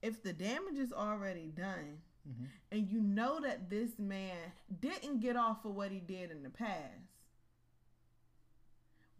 If 0.02 0.22
the 0.22 0.32
damage 0.32 0.76
is 0.78 0.92
already 0.92 1.46
done 1.48 2.02
Mhm. 2.28 2.48
and 2.70 2.88
you 2.90 3.00
know 3.00 3.40
that 3.40 3.70
this 3.70 3.98
man 3.98 4.52
didn't 4.80 5.20
get 5.20 5.34
off 5.36 5.62
for 5.62 5.70
what 5.70 5.90
he 5.90 6.00
did 6.00 6.30
in 6.30 6.42
the 6.42 6.50
past, 6.50 7.08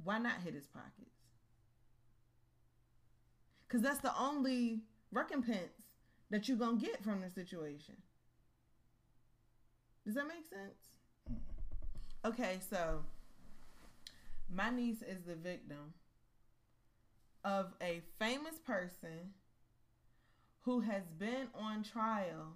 why 0.05 0.19
not 0.19 0.41
hit 0.43 0.55
his 0.55 0.67
pockets? 0.69 1.17
Because 3.67 3.81
that's 3.83 4.01
the 4.01 4.17
only 4.19 4.83
recompense 5.11 5.87
that 6.31 6.49
you're 6.49 6.57
going 6.59 6.79
to 6.79 6.87
get 6.87 7.03
from 7.03 7.21
the 7.23 7.31
situation. 7.31 8.03
Does 10.05 10.15
that 10.15 10.27
make 10.27 10.47
sense? 10.49 11.39
Okay, 12.25 12.59
so 12.69 13.05
my 14.53 14.71
niece 14.71 15.03
is 15.03 15.23
the 15.23 15.35
victim 15.35 15.95
of 17.45 17.73
a 17.81 18.03
famous 18.19 18.59
person 18.59 19.33
who 20.63 20.81
has 20.81 21.03
been 21.19 21.49
on 21.55 21.83
trial 21.83 22.55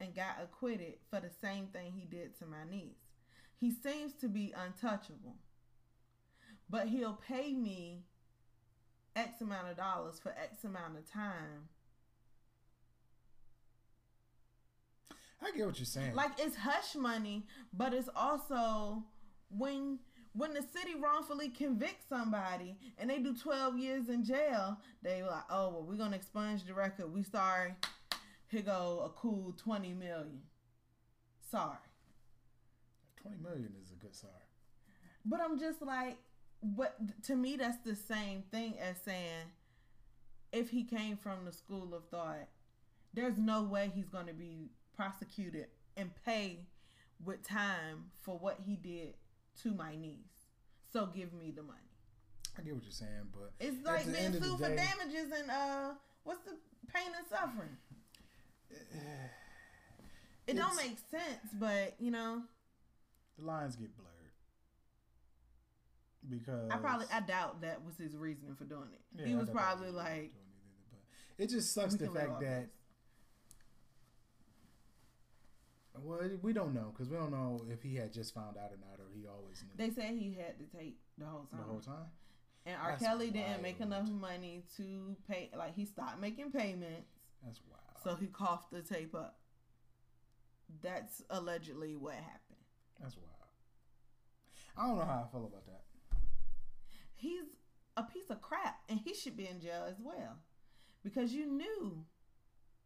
and 0.00 0.14
got 0.14 0.38
acquitted 0.42 0.94
for 1.10 1.20
the 1.20 1.30
same 1.40 1.66
thing 1.66 1.92
he 1.92 2.04
did 2.04 2.36
to 2.38 2.46
my 2.46 2.64
niece. 2.68 2.96
He 3.60 3.70
seems 3.70 4.12
to 4.14 4.28
be 4.28 4.52
untouchable, 4.56 5.36
but 6.68 6.88
he'll 6.88 7.18
pay 7.28 7.54
me 7.54 8.02
X 9.16 9.40
amount 9.40 9.68
of 9.68 9.76
dollars 9.76 10.18
for 10.20 10.30
X 10.30 10.64
amount 10.64 10.96
of 10.98 11.10
time. 11.10 11.68
I 15.44 15.56
get 15.56 15.66
what 15.66 15.78
you're 15.78 15.86
saying. 15.86 16.14
Like 16.14 16.32
it's 16.38 16.56
hush 16.56 16.94
money, 16.94 17.46
but 17.72 17.92
it's 17.92 18.08
also 18.14 19.04
when 19.50 19.98
when 20.32 20.52
the 20.52 20.62
city 20.62 20.94
wrongfully 20.98 21.48
convicts 21.48 22.08
somebody 22.08 22.76
and 22.98 23.08
they 23.08 23.20
do 23.20 23.36
12 23.36 23.78
years 23.78 24.08
in 24.08 24.24
jail, 24.24 24.78
they 25.02 25.22
like, 25.22 25.44
oh 25.50 25.70
well, 25.70 25.86
we're 25.88 25.96
gonna 25.96 26.16
expunge 26.16 26.64
the 26.64 26.74
record. 26.74 27.12
We 27.12 27.22
sorry. 27.22 27.74
Here 28.48 28.62
go 28.62 29.02
a 29.04 29.08
cool 29.10 29.54
20 29.56 29.94
million. 29.94 30.40
Sorry. 31.50 31.76
Twenty 33.20 33.38
million 33.38 33.72
is 33.82 33.90
a 33.90 33.94
good 33.94 34.14
sorry. 34.14 34.32
But 35.24 35.40
I'm 35.40 35.58
just 35.58 35.80
like, 35.82 36.18
but 36.62 36.96
to 37.24 37.36
me, 37.36 37.56
that's 37.56 37.78
the 37.84 37.94
same 37.94 38.42
thing 38.50 38.74
as 38.78 38.96
saying 39.04 39.46
if 40.52 40.70
he 40.70 40.84
came 40.84 41.16
from 41.16 41.44
the 41.44 41.52
school 41.52 41.94
of 41.94 42.08
thought, 42.08 42.48
there's 43.12 43.38
no 43.38 43.62
way 43.62 43.90
he's 43.94 44.08
going 44.08 44.26
to 44.26 44.34
be 44.34 44.70
prosecuted 44.96 45.66
and 45.96 46.10
pay 46.24 46.66
with 47.24 47.46
time 47.46 48.10
for 48.22 48.38
what 48.38 48.58
he 48.66 48.76
did 48.76 49.14
to 49.62 49.72
my 49.72 49.94
niece. 49.94 50.48
So 50.92 51.06
give 51.06 51.32
me 51.32 51.52
the 51.54 51.62
money. 51.62 51.78
I 52.58 52.62
get 52.62 52.74
what 52.74 52.84
you're 52.84 52.92
saying, 52.92 53.28
but 53.32 53.52
It's 53.58 53.84
like 53.84 54.06
being 54.06 54.32
sued 54.32 54.58
for 54.58 54.68
damages 54.68 55.32
and 55.36 55.50
uh, 55.50 55.90
what's 56.22 56.44
the 56.44 56.56
pain 56.92 57.12
and 57.16 57.26
suffering? 57.28 57.76
It 60.46 60.56
don't 60.56 60.76
make 60.76 60.98
sense, 61.10 61.54
but 61.54 61.94
you 61.98 62.10
know, 62.10 62.42
the 63.38 63.46
lines 63.46 63.76
get 63.76 63.96
blurred 63.96 64.10
because 66.28 66.70
I 66.70 66.76
probably 66.76 67.06
I 67.12 67.20
doubt 67.20 67.62
that 67.62 67.84
was 67.84 67.96
his 67.96 68.14
reasoning 68.16 68.54
for 68.54 68.64
doing 68.64 68.88
it. 68.92 69.00
Yeah, 69.18 69.26
he 69.26 69.34
was 69.34 69.48
probably 69.48 69.90
like, 69.90 70.32
it 71.38 71.40
either, 71.40 71.44
it 71.44 71.50
just 71.50 71.72
sucks 71.72 71.94
the 71.94 72.08
fact 72.08 72.40
that 72.40 72.62
this. 72.62 72.70
Well 76.02 76.20
we 76.42 76.52
don't 76.52 76.74
know 76.74 76.92
because 76.92 77.08
we 77.08 77.16
don't 77.16 77.30
know 77.30 77.64
if 77.70 77.82
he 77.82 77.94
had 77.96 78.12
just 78.12 78.34
found 78.34 78.56
out 78.56 78.72
or 78.72 78.78
not 78.78 78.98
or 78.98 79.06
he 79.14 79.26
always 79.26 79.62
knew 79.62 79.70
they 79.76 79.94
said 79.94 80.14
he 80.14 80.34
had 80.34 80.58
to 80.58 80.76
take 80.76 80.96
the 81.18 81.24
whole 81.24 81.46
time. 81.50 81.60
the 81.60 81.66
whole 81.66 81.80
time. 81.80 82.06
And 82.66 82.76
R. 82.80 82.90
That's 82.92 83.02
Kelly 83.02 83.30
didn't 83.30 83.60
make 83.62 83.80
enough 83.80 84.08
money 84.08 84.64
to 84.78 85.14
pay. 85.28 85.50
Like 85.56 85.74
he 85.74 85.84
stopped 85.84 86.18
making 86.20 86.50
payments, 86.50 87.10
That's 87.44 87.60
wild. 87.70 88.02
so 88.02 88.14
he 88.14 88.26
coughed 88.26 88.72
the 88.72 88.80
tape 88.80 89.14
up. 89.14 89.38
That's 90.82 91.22
allegedly 91.28 91.94
what 91.94 92.14
happened. 92.14 92.64
That's 93.00 93.16
wild. 93.16 93.28
I 94.76 94.86
don't 94.88 94.98
know 94.98 95.04
how 95.04 95.26
I 95.28 95.30
feel 95.30 95.46
about 95.46 95.66
that. 95.66 95.82
He's 97.14 97.44
a 97.96 98.02
piece 98.02 98.30
of 98.30 98.40
crap, 98.40 98.80
and 98.88 98.98
he 98.98 99.14
should 99.14 99.36
be 99.36 99.46
in 99.46 99.60
jail 99.60 99.84
as 99.88 99.96
well, 100.02 100.38
because 101.04 101.32
you 101.32 101.46
knew 101.46 102.04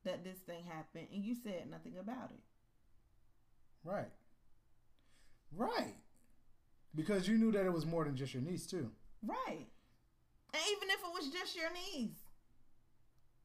that 0.04 0.24
this 0.24 0.38
thing 0.38 0.64
happened 0.64 1.08
and 1.12 1.24
you 1.24 1.34
said 1.34 1.70
nothing 1.70 1.96
about 1.98 2.30
it. 2.30 2.40
Right. 3.84 4.10
Right. 5.54 5.94
Because 6.94 7.28
you 7.28 7.38
knew 7.38 7.52
that 7.52 7.64
it 7.64 7.72
was 7.72 7.86
more 7.86 8.04
than 8.04 8.16
just 8.16 8.34
your 8.34 8.42
niece 8.42 8.66
too. 8.66 8.90
Right. 9.24 9.66
And 10.52 10.62
even 10.76 10.88
if 10.90 11.00
it 11.00 11.12
was 11.12 11.30
just 11.32 11.56
your 11.56 11.70
niece, 11.72 12.18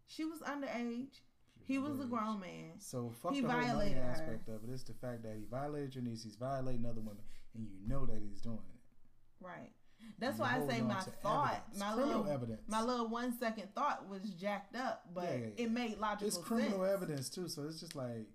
she 0.07 0.25
was 0.25 0.39
underage. 0.39 1.19
He 1.65 1.77
was 1.77 1.99
a 2.01 2.05
grown 2.05 2.41
man. 2.41 2.73
So 2.79 3.11
fuck 3.21 3.33
He 3.33 3.39
the 3.41 3.47
whole 3.47 3.55
money 3.57 3.67
violated 3.71 3.97
her. 3.97 4.03
aspect 4.09 4.49
of 4.49 4.55
it. 4.63 4.69
It's 4.73 4.83
the 4.83 4.93
fact 4.93 5.23
that 5.23 5.35
he 5.37 5.45
violated 5.49 5.95
your 5.95 6.03
niece. 6.03 6.23
He's 6.23 6.35
violating 6.35 6.85
other 6.85 6.99
women, 6.99 7.23
and 7.55 7.63
you 7.65 7.87
know 7.87 8.05
that 8.05 8.17
he's 8.21 8.41
doing 8.41 8.57
it. 8.57 9.45
Right. 9.45 9.71
That's 10.19 10.39
And 10.39 10.39
why 10.41 10.57
I 10.61 10.67
say 10.67 10.81
my 10.81 10.95
thought, 10.99 11.63
evidence. 11.71 11.79
my 11.79 11.93
criminal 11.93 12.17
little, 12.19 12.33
evidence. 12.33 12.61
my 12.67 12.81
little 12.81 13.07
one 13.07 13.37
second 13.39 13.69
thought 13.73 14.09
was 14.09 14.21
jacked 14.31 14.75
up, 14.75 15.05
but 15.13 15.23
Yeah, 15.23 15.29
yeah, 15.35 15.45
yeah. 15.57 15.63
it 15.65 15.71
made 15.71 15.97
logical 15.99 16.27
it's 16.27 16.37
criminal 16.37 16.79
sense. 16.83 16.93
evidence 16.93 17.29
too. 17.29 17.47
So 17.47 17.63
it's 17.63 17.79
just 17.79 17.95
like 17.95 18.27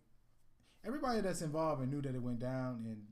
everybody 0.89 1.21
that's 1.21 1.43
involved 1.43 1.83
and 1.83 1.93
knew 1.93 2.03
that 2.03 2.15
it 2.15 2.23
went 2.23 2.41
down 2.41 2.83
and 2.87 3.03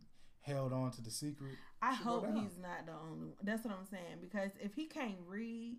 held 0.41 0.73
on 0.73 0.91
to 0.93 1.03
the 1.03 1.11
secret. 1.11 1.53
I 1.83 1.95
hope 1.95 2.25
he's 2.35 2.57
not 2.61 2.87
the 2.87 2.93
only. 2.93 3.29
one. 3.29 3.37
That's 3.43 3.65
what 3.65 3.75
I'm 3.79 3.87
saying 3.87 4.19
because 4.21 4.51
if 4.61 4.75
he 4.75 4.87
can't 4.87 5.19
read, 5.29 5.77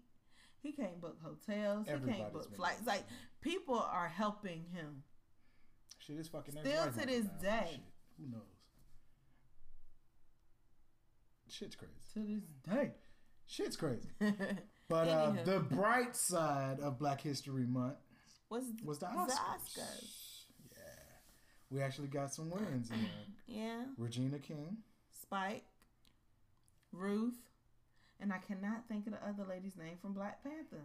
he 0.62 0.72
can't 0.72 1.02
book 1.02 1.18
hotels. 1.24 1.88
He 1.88 2.12
can't 2.12 2.32
book 2.32 2.56
flights. 2.56 2.86
Like 2.86 3.04
people 3.42 3.80
are 3.80 4.08
helping 4.08 4.66
him. 4.72 5.04
Shit 6.00 6.18
is 6.18 6.28
fucking 6.28 6.56
Still 6.62 6.86
to 6.86 7.06
this 7.06 7.26
down. 7.26 7.42
day. 7.42 7.68
Shit. 7.72 7.82
Who 8.20 8.32
knows? 8.32 8.42
Shit's 11.50 11.76
crazy. 11.76 11.94
To 12.14 12.20
this 12.20 12.76
day. 12.76 12.92
Shit's 13.48 13.76
crazy. 13.76 14.10
But 14.90 15.10
uh, 15.10 15.34
the 15.44 15.60
bright 15.60 16.16
side 16.16 16.80
of 16.80 16.98
Black 16.98 17.20
History 17.20 17.66
Month 17.66 17.98
What's 18.48 18.68
was 18.86 19.00
the 19.00 19.08
the 19.08 19.12
Oscars. 19.12 20.27
We 21.70 21.82
actually 21.82 22.08
got 22.08 22.34
some 22.34 22.50
wins 22.50 22.90
in 22.92 22.98
there. 23.02 23.10
Yeah, 23.50 23.84
Regina 23.98 24.40
King. 24.40 24.78
Spike, 25.22 25.64
Ruth, 26.92 27.38
and 28.20 28.34
I 28.34 28.40
cannot 28.40 28.84
think 28.90 29.08
of 29.08 29.14
the 29.14 29.26
other 29.26 29.46
lady's 29.50 29.78
name 29.78 29.98
from 30.02 30.12
Black 30.14 30.44
Panther 30.44 30.84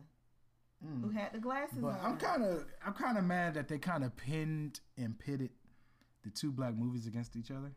who 0.80 1.08
Mm. 1.10 1.14
had 1.14 1.32
the 1.32 1.38
glasses 1.38 1.78
But 1.80 2.00
on. 2.00 2.00
I'm 2.04 2.16
kind 2.18 2.42
of 2.44 2.64
I'm 2.86 2.92
kind 2.94 3.16
of 3.18 3.24
mad 3.24 3.54
that 3.54 3.66
they 3.68 3.78
kind 3.78 4.02
of 4.04 4.16
pinned 4.16 4.80
and 4.96 5.16
pitted 5.18 5.50
the 6.24 6.30
two 6.30 6.50
black 6.52 6.74
movies 6.76 7.06
against 7.06 7.34
each 7.36 7.50
other. 7.52 7.72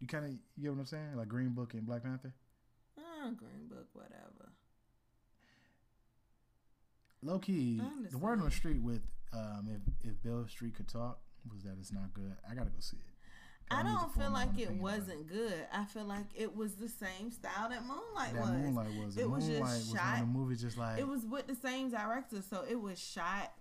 You 0.00 0.06
kind 0.08 0.24
of 0.24 0.30
you 0.32 0.62
get 0.62 0.72
what 0.72 0.78
I'm 0.80 0.86
saying? 0.86 1.16
Like 1.16 1.28
Green 1.28 1.50
Book 1.50 1.74
and 1.74 1.84
Black 1.86 2.02
Panther. 2.04 2.32
Oh, 2.98 3.30
Green 3.36 3.66
Book, 3.68 3.86
whatever. 3.94 4.52
Low 7.22 7.38
key, 7.38 7.80
the 8.10 8.18
word 8.18 8.38
on 8.40 8.44
the 8.44 8.50
street 8.50 8.80
with 8.82 9.02
um, 9.32 9.68
if 10.02 10.10
if 10.10 10.22
Beale 10.22 10.46
Street 10.48 10.74
could 10.76 10.88
talk 10.88 11.18
was 11.52 11.62
that 11.64 11.76
it's 11.80 11.92
not 11.92 12.12
good. 12.14 12.34
I 12.48 12.54
gotta 12.54 12.70
go 12.70 12.80
see 12.80 12.96
it. 12.96 13.02
I 13.70 13.82
to 13.82 13.88
don't 13.88 14.14
feel 14.14 14.30
like 14.30 14.56
it 14.58 14.72
wasn't 14.72 15.26
good. 15.26 15.66
I 15.72 15.84
feel 15.86 16.04
like 16.04 16.26
it 16.36 16.54
was 16.56 16.74
the 16.74 16.88
same 16.88 17.32
style 17.32 17.68
that 17.68 17.82
Moonlight 17.84 18.34
That 18.34 18.42
was. 18.42 18.50
Moonlight 18.50 19.04
was. 19.04 19.16
It 19.16 19.28
was 19.28 19.44
just 19.44 19.58
Moonlight 19.58 19.72
was 19.78 19.88
one 19.88 19.96
shot- 19.98 20.14
of 20.14 20.20
the 20.20 20.26
movies 20.26 20.60
just 20.60 20.78
like 20.78 20.98
It 21.00 21.08
was 21.08 21.24
with 21.26 21.46
the 21.48 21.56
same 21.56 21.90
director, 21.90 22.42
so 22.48 22.64
it 22.68 22.80
was 22.80 22.98
shot 23.00 23.52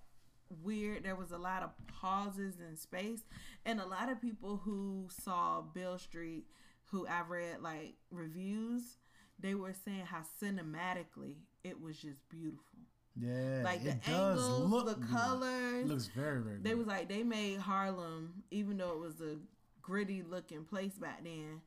weird. 0.63 1.03
There 1.03 1.15
was 1.15 1.31
a 1.31 1.37
lot 1.39 1.63
of 1.63 1.71
pauses 1.87 2.59
in 2.59 2.77
space, 2.77 3.21
and 3.65 3.79
a 3.79 3.85
lot 3.87 4.11
of 4.11 4.21
people 4.21 4.57
who 4.63 5.07
saw 5.09 5.61
Beale 5.61 5.97
Street, 5.97 6.45
who 6.91 7.07
I've 7.07 7.29
read 7.31 7.61
like 7.61 7.95
reviews, 8.11 8.97
they 9.39 9.55
were 9.55 9.73
saying 9.73 10.05
how 10.05 10.21
cinematically 10.41 11.37
it 11.63 11.81
was 11.81 11.97
just 11.97 12.29
beautiful. 12.29 12.79
Yeah, 13.17 13.61
Like 13.63 13.81
it 13.85 14.03
the 14.03 14.11
does 14.11 14.39
angles, 14.39 14.71
look 14.71 14.99
the 14.99 15.07
colors. 15.07 15.85
It 15.85 15.87
looks 15.87 16.07
very 16.07 16.41
very. 16.41 16.57
They 16.57 16.71
good. 16.71 16.79
was 16.79 16.87
like 16.87 17.07
they 17.07 17.23
made 17.23 17.59
Harlem, 17.59 18.43
even 18.51 18.77
though 18.77 18.91
it 18.91 18.99
was 18.99 19.21
a 19.21 19.37
gritty 19.81 20.21
looking 20.21 20.65
place 20.65 20.93
back 20.93 21.23
then. 21.23 21.61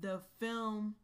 The 0.00 0.22
film 0.40 0.94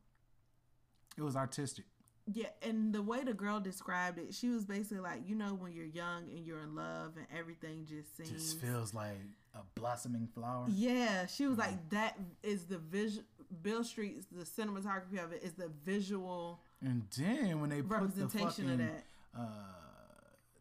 it 1.16 1.22
was 1.22 1.36
artistic. 1.36 1.84
Yeah, 2.32 2.48
and 2.62 2.92
the 2.92 3.02
way 3.02 3.24
the 3.24 3.34
girl 3.34 3.58
described 3.58 4.18
it, 4.18 4.32
she 4.32 4.48
was 4.48 4.64
basically 4.64 5.00
like, 5.00 5.22
you 5.26 5.34
know, 5.34 5.54
when 5.54 5.72
you're 5.72 5.84
young 5.84 6.28
and 6.28 6.46
you're 6.46 6.60
in 6.60 6.76
love 6.76 7.14
and 7.16 7.26
everything 7.36 7.84
just 7.84 8.16
seems. 8.16 8.30
Just 8.30 8.60
feels 8.60 8.94
like 8.94 9.18
a 9.54 9.58
blossoming 9.74 10.28
flower. 10.32 10.66
yeah, 10.68 11.26
she 11.26 11.46
was 11.46 11.58
like, 11.58 11.72
mm-hmm. 11.72 11.96
that 11.96 12.18
is 12.42 12.66
the 12.66 12.78
visual. 12.78 13.24
Beale 13.60 13.84
Street's 13.84 14.24
the 14.32 14.44
cinematography 14.44 15.22
of 15.22 15.32
it 15.32 15.42
is 15.42 15.52
the 15.52 15.70
visual 15.84 16.62
And 16.80 17.02
then 17.18 17.60
when 17.60 17.68
they 17.68 17.82
put 17.82 17.88
the 17.88 17.94
representation 17.96 18.48
fucking 18.48 18.70
of 18.70 18.78
that. 18.78 19.04
Uh, 19.38 19.42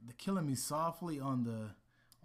the 0.08 0.14
killing 0.14 0.46
me 0.46 0.56
softly 0.56 1.20
on 1.20 1.44
the 1.44 1.70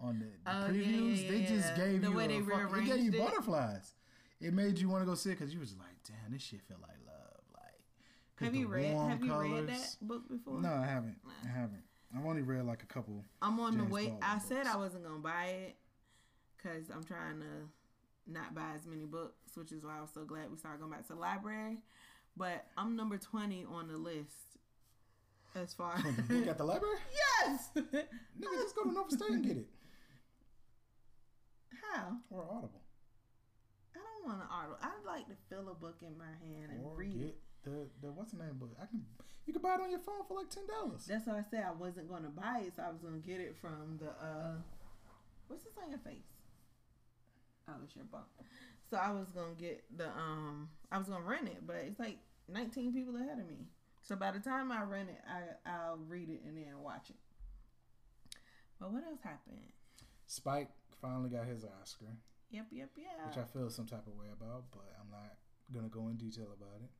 on 0.02 0.18
the, 0.18 0.26
the 0.26 0.30
Oh, 0.46 0.66
yeah, 0.66 0.68
previews, 0.70 1.22
yeah, 1.24 1.30
they 1.30 1.40
just 1.44 1.68
yeah. 1.76 1.84
gave 1.86 2.02
The 2.02 2.08
you 2.10 2.16
way 2.16 2.26
they 2.26 2.40
fuck- 2.40 2.76
it 2.76 2.84
gave 2.84 2.98
you 2.98 3.12
it. 3.12 3.18
butterflies. 3.18 3.94
It 4.40 4.52
made 4.52 4.78
you 4.78 4.88
want 4.90 5.02
to 5.02 5.06
go 5.06 5.14
see 5.14 5.30
it 5.30 5.38
because 5.38 5.54
you 5.54 5.60
was 5.60 5.74
like, 5.78 5.96
damn, 6.06 6.32
this 6.32 6.42
shit 6.42 6.60
feel 6.68 6.76
like 6.82 6.98
love. 7.06 7.40
Like, 7.54 8.44
Have 8.46 8.54
you 8.54 8.68
read? 8.68 8.94
Have 8.94 9.24
you 9.24 9.34
read 9.34 9.66
that 9.68 9.96
book 10.02 10.28
before? 10.28 10.60
No, 10.60 10.68
I 10.74 10.84
haven't. 10.86 11.16
I 11.44 11.48
haven't. 11.48 11.82
I've 12.14 12.24
only 12.26 12.42
read 12.42 12.64
like 12.66 12.82
a 12.82 12.86
couple. 12.86 13.24
I'm 13.40 13.58
on 13.60 13.72
the 13.78 13.84
James 13.84 13.92
wait. 13.92 14.08
Baldwin 14.10 14.22
I 14.30 14.38
said. 14.38 14.66
I 14.66 14.76
wasn't 14.76 15.04
gonna 15.04 15.18
buy 15.20 15.46
it 15.46 15.76
because 16.56 16.90
I'm 16.90 17.02
trying 17.04 17.40
to 17.40 18.30
not 18.32 18.54
buy 18.54 18.72
as 18.74 18.86
many 18.86 19.04
books, 19.06 19.56
which 19.56 19.72
is 19.72 19.82
why 19.84 19.96
I 19.98 20.00
was 20.02 20.10
so 20.12 20.24
glad 20.24 20.50
we 20.50 20.58
started 20.58 20.78
going 20.80 20.92
back 20.92 21.06
to 21.06 21.14
the 21.14 21.18
library. 21.18 21.78
But 22.36 22.66
I'm 22.76 22.96
number 22.96 23.16
20 23.16 23.64
on 23.72 23.88
the 23.88 23.96
list 23.96 24.55
as 25.56 25.74
far 25.74 25.96
The 26.16 26.22
book 26.22 26.46
at 26.48 26.58
the 26.58 26.64
library? 26.64 26.96
yes. 27.46 27.70
Nigga, 27.74 28.06
just 28.62 28.74
go 28.76 28.82
to 28.84 28.92
Nova 28.92 29.10
State 29.10 29.30
and 29.30 29.44
get 29.44 29.56
it. 29.56 29.66
How? 31.92 32.16
Or 32.30 32.42
Audible. 32.44 32.82
I 33.94 33.98
don't 33.98 34.26
want 34.28 34.40
to 34.48 34.54
article. 34.54 34.78
I'd 34.82 35.06
like 35.06 35.26
to 35.28 35.34
feel 35.48 35.68
a 35.70 35.74
book 35.74 35.96
in 36.02 36.16
my 36.18 36.32
hand 36.42 36.72
and 36.72 36.84
Or 36.84 36.94
read 36.96 37.20
it. 37.20 37.36
the, 37.64 37.88
the 38.02 38.12
what's 38.12 38.32
the 38.32 38.38
name 38.38 38.58
book? 38.58 38.72
I 38.80 38.86
can 38.86 39.04
you 39.46 39.52
can 39.52 39.62
buy 39.62 39.74
it 39.74 39.80
on 39.80 39.90
your 39.90 40.00
phone 40.00 40.24
for 40.28 40.36
like 40.36 40.50
ten 40.50 40.66
dollars. 40.66 41.06
That's 41.06 41.26
why 41.26 41.38
I 41.38 41.44
said 41.50 41.64
I 41.66 41.72
wasn't 41.72 42.08
gonna 42.10 42.28
buy 42.28 42.62
it, 42.66 42.74
so 42.76 42.82
I 42.82 42.90
was 42.90 43.00
gonna 43.00 43.18
get 43.18 43.40
it 43.40 43.56
from 43.60 43.98
the 44.00 44.08
uh, 44.10 44.56
what's 45.48 45.64
this 45.64 45.72
on 45.82 45.88
your 45.90 46.00
face? 46.00 46.26
Oh, 47.68 47.74
it's 47.84 47.96
your 47.96 48.04
bump. 48.04 48.26
So 48.90 48.96
I 48.96 49.10
was 49.12 49.28
gonna 49.32 49.54
get 49.58 49.84
the 49.96 50.06
um, 50.08 50.68
I 50.92 50.98
was 50.98 51.06
gonna 51.08 51.24
rent 51.24 51.48
it, 51.48 51.66
but 51.66 51.76
it's 51.86 51.98
like 51.98 52.18
19 52.48 52.92
people 52.92 53.16
ahead 53.16 53.38
of 53.38 53.46
me. 53.48 53.66
So 54.06 54.14
by 54.14 54.30
the 54.30 54.38
time 54.38 54.70
I 54.70 54.82
rent 54.84 55.08
it, 55.08 55.20
I 55.28 55.68
I'll 55.70 55.98
read 56.06 56.28
it 56.28 56.42
and 56.46 56.56
then 56.56 56.80
watch 56.80 57.10
it. 57.10 57.16
But 58.78 58.92
what 58.92 59.02
else 59.04 59.20
happened? 59.22 59.58
Spike 60.26 60.70
finally 61.00 61.30
got 61.30 61.46
his 61.46 61.64
Oscar, 61.80 62.06
Yep, 62.50 62.66
yep, 62.70 62.90
yeah. 62.96 63.26
which 63.26 63.36
I 63.36 63.44
feel 63.44 63.68
some 63.70 63.86
type 63.86 64.06
of 64.06 64.14
way 64.14 64.26
about, 64.32 64.64
but 64.70 64.84
I'm 65.00 65.10
not 65.10 65.34
gonna 65.72 65.88
go 65.88 66.08
in 66.08 66.16
detail 66.16 66.46
about 66.56 66.82
it. 66.84 66.90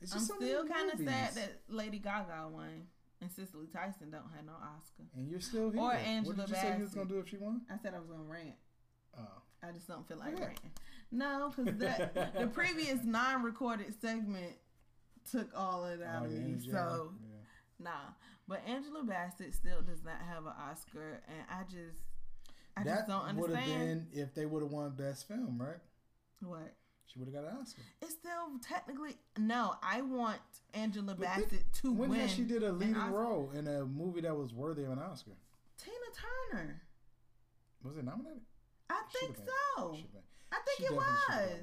It's 0.00 0.14
I'm 0.14 0.20
so 0.20 0.34
still 0.36 0.66
kind 0.66 0.90
of 0.90 0.98
sad 0.98 1.34
that 1.34 1.60
Lady 1.68 1.98
Gaga 1.98 2.48
won 2.50 2.86
and 3.20 3.30
Cicely 3.30 3.66
Tyson 3.66 4.10
don't 4.10 4.30
have 4.34 4.44
no 4.46 4.52
Oscar. 4.52 5.04
and 5.14 5.28
you're 5.30 5.40
still 5.40 5.70
here. 5.70 5.80
Or 5.82 5.92
Angela 5.92 6.34
what 6.34 6.46
did 6.46 6.48
you 6.56 6.60
say 6.62 6.76
you 6.76 6.82
was 6.84 6.94
gonna 6.94 7.08
do 7.08 7.18
if 7.18 7.28
she 7.28 7.36
won? 7.36 7.60
I 7.70 7.76
said 7.82 7.94
I 7.94 7.98
was 7.98 8.08
gonna 8.08 8.22
rant. 8.22 8.56
Oh, 9.18 9.42
I 9.62 9.70
just 9.72 9.86
don't 9.86 10.06
feel 10.08 10.16
like 10.18 10.38
Yeah. 10.38 10.46
ranting. 10.46 10.70
No, 11.10 11.52
because 11.54 11.76
the 11.78 12.30
the 12.38 12.46
previous 12.46 13.04
non-recorded 13.04 13.94
segment 14.00 14.54
took 15.30 15.48
all 15.56 15.84
of 15.84 16.00
it 16.00 16.06
out 16.06 16.22
Oh, 16.22 16.26
of 16.26 16.32
yeah, 16.32 16.38
me. 16.40 16.56
yeah, 16.60 16.72
So 16.72 17.12
yeah. 17.22 17.38
nah. 17.84 17.90
But 18.48 18.62
Angela 18.66 19.02
Bassett 19.04 19.54
still 19.54 19.82
does 19.82 20.02
not 20.04 20.16
have 20.28 20.44
an 20.46 20.52
Oscar, 20.70 21.22
and 21.28 21.38
I 21.50 21.62
just 21.64 22.02
I 22.76 22.82
just 22.84 23.06
that 23.06 23.08
don't 23.08 23.24
understand. 23.24 23.38
would 23.40 23.56
have 23.58 23.66
been 23.78 24.06
if 24.12 24.34
they 24.34 24.46
would 24.46 24.62
have 24.62 24.72
won 24.72 24.90
Best 24.90 25.28
Film, 25.28 25.60
right? 25.60 25.78
what. 26.40 26.74
She 27.06 27.18
would 27.18 27.28
have 27.28 27.34
got 27.44 27.52
an 27.52 27.58
Oscar. 27.60 27.82
It's 28.00 28.12
still 28.14 28.58
technically 28.66 29.16
no. 29.38 29.74
I 29.82 30.00
want 30.00 30.40
Angela 30.72 31.14
But 31.14 31.28
think- 31.34 31.50
Bassett 31.50 31.72
to 31.82 31.92
when 31.92 32.08
win. 32.10 32.20
has 32.20 32.30
she 32.32 32.42
did 32.42 32.62
a 32.62 32.72
leading 32.72 32.94
role 33.12 33.50
in 33.54 33.66
a 33.68 33.84
movie 33.84 34.22
that 34.22 34.34
was 34.34 34.52
worthy 34.54 34.84
of 34.84 34.92
an 34.92 34.98
Oscar? 34.98 35.32
Tina 35.76 35.96
Turner. 36.50 36.80
Was 37.84 37.96
it 37.98 38.04
nominated? 38.04 38.40
I 38.88 39.02
think 39.12 39.36
so. 39.36 39.96
I 40.52 40.58
think 40.64 40.78
She 40.78 40.84
it 40.84 40.92
was. 40.94 41.60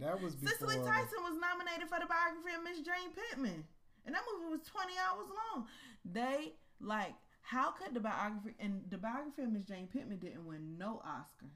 That. 0.00 0.20
Was 0.20 0.34
before. 0.34 0.56
Cicely 0.68 0.76
Tyson 0.84 1.22
was 1.22 1.38
nominated 1.40 1.88
for 1.88 1.98
the 2.00 2.06
biography 2.06 2.52
of 2.56 2.62
Miss 2.64 2.80
Jane 2.80 3.12
Pittman, 3.14 3.64
and 4.04 4.14
that 4.14 4.22
movie 4.32 4.50
was 4.50 4.60
twenty 4.66 4.94
hours 4.98 5.26
long. 5.30 5.66
They 6.04 6.54
like 6.80 7.14
how 7.42 7.70
could 7.70 7.94
the 7.94 8.00
biography 8.00 8.54
and 8.58 8.82
the 8.90 8.98
biography 8.98 9.42
of 9.42 9.52
Miss 9.52 9.64
Jane 9.64 9.86
Pittman 9.86 10.18
didn't 10.18 10.44
win 10.46 10.76
no 10.76 11.00
Oscars, 11.06 11.50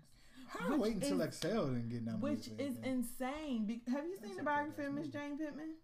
How 0.49 0.77
Waiting 0.77 1.01
to 1.01 1.21
Exhale 1.23 1.67
didn't 1.67 1.89
get 1.91 2.05
nominated? 2.05 2.23
which 2.23 2.47
is 2.61 2.77
anything? 2.77 2.85
insane. 3.21 3.67
Be- 3.67 3.83
Have 3.91 4.05
you 4.07 4.15
seen 4.17 4.23
That's 4.23 4.37
the 4.37 4.43
biography 4.45 4.85
of 4.85 4.93
Miss. 4.95 5.09
Jane 5.09 5.37
Pittman? 5.37 5.75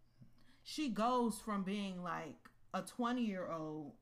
She 0.62 0.88
goes 0.90 1.38
from 1.44 1.62
being 1.64 2.02
like 2.02 2.36
a 2.72 2.82
twenty 2.82 3.22
year 3.24 3.48
old 3.50 3.92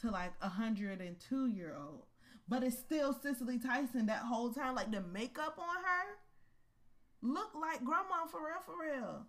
to 0.00 0.10
like 0.10 0.32
a 0.40 0.48
hundred 0.48 1.00
and 1.00 1.16
two 1.20 1.46
year 1.46 1.76
old, 1.78 2.04
but 2.48 2.62
it's 2.62 2.78
still 2.78 3.12
Cicely 3.12 3.58
Tyson 3.58 4.06
that 4.06 4.22
whole 4.22 4.50
time. 4.52 4.74
Like 4.74 4.90
the 4.92 5.02
makeup 5.02 5.58
on 5.58 5.76
her 5.76 6.16
look 7.22 7.50
like 7.60 7.84
grandma 7.84 8.26
for 8.30 8.40
real, 8.40 8.60
for 8.64 8.74
real. 8.80 9.26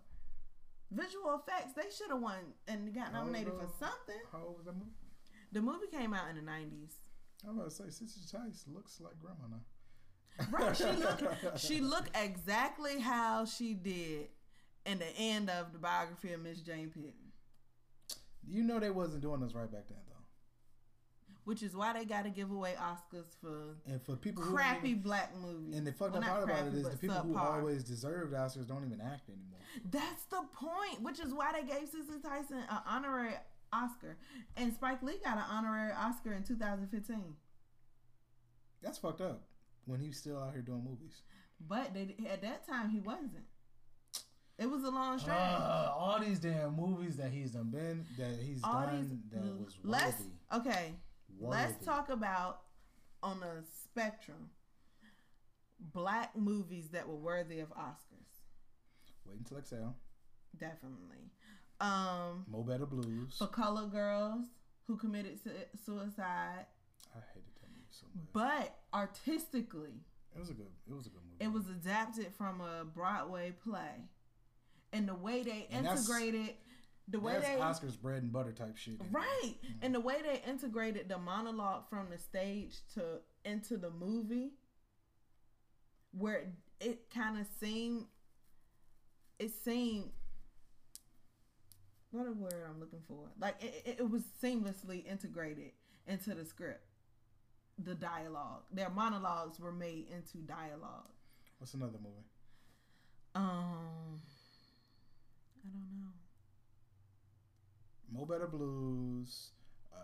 Visual 0.90 1.40
effects, 1.40 1.72
they 1.74 1.90
should 1.96 2.10
have 2.10 2.20
won 2.20 2.52
and 2.68 2.94
got 2.94 3.12
nominated 3.12 3.52
for 3.54 3.64
uh, 3.64 3.78
something. 3.78 4.20
How 4.30 4.42
old 4.46 4.58
was 4.58 4.66
that 4.66 4.74
movie? 4.74 4.90
The 5.52 5.60
movie 5.60 5.86
came 5.90 6.12
out 6.12 6.28
in 6.30 6.36
the 6.36 6.42
nineties. 6.42 6.96
I 7.44 7.48
was 7.48 7.56
about 7.56 7.70
to 7.70 7.74
say, 7.74 8.04
Sister 8.04 8.38
Chase 8.38 8.64
looks 8.72 9.00
like 9.00 9.14
grandma 9.20 9.48
now. 9.50 9.62
Right, 10.50 10.76
she 10.76 10.84
look 10.84 11.22
she 11.58 11.80
look 11.80 12.08
exactly 12.14 13.00
how 13.00 13.44
she 13.44 13.74
did 13.74 14.28
in 14.86 14.98
the 14.98 15.16
end 15.16 15.50
of 15.50 15.72
the 15.72 15.78
biography 15.78 16.32
of 16.32 16.40
Miss 16.40 16.60
Jane 16.60 16.88
Pittman, 16.88 17.32
You 18.46 18.62
know 18.62 18.80
they 18.80 18.90
wasn't 18.90 19.22
doing 19.22 19.40
this 19.40 19.54
right 19.54 19.70
back 19.70 19.88
then 19.88 19.98
though. 20.08 20.11
Which 21.44 21.62
is 21.62 21.74
why 21.74 21.92
they 21.92 22.04
got 22.04 22.22
to 22.24 22.30
give 22.30 22.50
away 22.50 22.74
Oscars 22.78 23.34
for 23.40 23.76
And 23.86 24.00
for 24.02 24.16
people 24.16 24.42
crappy 24.44 24.90
Even, 24.90 25.02
black 25.02 25.32
movies. 25.40 25.76
and 25.76 25.86
the 25.86 25.92
fucked 25.92 26.12
Well, 26.14 26.22
up 26.22 26.28
part 26.28 26.42
about 26.44 26.58
it 26.58 26.62
crappy, 26.72 26.76
is 26.78 26.88
the 26.90 26.96
people 26.96 27.16
who 27.22 27.36
always 27.36 27.82
deserved 27.84 28.32
Oscars 28.34 28.66
don't 28.68 28.84
even 28.84 29.00
act 29.00 29.28
anymore. 29.28 29.58
That's 29.90 30.24
the 30.26 30.42
point, 30.54 31.02
which 31.02 31.18
is 31.20 31.32
why 31.34 31.52
they 31.52 31.62
gave 31.66 31.88
Cicely 31.88 32.20
Tyson 32.22 32.58
an 32.58 32.78
honorary 32.86 33.34
Oscar, 33.72 34.16
and 34.56 34.72
Spike 34.74 35.02
Lee 35.02 35.18
got 35.24 35.36
an 35.38 35.44
honorary 35.50 35.92
Oscar 35.92 36.32
in 36.34 36.42
2015. 36.44 37.34
That's 38.82 38.98
fucked 38.98 39.20
up. 39.20 39.42
When 39.86 39.98
he 40.00 40.08
was 40.08 40.16
still 40.18 40.38
out 40.40 40.52
here 40.52 40.62
doing 40.62 40.84
movies. 40.84 41.22
But 41.66 41.94
they, 41.94 42.14
at 42.30 42.42
that 42.42 42.66
time, 42.68 42.90
he 42.90 43.00
wasn't. 43.00 43.44
It 44.58 44.70
was 44.70 44.84
a 44.84 44.90
long 44.90 45.18
stretch. 45.18 45.36
Uh, 45.36 45.92
all 45.96 46.20
these 46.20 46.38
damn 46.38 46.76
movies 46.76 47.16
that 47.16 47.32
he's 47.32 47.52
done 47.52 47.70
been 47.70 48.04
that 48.18 48.38
he's 48.40 48.60
All 48.62 48.82
done 48.82 49.00
these, 49.00 49.40
that 49.40 49.42
was 49.58 49.78
worthy. 49.82 50.30
okay. 50.68 50.92
Let's 51.40 51.84
talk 51.84 52.08
about 52.10 52.60
on 53.22 53.42
a 53.42 53.62
spectrum 53.84 54.50
black 55.92 56.36
movies 56.36 56.88
that 56.90 57.08
were 57.08 57.16
worthy 57.16 57.60
of 57.60 57.70
Oscars. 57.70 58.42
Waiting 59.24 59.44
to 59.44 59.58
Exhale. 59.58 59.96
Definitely. 60.58 61.30
Um, 61.80 62.44
Mo 62.48 62.62
Better 62.62 62.86
Blues. 62.86 63.36
for 63.38 63.46
color 63.48 63.86
girls 63.86 64.44
who 64.86 64.96
committed 64.96 65.38
su- 65.42 65.50
suicide, 65.84 66.66
I 67.14 67.18
hated 67.34 67.50
that 67.60 67.68
movie 67.70 67.86
so 67.90 68.06
much. 68.14 68.24
but 68.32 68.78
artistically, 68.94 70.04
It 70.34 70.38
was 70.38 70.50
a 70.50 70.54
good. 70.54 70.70
It 70.88 70.94
was 70.94 71.06
a 71.06 71.10
good 71.10 71.22
movie. 71.24 71.44
it 71.44 71.52
was 71.52 71.68
adapted 71.68 72.32
from 72.36 72.60
a 72.60 72.84
Broadway 72.84 73.52
play, 73.64 74.08
and 74.92 75.08
the 75.08 75.14
way 75.14 75.42
they 75.42 75.66
And 75.70 75.86
integrated, 75.86 76.54
the 77.08 77.20
way 77.20 77.32
That's 77.32 77.46
they 77.82 77.86
Oscars 77.86 78.00
bread 78.00 78.22
and 78.22 78.32
butter 78.32 78.52
type 78.52 78.76
shit. 78.76 79.00
Right. 79.10 79.54
And 79.80 79.94
the 79.94 80.00
way 80.00 80.16
they 80.22 80.42
integrated 80.48 81.08
the 81.08 81.18
monologue 81.18 81.88
from 81.90 82.08
the 82.10 82.18
stage 82.18 82.76
to 82.94 83.20
into 83.44 83.76
the 83.76 83.90
movie 83.90 84.52
where 86.12 86.36
it, 86.36 86.48
it 86.80 87.10
kind 87.12 87.38
of 87.38 87.46
seemed 87.58 88.06
it 89.38 89.50
seemed 89.64 90.10
what 92.12 92.26
a 92.26 92.32
word 92.32 92.66
I'm 92.68 92.78
looking 92.78 93.02
for. 93.08 93.30
Like 93.40 93.56
it, 93.60 93.82
it, 93.84 93.96
it 94.00 94.10
was 94.10 94.22
seamlessly 94.42 95.04
integrated 95.06 95.72
into 96.06 96.34
the 96.34 96.44
script. 96.44 96.84
The 97.82 97.94
dialogue. 97.94 98.62
Their 98.70 98.90
monologues 98.90 99.58
were 99.58 99.72
made 99.72 100.06
into 100.10 100.38
dialogue. 100.46 101.08
What's 101.58 101.74
another 101.74 101.98
movie? 101.98 102.26
Um 103.34 104.20
I 105.64 105.68
don't 105.68 106.00
know. 106.00 106.21
Mo 108.12 108.26
Better 108.26 108.46
Blues. 108.46 109.50
Uh, 109.92 109.98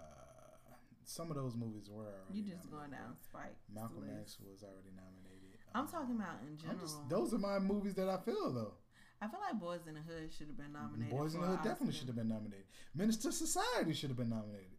some 1.04 1.30
of 1.30 1.36
those 1.36 1.54
movies 1.56 1.88
were. 1.90 2.24
You 2.32 2.42
just 2.42 2.70
going 2.70 2.90
down 2.90 3.16
Spike. 3.22 3.56
Malcolm. 3.72 4.04
X 4.20 4.38
was 4.40 4.62
already 4.62 4.90
nominated. 4.96 5.58
I'm 5.74 5.82
Um, 5.82 5.88
talking 5.88 6.16
about 6.16 6.40
in 6.48 6.56
general. 6.56 6.78
just, 6.80 6.96
those 7.08 7.34
are 7.34 7.38
my 7.38 7.58
movies 7.58 7.94
that 7.94 8.08
I 8.08 8.16
feel 8.18 8.52
though. 8.52 8.74
I 9.20 9.26
feel 9.28 9.40
like 9.40 9.58
Boys 9.60 9.80
in 9.88 9.94
the 9.94 10.00
Hood 10.00 10.32
should 10.32 10.46
have 10.46 10.56
been 10.56 10.72
nominated. 10.72 11.10
Boys 11.10 11.34
in 11.34 11.40
the 11.40 11.46
Hood 11.48 11.62
definitely 11.62 11.94
should 11.94 12.06
have 12.06 12.16
been 12.16 12.28
nominated. 12.28 12.64
Menace 12.94 13.22
II 13.24 13.32
Society 13.32 13.92
should 13.92 14.10
have 14.10 14.16
been 14.16 14.30
nominated. 14.30 14.78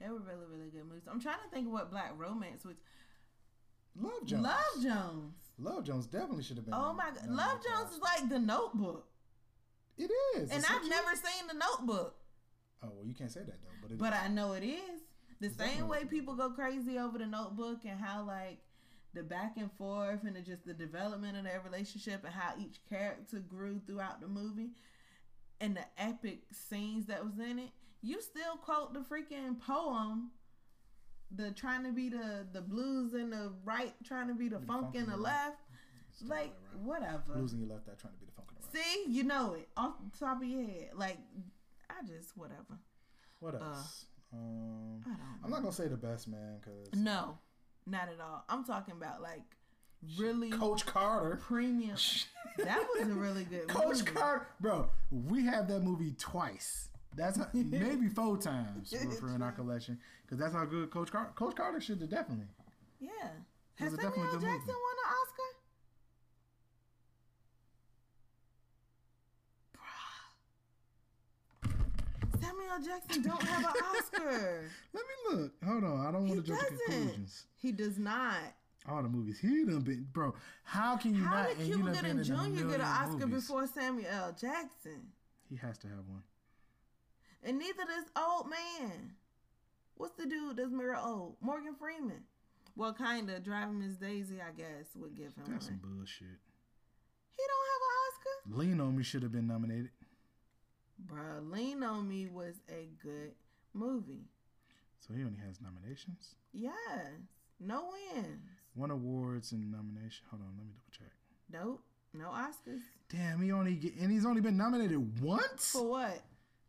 They 0.00 0.08
were 0.08 0.20
really, 0.20 0.46
really 0.50 0.70
good 0.70 0.86
movies. 0.88 1.02
I'm 1.10 1.20
trying 1.20 1.42
to 1.44 1.50
think 1.54 1.66
of 1.66 1.72
what 1.72 1.90
Black 1.90 2.12
Romance 2.16 2.64
was. 2.64 2.76
Love 3.96 4.24
Jones. 4.24 4.44
Love 4.44 4.82
Jones. 4.82 5.34
Love 5.58 5.84
Jones 5.84 6.06
definitely 6.06 6.44
should 6.44 6.56
have 6.56 6.64
been. 6.64 6.72
Oh 6.74 6.92
my 6.94 7.10
God, 7.10 7.28
Love 7.28 7.58
Jones 7.68 7.92
is 7.92 7.98
like 8.00 8.28
the 8.28 8.38
Notebook, 8.38 9.06
It 9.98 10.10
is. 10.38 10.50
and 10.50 10.64
I've 10.64 10.88
never 10.88 11.14
seen 11.16 11.48
the 11.48 11.54
Notebook, 11.54 12.14
Oh 12.82 12.88
well, 12.96 13.06
you 13.06 13.14
can't 13.14 13.30
say 13.30 13.40
that 13.40 13.60
though. 13.62 13.88
But 13.88 13.98
but 13.98 14.12
is. 14.12 14.18
I 14.24 14.28
know 14.28 14.52
it 14.52 14.64
is. 14.64 15.00
The 15.40 15.46
It's 15.46 15.56
same 15.56 15.88
way 15.88 16.04
people 16.04 16.34
go 16.34 16.50
crazy 16.50 16.98
over 16.98 17.18
the 17.18 17.26
Notebook 17.26 17.80
and 17.84 17.98
how 17.98 18.24
like 18.24 18.58
the 19.14 19.22
back 19.22 19.56
and 19.56 19.70
forth 19.72 20.20
and 20.24 20.36
the, 20.36 20.40
just 20.40 20.64
the 20.64 20.74
development 20.74 21.36
of 21.36 21.44
their 21.44 21.60
relationship 21.64 22.22
and 22.24 22.32
how 22.32 22.52
each 22.60 22.76
character 22.88 23.38
grew 23.38 23.80
throughout 23.86 24.20
the 24.20 24.28
movie 24.28 24.70
and 25.60 25.76
the 25.76 25.84
epic 25.98 26.42
scenes 26.52 27.06
that 27.06 27.24
was 27.24 27.38
in 27.38 27.58
it. 27.58 27.70
You 28.02 28.20
still 28.22 28.56
quote 28.56 28.94
the 28.94 29.00
freaking 29.00 29.58
poem. 29.60 30.30
The 31.32 31.52
trying 31.52 31.84
to 31.84 31.92
be 31.92 32.08
the 32.08 32.46
the 32.52 32.60
blues 32.60 33.14
in 33.14 33.30
the 33.30 33.52
right, 33.64 33.94
trying 34.04 34.28
to 34.28 34.34
be 34.34 34.48
the 34.48 34.58
The 34.58 34.66
funk 34.66 34.94
in 34.94 35.06
the 35.06 35.16
left. 35.16 35.58
Still 36.12 36.28
Like 36.28 36.52
right. 36.74 36.82
whatever. 36.82 37.36
Losing 37.36 37.60
your 37.60 37.68
left 37.68 37.88
eye 37.88 37.92
trying 38.00 38.14
to 38.14 38.18
be 38.20 38.26
the 38.26 38.32
funk 38.32 38.48
the 38.48 38.78
right. 38.78 38.84
See, 38.84 39.04
you 39.12 39.22
know 39.24 39.54
it 39.54 39.68
off 39.76 39.94
the 40.12 40.18
top 40.18 40.42
of 40.42 40.48
your 40.48 40.62
head. 40.64 40.90
Like 40.94 41.18
I 41.98 42.06
just 42.06 42.36
whatever. 42.36 42.78
What 43.40 43.54
else? 43.54 44.06
um, 44.32 45.00
I 45.04 45.08
don't. 45.08 45.18
I'm 45.44 45.50
not 45.50 45.62
gonna 45.62 45.72
say 45.72 45.88
the 45.88 45.96
best 45.96 46.28
man 46.28 46.58
because 46.60 46.92
No, 47.00 47.38
not 47.86 48.08
at 48.08 48.20
all. 48.20 48.44
I'm 48.48 48.64
talking 48.64 48.94
about 48.94 49.20
like 49.22 49.42
really 50.18 50.50
Coach 50.50 50.86
Carter. 50.86 51.36
premium. 51.42 51.96
That 52.58 52.84
was 52.94 53.08
a 53.08 53.14
really 53.14 53.44
good 53.44 53.68
Coach 53.68 53.98
movie. 54.00 54.10
Carter, 54.12 54.46
bro. 54.60 54.90
We 55.10 55.46
have 55.46 55.66
that 55.68 55.80
movie 55.80 56.14
twice. 56.18 56.88
That's 57.16 57.38
how, 57.38 57.46
maybe 57.54 58.08
four 58.08 58.36
times 58.36 58.90
for, 58.92 59.10
for 59.12 59.34
in 59.34 59.40
our 59.40 59.52
collection 59.52 59.98
because 60.22 60.38
that's 60.38 60.52
how 60.52 60.64
good 60.66 60.90
Coach 60.90 61.10
Carter. 61.10 61.30
Coach 61.36 61.54
Carter 61.56 61.80
should 61.80 62.00
have 62.02 62.10
definitely. 62.10 62.46
Yeah. 63.00 63.10
Has 63.76 63.92
Samuel 63.94 64.10
Jackson 64.12 64.40
movie. 64.40 64.48
won 64.50 64.96
an 64.98 65.10
Oscar? 65.22 65.56
Bruh. 72.32 72.39
Samuel 72.50 72.86
Jackson 72.86 73.22
don't 73.22 73.42
have 73.42 73.64
an 73.64 73.82
Oscar. 73.96 74.70
Let 74.92 75.02
me 75.04 75.36
look. 75.36 75.52
Hold 75.64 75.84
on. 75.84 76.06
I 76.06 76.12
don't 76.12 76.28
want 76.28 76.44
to 76.44 76.52
jump 76.52 76.60
to 76.60 76.66
conclusions. 76.86 77.46
He 77.56 77.72
does 77.72 77.98
not. 77.98 78.36
All 78.88 79.02
the 79.02 79.08
movies 79.08 79.38
he 79.38 79.64
done 79.64 79.80
been, 79.80 80.06
bro. 80.12 80.34
How 80.64 80.96
can 80.96 81.14
you 81.14 81.22
How 81.22 81.42
not? 81.42 81.58
did 81.58 81.66
Cuba 81.66 81.92
Gooding 81.92 82.22
Jr. 82.22 82.68
get 82.68 82.74
an 82.76 82.80
Oscar 82.80 83.26
movies. 83.26 83.46
before 83.46 83.66
Samuel 83.66 84.06
L. 84.10 84.32
Jackson? 84.32 85.02
He 85.48 85.56
has 85.56 85.76
to 85.78 85.88
have 85.88 85.98
one. 86.08 86.22
And 87.42 87.58
neither 87.58 87.84
does 87.84 88.04
old 88.16 88.48
man. 88.48 89.12
What's 89.96 90.14
the 90.16 90.26
dude 90.26 90.56
that's 90.56 90.70
mirror 90.70 90.96
old? 90.96 91.36
Morgan 91.40 91.74
Freeman. 91.78 92.22
Well, 92.74 92.94
kind 92.94 93.28
of 93.28 93.44
driving 93.44 93.80
Miss 93.80 93.96
Daisy, 93.96 94.40
I 94.40 94.52
guess, 94.56 94.86
would 94.96 95.14
give 95.14 95.34
him 95.34 95.44
That's 95.48 95.66
some 95.66 95.80
bullshit. 95.82 96.28
He 97.36 97.42
don't 97.46 97.66
have 97.70 97.82
an 97.82 97.96
Oscar. 98.06 98.60
Lean 98.60 98.80
on 98.80 98.96
Me 98.96 99.02
should 99.02 99.22
have 99.22 99.32
been 99.32 99.46
nominated. 99.46 99.90
Bruh, 101.06 101.50
Lean 101.50 101.82
on 101.82 102.08
Me 102.08 102.26
was 102.26 102.56
a 102.68 102.88
good 103.02 103.32
movie. 103.74 104.28
So 104.98 105.14
he 105.14 105.22
only 105.22 105.38
has 105.46 105.60
nominations. 105.60 106.34
Yes. 106.52 106.74
No 107.58 107.90
wins. 108.14 108.48
One 108.74 108.90
awards 108.90 109.52
and 109.52 109.70
nomination. 109.70 110.24
Hold 110.30 110.42
on, 110.42 110.48
let 110.56 110.66
me 110.66 110.72
double 110.72 110.90
check. 110.92 111.12
Nope. 111.52 111.82
No 112.12 112.28
Oscars. 112.28 112.80
Damn, 113.08 113.40
he 113.42 113.52
only 113.52 113.74
get 113.74 113.94
and 113.96 114.10
he's 114.10 114.26
only 114.26 114.40
been 114.40 114.56
nominated 114.56 115.20
once. 115.20 115.70
For 115.70 115.86
what? 115.86 116.22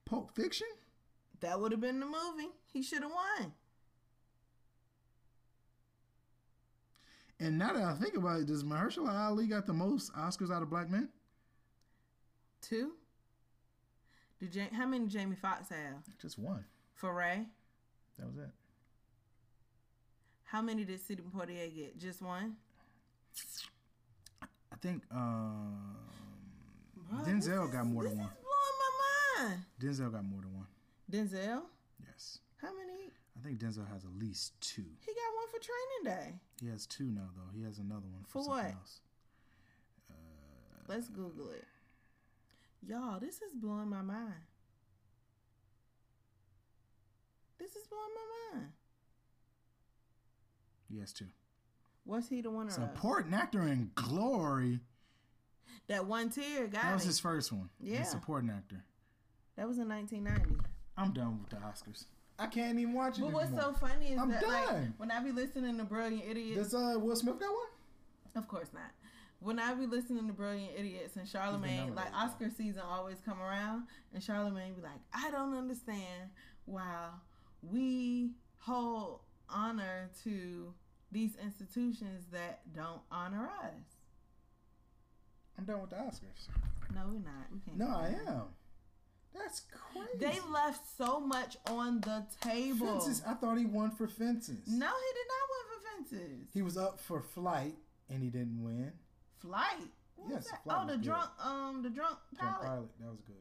Pulp 0.06 0.36
Fiction. 0.36 0.68
That 1.40 1.60
would 1.60 1.72
have 1.72 1.82
been 1.82 2.00
the 2.00 2.06
movie. 2.06 2.52
He 2.72 2.84
should 2.84 3.02
have 3.02 3.12
won. 3.12 3.54
And 7.40 7.58
now 7.58 7.74
that 7.74 7.84
I 7.84 7.96
think 7.96 8.16
about 8.16 8.42
it, 8.42 8.48
does 8.48 8.64
Mahershala 8.64 9.28
Ali 9.28 9.48
got 9.48 9.66
the 9.66 9.74
most 9.74 10.14
Oscars 10.14 10.52
out 10.52 10.62
of 10.62 10.70
black 10.70 10.92
men? 10.92 11.10
Two. 12.62 12.92
Did 14.50 14.74
how 14.74 14.88
many 14.88 15.06
Jamie 15.08 15.36
Foxx 15.36 15.70
have? 15.70 16.04
Just 16.20 16.40
one. 16.40 16.64
For 16.96 17.14
Ray? 17.14 17.46
That 18.18 18.28
was 18.28 18.38
it. 18.38 18.50
How 20.46 20.62
many 20.62 20.84
did 20.84 21.00
Sidney 21.00 21.24
Poitier 21.34 21.74
get? 21.74 21.98
Just 22.00 22.22
one? 22.22 22.56
I 24.72 24.76
think 24.82 25.04
um, 25.12 25.96
Bro, 27.10 27.20
Denzel 27.24 27.72
got 27.72 27.86
more 27.86 28.04
than 28.04 28.18
one. 28.18 28.28
is 28.28 28.34
blowing 28.42 28.78
my 28.80 29.48
mind. 29.50 29.62
Denzel 29.80 30.12
got 30.12 30.24
more 30.26 30.42
than 30.42 30.56
one. 30.56 30.68
Denzel, 31.12 31.62
Yes, 32.06 32.40
how 32.62 32.70
many? 32.76 33.12
I 33.38 33.46
think 33.48 33.60
Denzel 33.60 33.88
has 33.92 34.04
at 34.04 34.12
least 34.20 34.54
two. 34.60 34.84
He 35.06 35.14
got 35.14 35.36
one 35.36 35.48
for 35.52 35.60
training 35.60 36.20
day. 36.32 36.34
He 36.62 36.68
has 36.70 36.86
two 36.86 37.06
now 37.06 37.30
though. 37.36 37.58
He 37.58 37.64
has 37.64 37.78
another 37.80 38.08
one 38.12 38.24
for, 38.24 38.40
For 38.40 38.44
something 38.44 38.64
what? 38.66 38.74
else. 38.74 39.00
Let's 40.88 41.08
Google 41.10 41.50
it. 41.52 41.66
Y'all, 42.88 43.20
this 43.20 43.36
is 43.42 43.54
blowing 43.54 43.90
my 43.90 44.02
mind. 44.02 44.34
This 47.60 47.76
is 47.76 47.88
blowing 47.88 48.04
my 48.54 48.58
mind. 48.60 48.72
He 50.90 51.00
has 51.00 51.14
two. 51.14 51.28
What's 52.04 52.28
he 52.28 52.42
the 52.42 52.50
winner 52.50 52.68
of? 52.70 52.74
Supporting 52.74 53.34
actor 53.34 53.62
in 53.62 53.92
Glory. 53.96 54.80
That 55.88 56.06
one 56.06 56.30
tier 56.30 56.68
got 56.68 56.84
That 56.84 56.94
was 56.96 57.04
his 57.04 57.20
first 57.20 57.52
one. 57.52 57.70
Yeah. 57.80 58.04
Supporting 58.04 58.50
actor. 58.50 58.84
That 59.58 59.68
was 59.68 59.78
in 59.78 59.88
1990. 59.90 60.62
I'm 60.98 61.14
done 61.14 61.40
with 61.42 61.50
the 61.50 61.58
Oscars. 61.58 62.06
I 62.40 62.48
can't 62.48 62.80
even 62.80 62.94
watch 62.94 63.20
it 63.20 63.22
But 63.22 63.34
what's 63.34 63.48
anymore. 63.48 63.76
so 63.80 63.88
funny 63.88 64.08
is 64.14 64.20
I'm 64.20 64.30
that 64.32 64.48
like 64.48 64.88
when 64.98 65.12
I 65.12 65.20
be 65.20 65.32
listening 65.32 65.78
to 65.78 65.84
Brilliant 65.84 66.24
Idiots, 66.28 66.72
Does 66.72 66.74
uh, 66.74 66.98
Will 67.00 67.16
Smith 67.16 67.40
got 67.40 67.50
one? 67.52 67.68
of 68.36 68.48
course 68.48 68.70
not. 68.74 68.90
When 69.42 69.58
I 69.58 69.74
be 69.74 69.88
listening 69.88 70.28
to 70.28 70.34
Brilliant 70.34 70.74
Idiots 70.78 71.16
and 71.16 71.28
Charlemagne, 71.28 71.96
like 71.96 72.14
Oscar 72.16 72.52
season 72.56 72.84
always 72.88 73.18
come 73.26 73.42
around, 73.42 73.88
and 74.14 74.24
Charlemagne 74.24 74.76
be 74.76 74.82
like, 74.84 75.00
I 75.14 75.32
don't 75.32 75.58
understand 75.58 76.30
why 76.66 77.10
we 77.64 78.34
hold 78.60 79.22
honor 79.50 80.12
to 80.24 80.74
these 81.12 81.32
institutions 81.44 82.26
that 82.32 82.62
don't 82.76 83.02
honor 83.12 83.50
us. 83.64 83.82
I'm 85.58 85.66
done 85.66 85.82
with 85.82 85.90
the 85.90 85.96
Oscars. 85.96 86.48
No, 86.94 87.02
we're 87.08 87.20
not. 87.20 87.48
We 87.52 87.60
can't. 87.66 87.78
No, 87.80 87.88
I 87.88 88.10
that. 88.10 88.32
am. 88.32 88.44
That's 89.34 89.64
crazy. 89.72 90.18
They 90.20 90.40
left 90.52 90.86
so 90.98 91.20
much 91.20 91.58
on 91.68 92.02
the 92.02 92.26
table. 92.42 93.00
Fences. 93.00 93.24
I 93.26 93.34
thought 93.34 93.58
he 93.58 93.66
won 93.66 93.90
for 93.90 94.08
fences. 94.08 94.68
No, 94.68 94.86
he 94.86 95.14
did 95.14 95.28
not 95.28 95.50
win 95.50 95.66
for 95.66 96.20
fences. 96.20 96.50
He 96.54 96.62
was 96.62 96.78
up 96.78 97.00
for 97.00 97.22
flight 97.22 97.76
and 98.08 98.22
he 98.22 98.30
didn't 98.30 98.62
win. 98.62 98.92
Flight. 99.42 99.90
What 100.16 100.28
was 100.28 100.36
Yes, 100.36 100.52
that? 100.52 100.64
Flight 100.64 100.78
oh, 100.82 100.86
was 100.86 100.92
the 100.94 100.98
good. 100.98 101.06
drunk, 101.06 101.30
um, 101.44 101.84
the 101.84 101.90
drunk 101.90 102.18
Drunk 102.38 102.52
pilot. 102.56 102.68
pilot. 102.68 102.90
That 103.00 103.08
was 103.12 103.22
good. 103.22 103.36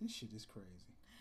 This 0.00 0.12
shit 0.12 0.32
is 0.34 0.44
crazy. 0.44 0.68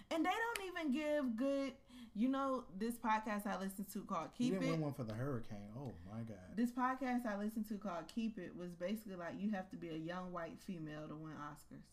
And 0.10 0.26
they 0.26 0.30
don't 0.30 0.68
even 0.68 0.92
give 0.92 1.38
good. 1.38 1.74
You 2.14 2.28
know, 2.28 2.66
this 2.78 2.96
podcast 2.96 3.48
I 3.48 3.58
listen 3.60 3.86
to 3.94 4.02
called 4.02 4.30
Keep 4.38 4.54
didn't 4.54 4.68
It. 4.68 4.72
win 4.72 4.82
one 4.82 4.94
for 4.94 5.04
the 5.04 5.14
hurricane. 5.14 5.70
Oh 5.78 5.94
my 6.12 6.22
god. 6.24 6.58
This 6.58 6.72
podcast 6.72 7.26
I 7.26 7.38
listened 7.38 7.68
to 7.70 7.76
called 7.76 8.04
Keep 8.14 8.38
It 8.38 8.54
was 8.58 8.72
basically 8.74 9.16
like 9.16 9.36
you 9.40 9.52
have 9.52 9.70
to 9.70 9.78
be 9.78 9.90
a 9.90 9.96
young 9.98 10.34
white 10.34 10.60
female 10.60 11.08
to 11.08 11.16
win 11.16 11.32
Oscars, 11.34 11.84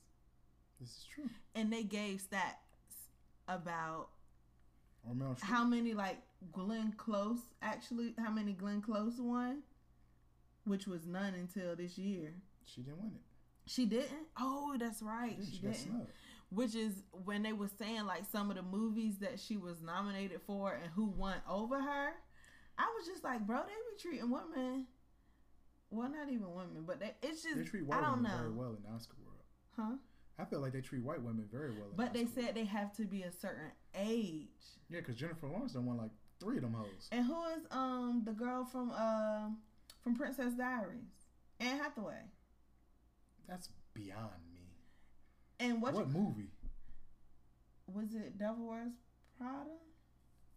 This 0.80 0.88
is 0.90 1.04
true. 1.14 1.30
and 1.54 1.72
they 1.72 1.84
gave 1.84 2.20
stats 2.20 2.54
about 3.46 4.08
Or 5.08 5.14
Meryl 5.14 5.36
Streep. 5.38 5.42
how 5.42 5.62
many 5.62 5.94
like 5.94 6.18
Glenn 6.52 6.94
Close 6.96 7.38
actually 7.62 8.14
how 8.18 8.30
many 8.32 8.52
Glenn 8.54 8.80
Close 8.82 9.20
won, 9.20 9.58
which 10.68 10.86
was 10.86 11.06
none 11.06 11.34
until 11.34 11.74
this 11.76 11.98
year. 11.98 12.34
She 12.64 12.82
didn't 12.82 12.98
win 13.02 13.12
it. 13.14 13.22
She 13.70 13.84
didn't. 13.86 14.26
Oh, 14.38 14.76
that's 14.78 15.02
right. 15.02 15.36
She, 15.40 15.50
She, 15.50 15.56
she 15.56 15.84
didn't. 15.88 16.08
Which 16.50 16.74
is 16.74 17.02
when 17.24 17.42
they 17.42 17.52
were 17.52 17.68
saying 17.78 18.06
like 18.06 18.24
some 18.30 18.48
of 18.50 18.56
the 18.56 18.62
movies 18.62 19.18
that 19.18 19.38
she 19.38 19.56
was 19.58 19.82
nominated 19.82 20.40
for 20.46 20.72
and 20.72 20.90
who 20.94 21.04
won 21.06 21.34
over 21.48 21.80
her. 21.80 22.10
I 22.78 22.86
was 22.96 23.06
just 23.06 23.24
like, 23.24 23.46
bro, 23.46 23.58
they 23.58 23.64
be 23.72 24.00
treating 24.00 24.30
women. 24.30 24.86
Well, 25.90 26.08
not 26.10 26.28
even 26.30 26.50
women, 26.54 26.84
but 26.86 27.00
they, 27.00 27.12
it's 27.22 27.42
just 27.42 27.56
They 27.56 27.64
treat 27.64 27.86
white 27.86 27.98
I 27.98 28.02
don't 28.02 28.16
women 28.18 28.30
know, 28.30 28.36
very 28.38 28.52
well 28.52 28.68
in 28.76 28.82
the 28.82 28.94
Oscar 28.94 29.16
world. 29.24 29.42
huh? 29.76 29.96
I 30.38 30.44
feel 30.44 30.60
like 30.60 30.72
they 30.72 30.80
treat 30.80 31.02
white 31.02 31.20
women 31.22 31.46
very 31.50 31.72
well. 31.72 31.88
But 31.96 32.12
the 32.12 32.20
they 32.24 32.26
said 32.26 32.54
they 32.54 32.64
have 32.66 32.92
to 32.96 33.02
be 33.04 33.22
a 33.22 33.32
certain 33.32 33.72
age. 33.94 34.46
Yeah, 34.88 35.00
because 35.00 35.16
Jennifer 35.16 35.48
Lawrence 35.48 35.72
done 35.72 35.84
won 35.86 35.96
like 35.96 36.10
three 36.40 36.56
of 36.56 36.62
them 36.62 36.74
hoes. 36.74 37.08
And 37.10 37.26
who 37.26 37.44
is 37.46 37.66
um 37.70 38.22
the 38.24 38.32
girl 38.32 38.64
from 38.64 38.90
uh, 38.92 39.48
from 40.08 40.16
Princess 40.16 40.54
Diaries? 40.54 41.26
Anne 41.60 41.78
Hathaway. 41.78 42.22
That's 43.48 43.68
beyond 43.94 44.30
me. 44.54 44.60
And 45.60 45.82
what, 45.82 45.94
What, 45.94 46.08
movie? 46.08 46.50
was 47.86 48.14
it? 48.14 48.38
Devil 48.38 48.66
Wears 48.68 48.92
Prada, 49.38 49.70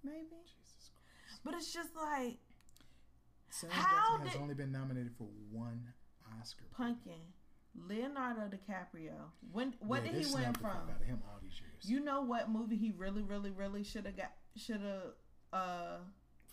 maybe. 0.03 0.19
Jesus 0.45 0.91
Christ. 0.91 1.41
But 1.43 1.53
it's 1.55 1.73
just 1.73 1.89
like 1.95 2.37
Sam 3.49 3.69
How 3.71 4.17
Jackson 4.17 4.25
has 4.25 4.33
did- 4.33 4.41
only 4.41 4.53
been 4.53 4.71
nominated 4.71 5.13
for 5.17 5.27
one 5.51 5.93
Oscar. 6.39 6.65
Pumpkin, 6.71 7.19
Leonardo 7.75 8.49
DiCaprio. 8.55 9.31
When 9.51 9.73
what 9.79 10.05
Yeah, 10.05 10.11
did 10.11 10.25
he 10.25 10.33
win 10.33 10.53
from? 10.53 10.61
fuck 10.61 10.89
out 10.89 11.01
of 11.01 11.07
him 11.07 11.21
all 11.27 11.39
these 11.41 11.59
years. 11.59 11.89
You 11.89 11.99
know 12.01 12.21
what 12.21 12.49
movie 12.49 12.77
he 12.77 12.91
really, 12.91 13.21
really, 13.23 13.51
really 13.51 13.83
should 13.83 14.05
have 14.05 14.15
got? 14.17 14.31
Should 14.55 14.81
have 14.81 15.13
uh 15.53 15.97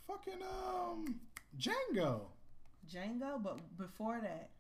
Fucking 0.07 0.43
um 0.43 1.21
Django. 1.59 2.29
Django. 2.89 3.43
But 3.43 3.77
before 3.77 4.21
that, 4.23 4.51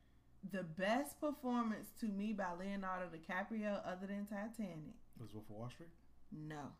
the 0.52 0.62
best 0.62 1.20
performance 1.20 1.88
to 2.00 2.06
me 2.06 2.32
by 2.32 2.52
Leonardo 2.58 3.06
DiCaprio, 3.06 3.80
other 3.86 4.06
than 4.06 4.26
Titanic, 4.26 4.94
Was 5.20 5.32
Wolf 5.34 5.46
of 5.50 5.56
Wall 5.56 5.70
Street. 5.70 5.90
no. 6.32 6.72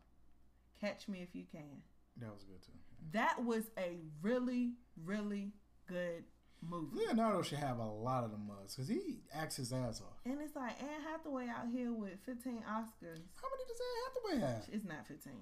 Catch 0.79 1.09
Me 1.09 1.21
If 1.21 1.35
You 1.35 1.43
Can. 1.51 1.81
That 2.21 2.33
was 2.33 2.43
good 2.45 2.61
too. 2.61 2.71
That 3.11 3.43
was 3.43 3.65
a 3.77 3.97
really, 4.21 4.75
really 5.03 5.51
good 5.87 6.23
movie. 6.61 6.99
Leonardo 7.05 7.41
should 7.41 7.57
have 7.57 7.79
a 7.79 7.85
lot 7.85 8.23
of 8.23 8.31
the 8.31 8.37
mugs 8.37 8.75
because 8.75 8.87
he 8.87 9.23
acts 9.33 9.57
his 9.57 9.73
ass 9.73 9.99
off. 10.01 10.19
And 10.25 10.39
it's 10.41 10.55
like 10.55 10.81
Anne 10.81 11.01
Hathaway 11.11 11.47
out 11.49 11.67
here 11.69 11.91
with 11.93 12.13
15 12.25 12.53
Oscars. 12.59 13.23
How 13.35 13.49
many 13.49 13.65
does 13.67 13.81
Anne 13.81 14.03
Hathaway 14.39 14.47
have? 14.53 14.63
It's 14.71 14.85
not 14.85 15.05
15. 15.05 15.33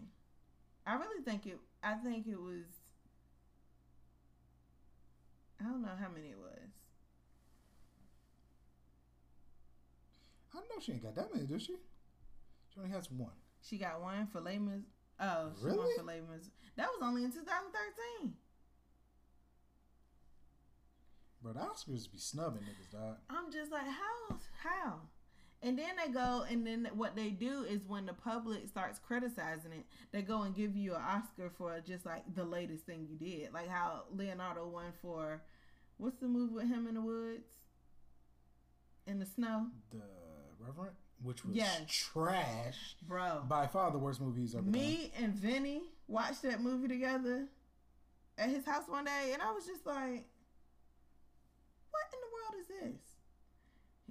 I 0.87 0.95
really 0.95 1.23
think 1.23 1.45
it. 1.45 1.59
I 1.83 1.93
think 1.95 2.25
it 2.27 2.39
was. 2.41 2.65
I 5.59 5.63
don't 5.63 5.81
know 5.81 5.95
how 5.99 6.09
many 6.09 6.27
it 6.27 6.37
was. 6.37 6.69
I 10.53 10.57
know 10.59 10.81
she 10.81 10.93
ain't 10.93 11.03
got 11.03 11.15
that 11.15 11.33
many, 11.33 11.45
does 11.45 11.61
she? 11.63 11.75
She 12.73 12.79
only 12.79 12.91
has 12.91 13.09
one. 13.11 13.31
She 13.61 13.77
got 13.77 14.01
one 14.01 14.27
for 14.27 14.39
Les 14.41 14.57
Mis. 14.59 14.81
Oh, 15.19 15.51
she 15.59 15.65
Really? 15.65 15.95
for 15.97 16.03
Les 16.03 16.21
Mis. 16.21 16.49
That 16.75 16.87
was 16.87 16.99
only 17.01 17.23
in 17.23 17.31
2013. 17.31 18.33
Bro, 21.41 21.53
the 21.53 21.59
Oscars 21.59 22.11
be 22.11 22.17
snubbing 22.17 22.61
niggas, 22.63 22.91
dog. 22.91 23.17
I'm 23.29 23.51
just 23.51 23.71
like, 23.71 23.85
how? 23.85 24.37
How? 24.63 24.99
And 25.63 25.77
then 25.77 25.95
they 25.95 26.11
go, 26.11 26.45
and 26.49 26.65
then 26.67 26.87
what 26.93 27.15
they 27.15 27.29
do 27.31 27.63
is 27.63 27.83
when 27.87 28.05
the 28.05 28.13
public 28.13 28.67
starts 28.67 28.99
criticizing 28.99 29.71
it, 29.71 29.85
they 30.11 30.21
go 30.21 30.43
and 30.43 30.55
give 30.55 30.75
you 30.75 30.93
an 30.93 31.01
Oscar 31.01 31.49
for 31.49 31.79
just 31.81 32.05
like 32.05 32.23
the 32.35 32.43
latest 32.45 32.85
thing 32.85 33.07
you 33.09 33.15
did, 33.17 33.51
like 33.53 33.67
how 33.67 34.03
Leonardo 34.15 34.67
won 34.67 34.93
for 35.01 35.41
what's 35.97 36.17
the 36.19 36.27
movie 36.27 36.53
with 36.53 36.67
him 36.67 36.87
in 36.87 36.93
the 36.93 37.01
woods, 37.01 37.47
in 39.07 39.17
the 39.19 39.25
snow, 39.25 39.67
The 39.89 40.03
Revenant, 40.59 40.93
which 41.23 41.43
was 41.43 41.55
Yes. 41.55 41.83
trash. 41.87 42.95
bro. 43.07 43.43
By 43.47 43.65
far 43.65 43.89
the 43.89 43.97
worst 43.97 44.21
movie 44.21 44.41
he's 44.41 44.53
ever 44.53 44.63
done. 44.63 44.71
Me 44.73 45.11
and 45.17 45.33
Vinny 45.33 45.89
watched 46.07 46.43
that 46.43 46.61
movie 46.61 46.87
together 46.87 47.47
at 48.37 48.49
his 48.49 48.63
house 48.63 48.87
one 48.87 49.05
day, 49.05 49.31
and 49.33 49.41
I 49.41 49.51
was 49.53 49.65
just 49.65 49.87
like, 49.87 50.29
"What 51.89 52.13
in 52.13 52.19
the 52.21 52.31
world 52.33 52.61
is 52.61 52.67
this?" 52.67 53.06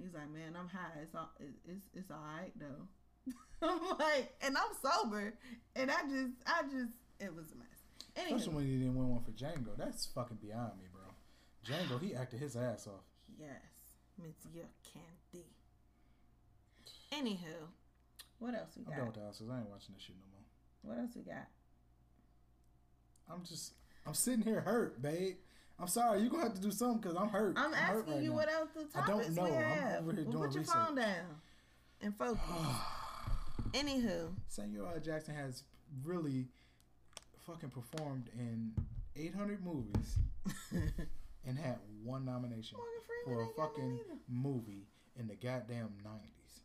He's 0.01 0.13
like, 0.13 0.29
"Man, 0.29 0.55
I'm 0.57 0.67
high. 0.67 1.01
It's 1.01 1.15
all 1.15 1.29
it's 1.39 1.87
it's 1.93 2.11
all 2.11 2.23
right 2.37 2.51
though." 2.59 2.87
I'm 3.61 3.97
like, 3.97 4.35
and 4.41 4.55
I'm 4.57 4.73
sober, 4.81 5.33
and 5.75 5.89
I 5.91 6.01
just 6.03 6.33
I 6.45 6.61
just 6.63 6.93
it 7.19 7.33
was 7.33 7.45
a 7.51 7.57
mess. 7.57 7.67
Especially 8.15 8.53
when 8.53 8.65
he 8.65 8.77
didn't 8.77 8.95
win 8.95 9.09
one 9.09 9.23
for 9.23 9.31
Django. 9.31 9.77
That's 9.77 10.07
fucking 10.07 10.37
beyond 10.41 10.73
me, 10.79 10.85
bro. 10.91 11.03
Django, 11.65 12.01
he 12.01 12.15
acted 12.15 12.39
his 12.39 12.55
ass 12.55 12.87
off. 12.87 13.03
yes, 13.39 13.49
Monsieur 14.17 14.65
Candie. 14.83 15.45
Anywho, 17.11 17.67
what 18.39 18.53
else 18.55 18.71
we 18.77 18.83
got? 18.83 18.93
I'm 18.93 18.97
done 18.97 19.05
with 19.07 19.15
the 19.15 19.21
Oscars. 19.21 19.51
I 19.53 19.59
ain't 19.59 19.69
watching 19.69 19.93
this 19.95 20.03
shit 20.03 20.15
no 20.15 20.25
more. 20.31 20.95
What 20.95 21.01
else 21.01 21.11
we 21.15 21.21
got? 21.23 21.47
I'm 23.29 23.43
just, 23.43 23.73
I'm 24.05 24.13
sitting 24.13 24.43
here 24.43 24.61
hurt, 24.61 25.01
babe. 25.01 25.35
I'm 25.79 25.87
sorry. 25.87 26.21
You're 26.21 26.29
to 26.43 26.49
have 26.49 26.55
to 26.55 26.61
do 26.61 26.71
something 26.71 26.99
because 27.01 27.15
I'm 27.15 27.29
hurt. 27.29 27.55
I'm 27.57 27.71
hurt 27.71 27.99
asking 27.99 28.13
right 28.13 28.23
you 28.23 28.29
now. 28.31 28.35
what 28.35 28.49
else 28.51 28.69
the 28.75 28.85
topics 28.85 28.97
I 28.97 29.07
don't 29.07 29.35
know. 29.35 29.43
we 29.43 29.49
I'm 29.49 30.03
over 30.03 30.11
here 30.13 30.23
well, 30.25 30.31
doing 30.31 30.43
put 30.45 30.53
your 30.53 30.61
research. 30.61 30.75
phone 30.75 30.95
down 30.95 31.25
and 32.01 32.17
focus. 32.17 32.41
Anywho, 33.73 34.29
Samuel 34.47 34.87
L. 34.93 34.99
Jackson 34.99 35.35
has 35.35 35.63
really 36.03 36.47
fucking 37.45 37.69
performed 37.69 38.29
in 38.37 38.73
800 39.15 39.63
movies 39.63 40.17
and 41.45 41.57
had 41.57 41.77
one 42.03 42.25
nomination 42.25 42.77
for 43.25 43.41
a 43.41 43.45
ain't 43.45 43.55
got 43.57 43.63
none 43.63 43.69
fucking 43.69 43.99
movie 44.29 44.87
in 45.19 45.27
the 45.27 45.35
goddamn 45.35 45.89
90s. 46.05 46.61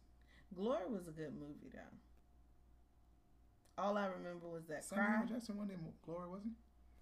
Glory 0.55 0.87
was 0.89 1.09
a 1.09 1.13
good 1.13 1.35
movie 1.35 1.71
though. 1.73 1.81
All 3.83 3.97
I 3.97 4.07
remember 4.07 4.49
was 4.49 4.67
that 4.69 4.85
Samuel 4.85 5.07
cry. 5.07 5.21
L. 5.23 5.27
Jackson 5.29 5.57
won 5.59 5.71
in 5.71 5.79
Glory, 6.05 6.29
wasn't 6.29 6.53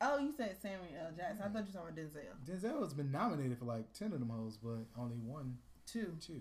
Oh, 0.00 0.18
you 0.18 0.32
said 0.36 0.56
Samuel 0.62 0.80
L. 0.98 1.12
Jackson. 1.16 1.42
I 1.42 1.46
mm-hmm. 1.46 1.56
thought 1.56 1.66
you 1.66 1.72
were 1.74 1.80
talking 1.80 2.04
about 2.04 2.58
Denzel. 2.58 2.72
Denzel 2.72 2.82
has 2.82 2.94
been 2.94 3.12
nominated 3.12 3.58
for 3.58 3.66
like 3.66 3.92
ten 3.92 4.12
of 4.12 4.20
them 4.20 4.30
hoes, 4.30 4.56
but 4.62 4.86
only 4.98 5.16
won 5.22 5.58
Two. 5.86 6.16
two. 6.24 6.40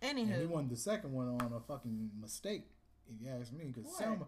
And 0.00 0.18
he 0.18 0.46
won 0.46 0.68
the 0.68 0.76
second 0.76 1.12
one 1.12 1.28
on 1.28 1.52
a 1.52 1.60
fucking 1.60 2.10
mistake, 2.20 2.64
if 3.06 3.20
you 3.20 3.30
ask 3.30 3.52
me. 3.52 3.72
Because? 3.74 3.96
Selma, 3.96 4.26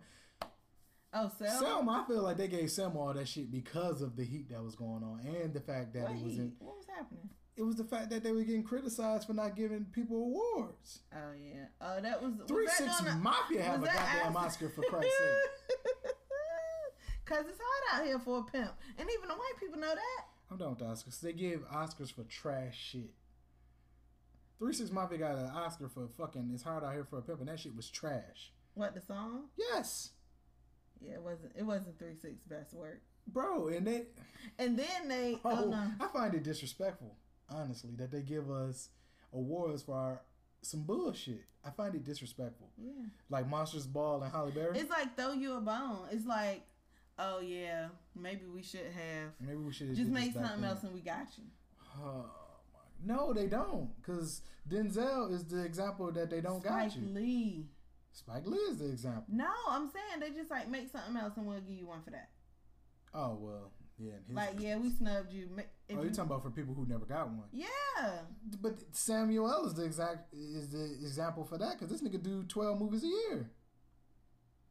Oh, 1.12 1.30
Selma. 1.38 1.58
Selma, 1.58 2.04
I 2.04 2.12
feel 2.12 2.22
like 2.22 2.36
they 2.36 2.48
gave 2.48 2.70
Selma 2.70 3.00
all 3.00 3.14
that 3.14 3.26
shit 3.26 3.50
because 3.50 4.00
of 4.00 4.16
the 4.16 4.24
heat 4.24 4.48
that 4.50 4.62
was 4.62 4.76
going 4.76 5.02
on 5.02 5.20
and 5.26 5.52
the 5.52 5.60
fact 5.60 5.94
that 5.94 6.04
What, 6.04 6.12
it 6.12 6.24
was 6.24 6.38
in, 6.38 6.52
what 6.58 6.76
was 6.76 6.86
happening? 6.94 7.28
it 7.56 7.62
was 7.62 7.76
the 7.76 7.84
fact 7.84 8.10
that 8.10 8.22
they 8.22 8.32
were 8.32 8.42
getting 8.42 8.62
criticized 8.62 9.26
for 9.26 9.34
not 9.34 9.56
giving 9.56 9.86
people 9.86 10.16
awards. 10.16 11.00
Oh 11.12 11.32
yeah. 11.36 11.66
Oh, 11.80 12.00
that 12.00 12.22
was 12.22 12.34
was 12.34 12.48
Three 12.48 12.66
that 12.66 12.76
Six 12.76 13.02
Mafia 13.18 13.62
have 13.62 13.82
a 13.82 13.86
goddamn 13.86 14.36
Oscar 14.36 14.68
for 14.68 14.82
Christ's 14.82 15.12
sake. 15.18 15.78
Cause 17.30 17.44
it's 17.48 17.60
hard 17.62 18.00
out 18.02 18.06
here 18.06 18.18
for 18.18 18.40
a 18.40 18.42
pimp, 18.42 18.72
and 18.98 19.08
even 19.08 19.28
the 19.28 19.34
white 19.34 19.52
people 19.60 19.78
know 19.78 19.94
that. 19.94 20.24
I'm 20.50 20.58
done 20.58 20.70
with 20.70 20.80
the 20.80 20.84
Oscars. 20.86 21.20
They 21.20 21.32
give 21.32 21.60
Oscars 21.70 22.12
for 22.12 22.24
trash 22.24 22.76
shit. 22.76 23.14
Three 24.58 24.72
Six 24.72 24.90
Mafia 24.90 25.18
got 25.18 25.36
an 25.38 25.46
Oscar 25.46 25.88
for 25.88 26.08
fucking 26.08 26.50
"It's 26.52 26.64
Hard 26.64 26.82
Out 26.84 26.92
Here 26.92 27.04
for 27.08 27.18
a 27.18 27.22
Pimp," 27.22 27.38
and 27.40 27.48
that 27.48 27.60
shit 27.60 27.74
was 27.76 27.88
trash. 27.88 28.52
What 28.74 28.94
the 28.94 29.00
song? 29.00 29.44
Yes, 29.56 30.10
Yeah, 31.00 31.14
it 31.14 31.22
wasn't. 31.22 31.52
It 31.56 31.62
wasn't 31.62 31.98
three 32.00 32.16
six 32.20 32.34
best 32.48 32.74
work. 32.74 33.00
bro, 33.28 33.68
and 33.68 33.86
they. 33.86 34.06
And 34.58 34.76
then 34.78 35.06
they. 35.08 35.38
Oh, 35.44 35.64
Oh, 35.66 35.68
no. 35.70 35.92
I 36.00 36.08
find 36.08 36.34
it 36.34 36.42
disrespectful, 36.42 37.14
honestly, 37.48 37.92
that 37.98 38.10
they 38.10 38.22
give 38.22 38.50
us 38.50 38.88
awards 39.32 39.82
for 39.84 39.94
our, 39.96 40.22
some 40.62 40.82
bullshit. 40.82 41.44
I 41.64 41.70
find 41.70 41.94
it 41.94 42.04
disrespectful. 42.04 42.70
Yeah. 42.76 42.90
Like 43.28 43.48
Monsters 43.48 43.86
Ball 43.86 44.22
and 44.22 44.32
Halle 44.32 44.50
Berry. 44.50 44.78
It's 44.78 44.90
like 44.90 45.16
throw 45.16 45.32
you 45.32 45.54
a 45.54 45.60
bone. 45.60 46.06
It's 46.10 46.26
like, 46.26 46.62
oh 47.20 47.40
yeah, 47.40 47.88
maybe 48.16 48.46
we 48.52 48.62
should 48.62 48.80
have 48.94 49.32
Maybe 49.40 49.58
we 49.58 49.72
should 49.72 49.94
just 49.94 50.10
make 50.10 50.32
something 50.32 50.64
else 50.64 50.82
and 50.82 50.92
we 50.94 51.00
got 51.00 51.26
you. 51.38 51.44
Oh 52.02 52.24
my! 52.72 53.14
No, 53.14 53.32
they 53.32 53.46
don't, 53.46 53.90
because 54.00 54.42
Denzel 54.68 55.32
is 55.32 55.44
the 55.44 55.62
example 55.64 56.10
that 56.12 56.30
they 56.30 56.40
don't 56.40 56.60
Spike 56.62 56.88
got 56.90 56.96
you. 56.96 57.02
Lee. 57.08 57.66
Spike 58.12 58.46
Lee 58.46 58.56
is 58.58 58.78
the 58.78 58.86
example. 58.88 59.24
No, 59.28 59.50
I'm 59.68 59.88
saying 59.90 60.20
they 60.20 60.30
just 60.36 60.50
like 60.50 60.68
make 60.68 60.90
something 60.90 61.16
else 61.16 61.34
and 61.36 61.46
we'll 61.46 61.60
give 61.60 61.76
you 61.78 61.86
one 61.86 62.02
for 62.02 62.10
that. 62.10 62.30
Oh 63.14 63.36
well, 63.40 63.72
yeah. 63.98 64.12
Like 64.32 64.54
yeah, 64.58 64.76
we 64.78 64.90
snubbed 64.90 65.32
you. 65.32 65.48
If 65.56 65.64
Oh, 65.96 65.98
you- 65.98 66.02
you're 66.04 66.10
talking 66.10 66.30
about 66.30 66.42
for 66.44 66.50
people 66.50 66.74
who 66.74 66.86
never 66.86 67.04
got 67.04 67.28
one. 67.28 67.48
yeah. 67.52 67.66
But 68.60 68.78
Samuel 68.92 69.50
L. 69.50 69.66
is 69.66 69.74
the 69.74 69.84
exact 69.84 70.32
is 70.34 70.70
the 70.70 70.84
example 70.84 71.44
for 71.44 71.58
that 71.58 71.78
because 71.78 71.88
this 71.90 72.02
nigga 72.02 72.22
do 72.22 72.44
twelve 72.44 72.78
movies 72.80 73.02
a 73.04 73.08
year. 73.08 73.50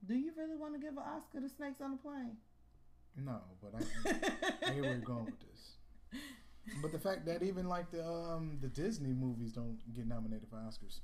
Do 0.07 0.15
you 0.15 0.31
really 0.37 0.55
want 0.55 0.73
to 0.73 0.79
give 0.79 0.93
an 0.93 1.03
Oscar 1.03 1.41
to 1.41 1.49
Snakes 1.49 1.81
on 1.81 1.93
a 1.93 1.97
Plane? 1.97 2.37
No, 3.17 3.41
but 3.61 3.73
I, 3.75 4.67
I 4.69 4.73
hear 4.73 4.83
where 4.83 4.91
you're 4.93 4.99
going 5.01 5.25
with 5.25 5.39
this. 5.39 5.73
But 6.81 6.91
the 6.91 6.99
fact 6.99 7.25
that 7.25 7.41
even 7.43 7.67
like 7.67 7.91
the 7.91 8.05
um 8.05 8.59
the 8.61 8.67
Disney 8.67 9.13
movies 9.13 9.51
don't 9.53 9.79
get 9.93 10.07
nominated 10.07 10.47
for 10.49 10.55
Oscars, 10.57 10.99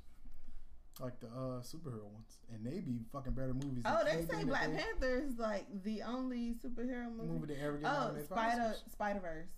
like 1.02 1.20
the 1.20 1.28
uh 1.28 1.60
superhero 1.62 2.06
ones, 2.06 2.38
and 2.54 2.66
they 2.66 2.80
be 2.80 3.00
fucking 3.12 3.34
better 3.34 3.54
movies. 3.54 3.84
than 3.84 3.98
Oh, 4.00 4.04
they 4.06 4.12
anything 4.12 4.30
say 4.30 4.38
that 4.44 4.48
Black 4.48 4.70
they- 4.72 4.78
Panther 4.78 5.24
is 5.28 5.38
like 5.38 5.66
the 5.84 6.04
only 6.04 6.54
superhero 6.64 7.12
movie. 7.12 7.28
movie 7.28 7.48
that 7.54 7.62
ever 7.62 7.78
get 7.78 7.90
oh, 7.92 8.00
nominated 8.00 8.28
for 8.30 8.36
Spider 8.36 8.62
Oscars. 8.62 8.92
Spider 8.92 9.20
Verse. 9.20 9.50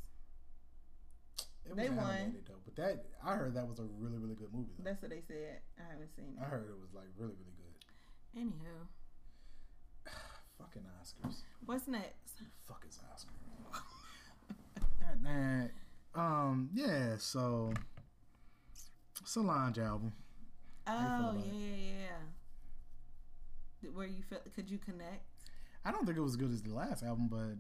It 1.69 1.75
they 1.75 1.89
was 1.89 1.97
won. 1.97 2.07
animated 2.15 2.43
though, 2.47 2.61
but 2.63 2.75
that 2.77 3.05
I 3.23 3.35
heard 3.35 3.53
that 3.55 3.67
was 3.67 3.79
a 3.79 3.85
really 3.99 4.17
really 4.17 4.35
good 4.35 4.53
movie. 4.53 4.71
Though. 4.77 4.85
That's 4.89 5.01
what 5.01 5.11
they 5.11 5.21
said. 5.27 5.59
I 5.77 5.91
haven't 5.91 6.15
seen 6.15 6.33
it. 6.33 6.41
I 6.41 6.45
heard 6.45 6.65
it 6.69 6.79
was 6.79 6.93
like 6.95 7.11
really 7.17 7.35
really 7.35 7.53
good. 7.59 7.75
Anywho, 8.47 8.88
Fucking 10.58 10.84
Oscars. 11.01 11.38
what's 11.66 11.88
next? 11.88 12.41
Fuck 12.68 12.86
is 12.88 12.99
Oscars. 13.14 13.82
God 14.99 15.24
damn. 15.24 15.70
Um. 16.16 16.70
Yeah. 16.74 17.18
So. 17.18 17.74
Solange 19.26 19.80
album. 19.80 20.14
Oh 20.88 21.36
yeah, 21.36 21.53
yeah, 21.53 22.10
yeah. 23.82 23.89
Where 23.93 24.08
you 24.08 24.24
feel? 24.24 24.39
Could 24.55 24.70
you 24.70 24.78
connect? 24.78 25.26
I 25.84 25.91
don't 25.91 26.05
think 26.05 26.18
it 26.18 26.22
was 26.22 26.34
as 26.34 26.38
good 26.38 26.51
as 26.51 26.62
the 26.62 26.74
last 26.74 27.03
album, 27.03 27.28
but 27.30 27.58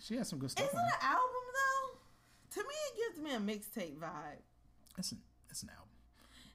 she 0.00 0.16
had 0.16 0.26
some 0.26 0.38
good 0.38 0.50
stuff. 0.50 0.66
Is 0.66 0.72
it 0.72 0.76
on 0.76 0.84
an 0.84 0.92
album 1.02 1.44
though? 1.54 2.60
To 2.60 2.68
me, 2.68 2.74
it 2.88 2.96
gives 2.96 3.22
me 3.22 3.34
a 3.34 3.38
mixtape 3.38 3.98
vibe. 3.98 4.42
It's 4.98 5.12
an 5.12 5.18
it's 5.50 5.62
an 5.62 5.70
album. 5.70 5.88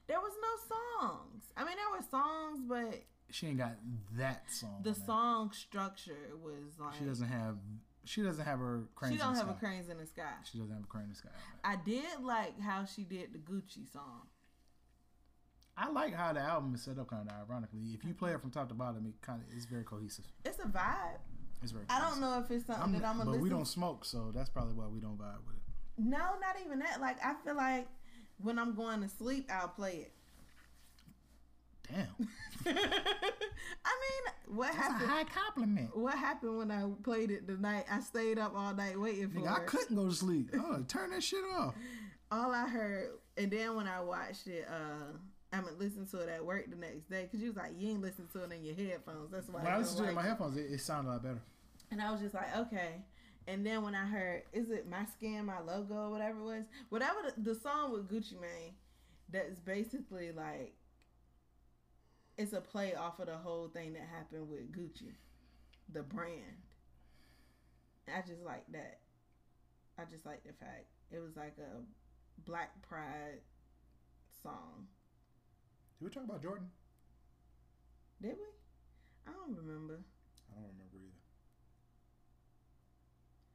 There 0.08 0.18
was 0.18 0.32
no 0.40 0.76
songs. 0.76 1.44
I 1.56 1.64
mean, 1.64 1.76
there 1.76 1.90
were 1.90 2.04
songs, 2.10 2.60
but 2.68 3.02
She 3.30 3.48
ain't 3.48 3.58
got 3.58 3.76
that 4.16 4.50
song. 4.50 4.80
the 4.82 4.94
song 4.94 5.52
structure 5.52 6.16
was 6.42 6.78
like 6.78 6.94
She 6.98 7.04
doesn't 7.04 7.28
have. 7.28 7.56
She 8.04 8.22
doesn't 8.22 8.44
have 8.44 8.58
her 8.58 8.84
cranes. 8.94 9.14
She 9.14 9.18
don't 9.18 9.34
have 9.34 9.48
a 9.48 9.50
sky. 9.50 9.58
cranes 9.60 9.88
in 9.90 9.98
the 9.98 10.06
sky. 10.06 10.32
She 10.50 10.58
doesn't 10.58 10.72
have 10.72 10.84
a 10.84 10.86
crane 10.86 11.04
in 11.04 11.10
the 11.10 11.16
sky. 11.16 11.28
I 11.62 11.76
did 11.76 12.22
like 12.22 12.58
how 12.58 12.86
she 12.86 13.04
did 13.04 13.34
the 13.34 13.38
Gucci 13.38 13.90
song. 13.92 14.28
I 15.76 15.90
like 15.90 16.14
how 16.14 16.32
the 16.32 16.40
album 16.40 16.74
is 16.74 16.82
set 16.82 16.98
up. 16.98 17.10
Kind 17.10 17.28
of 17.28 17.48
ironically, 17.48 17.80
if 17.94 18.04
you 18.04 18.14
play 18.14 18.32
it 18.32 18.40
from 18.40 18.50
top 18.50 18.68
to 18.68 18.74
bottom, 18.74 19.04
it 19.06 19.20
kind 19.20 19.42
of 19.42 19.56
is 19.56 19.66
very 19.66 19.84
cohesive. 19.84 20.24
It's 20.44 20.58
a 20.58 20.62
vibe. 20.62 21.20
It's 21.62 21.72
very. 21.72 21.84
I 21.90 22.00
don't 22.00 22.20
know 22.20 22.42
if 22.42 22.50
it's 22.50 22.66
something 22.66 22.82
I'm, 22.82 22.92
that 22.92 23.04
I'm 23.04 23.18
gonna 23.18 23.24
but 23.26 23.30
listen. 23.32 23.42
we 23.42 23.50
don't 23.50 23.68
smoke, 23.68 24.04
so 24.04 24.32
that's 24.34 24.48
probably 24.48 24.74
why 24.74 24.86
we 24.86 25.00
don't 25.00 25.18
vibe 25.18 25.46
with 25.46 25.56
it. 25.56 25.62
No, 25.98 26.18
not 26.40 26.56
even 26.64 26.78
that. 26.80 27.00
Like 27.00 27.18
I 27.24 27.34
feel 27.44 27.56
like 27.56 27.88
when 28.42 28.58
I'm 28.58 28.74
going 28.74 29.02
to 29.02 29.08
sleep, 29.08 29.50
I'll 29.52 29.68
play 29.68 30.06
it. 30.06 30.12
Damn, 31.90 32.06
I 32.66 32.72
mean, 32.74 34.56
what 34.56 34.72
that's 34.72 35.02
a 35.02 35.06
high 35.06 35.24
compliment. 35.24 35.96
What 35.96 36.14
happened 36.16 36.58
when 36.58 36.70
I 36.70 36.84
played 37.02 37.30
it 37.30 37.46
the 37.46 37.54
night? 37.56 37.84
I 37.90 38.00
stayed 38.00 38.38
up 38.38 38.52
all 38.56 38.74
night 38.74 38.98
waiting 39.00 39.28
for 39.30 39.40
Nigga, 39.40 39.58
I 39.58 39.62
it. 39.62 39.66
couldn't 39.66 39.96
go 39.96 40.06
to 40.08 40.14
sleep. 40.14 40.50
Oh, 40.58 40.82
turn 40.86 41.10
that 41.10 41.22
shit 41.22 41.44
off. 41.56 41.74
All 42.30 42.52
I 42.52 42.68
heard, 42.68 43.10
and 43.38 43.50
then 43.50 43.74
when 43.74 43.86
I 43.86 44.00
watched 44.02 44.46
it, 44.48 44.66
uh, 44.68 45.16
I 45.52 45.60
mean, 45.62 45.70
listen 45.78 46.06
to 46.08 46.18
it 46.18 46.28
at 46.28 46.44
work 46.44 46.68
the 46.68 46.76
next 46.76 47.08
day 47.08 47.22
because 47.22 47.40
you 47.40 47.48
was 47.48 47.56
like, 47.56 47.72
you 47.78 47.88
ain't 47.90 48.02
listening 48.02 48.28
to 48.34 48.44
it 48.44 48.52
in 48.52 48.64
your 48.64 48.74
headphones. 48.74 49.30
That's 49.30 49.48
why. 49.48 49.60
When 49.60 49.66
I 49.66 49.70
don't 49.72 49.80
listened 49.82 49.98
to 49.98 50.04
it 50.04 50.08
in 50.10 50.14
my 50.14 50.22
headphones, 50.22 50.56
it, 50.58 50.66
it 50.70 50.80
sounded 50.80 51.08
a 51.08 51.12
lot 51.12 51.22
better. 51.22 51.40
And 51.90 52.02
I 52.02 52.10
was 52.12 52.20
just 52.20 52.34
like, 52.34 52.54
okay. 52.54 52.96
And 53.46 53.64
then 53.64 53.82
when 53.82 53.94
I 53.94 54.04
heard, 54.04 54.42
is 54.52 54.68
it 54.68 54.86
my 54.90 55.06
skin, 55.06 55.46
my 55.46 55.60
logo, 55.60 56.10
whatever 56.10 56.38
it 56.40 56.44
was, 56.44 56.64
whatever 56.90 57.16
the, 57.34 57.54
the 57.54 57.54
song 57.58 57.92
with 57.92 58.06
Gucci 58.10 58.38
Mane, 58.38 58.74
that's 59.32 59.58
basically 59.60 60.32
like, 60.32 60.74
it's 62.38 62.52
a 62.52 62.60
play 62.60 62.94
off 62.94 63.18
of 63.18 63.26
the 63.26 63.36
whole 63.36 63.68
thing 63.68 63.92
that 63.94 64.06
happened 64.14 64.48
with 64.48 64.72
Gucci, 64.72 65.12
the 65.92 66.02
brand. 66.02 66.62
I 68.06 68.20
just 68.20 68.42
like 68.42 68.64
that. 68.72 69.00
I 69.98 70.04
just 70.04 70.24
like 70.24 70.44
the 70.44 70.52
fact 70.52 70.86
it 71.10 71.18
was 71.18 71.36
like 71.36 71.56
a 71.58 71.82
Black 72.46 72.70
Pride 72.88 73.42
song. 74.42 74.86
Did 75.98 76.04
we 76.04 76.10
talk 76.10 76.24
about 76.24 76.42
Jordyn? 76.42 76.70
Did 78.22 78.38
we? 78.38 78.48
I 79.26 79.32
don't 79.34 79.56
remember. 79.56 79.98
I 80.48 80.54
don't 80.54 80.70
remember 80.78 80.96
either. 80.96 81.18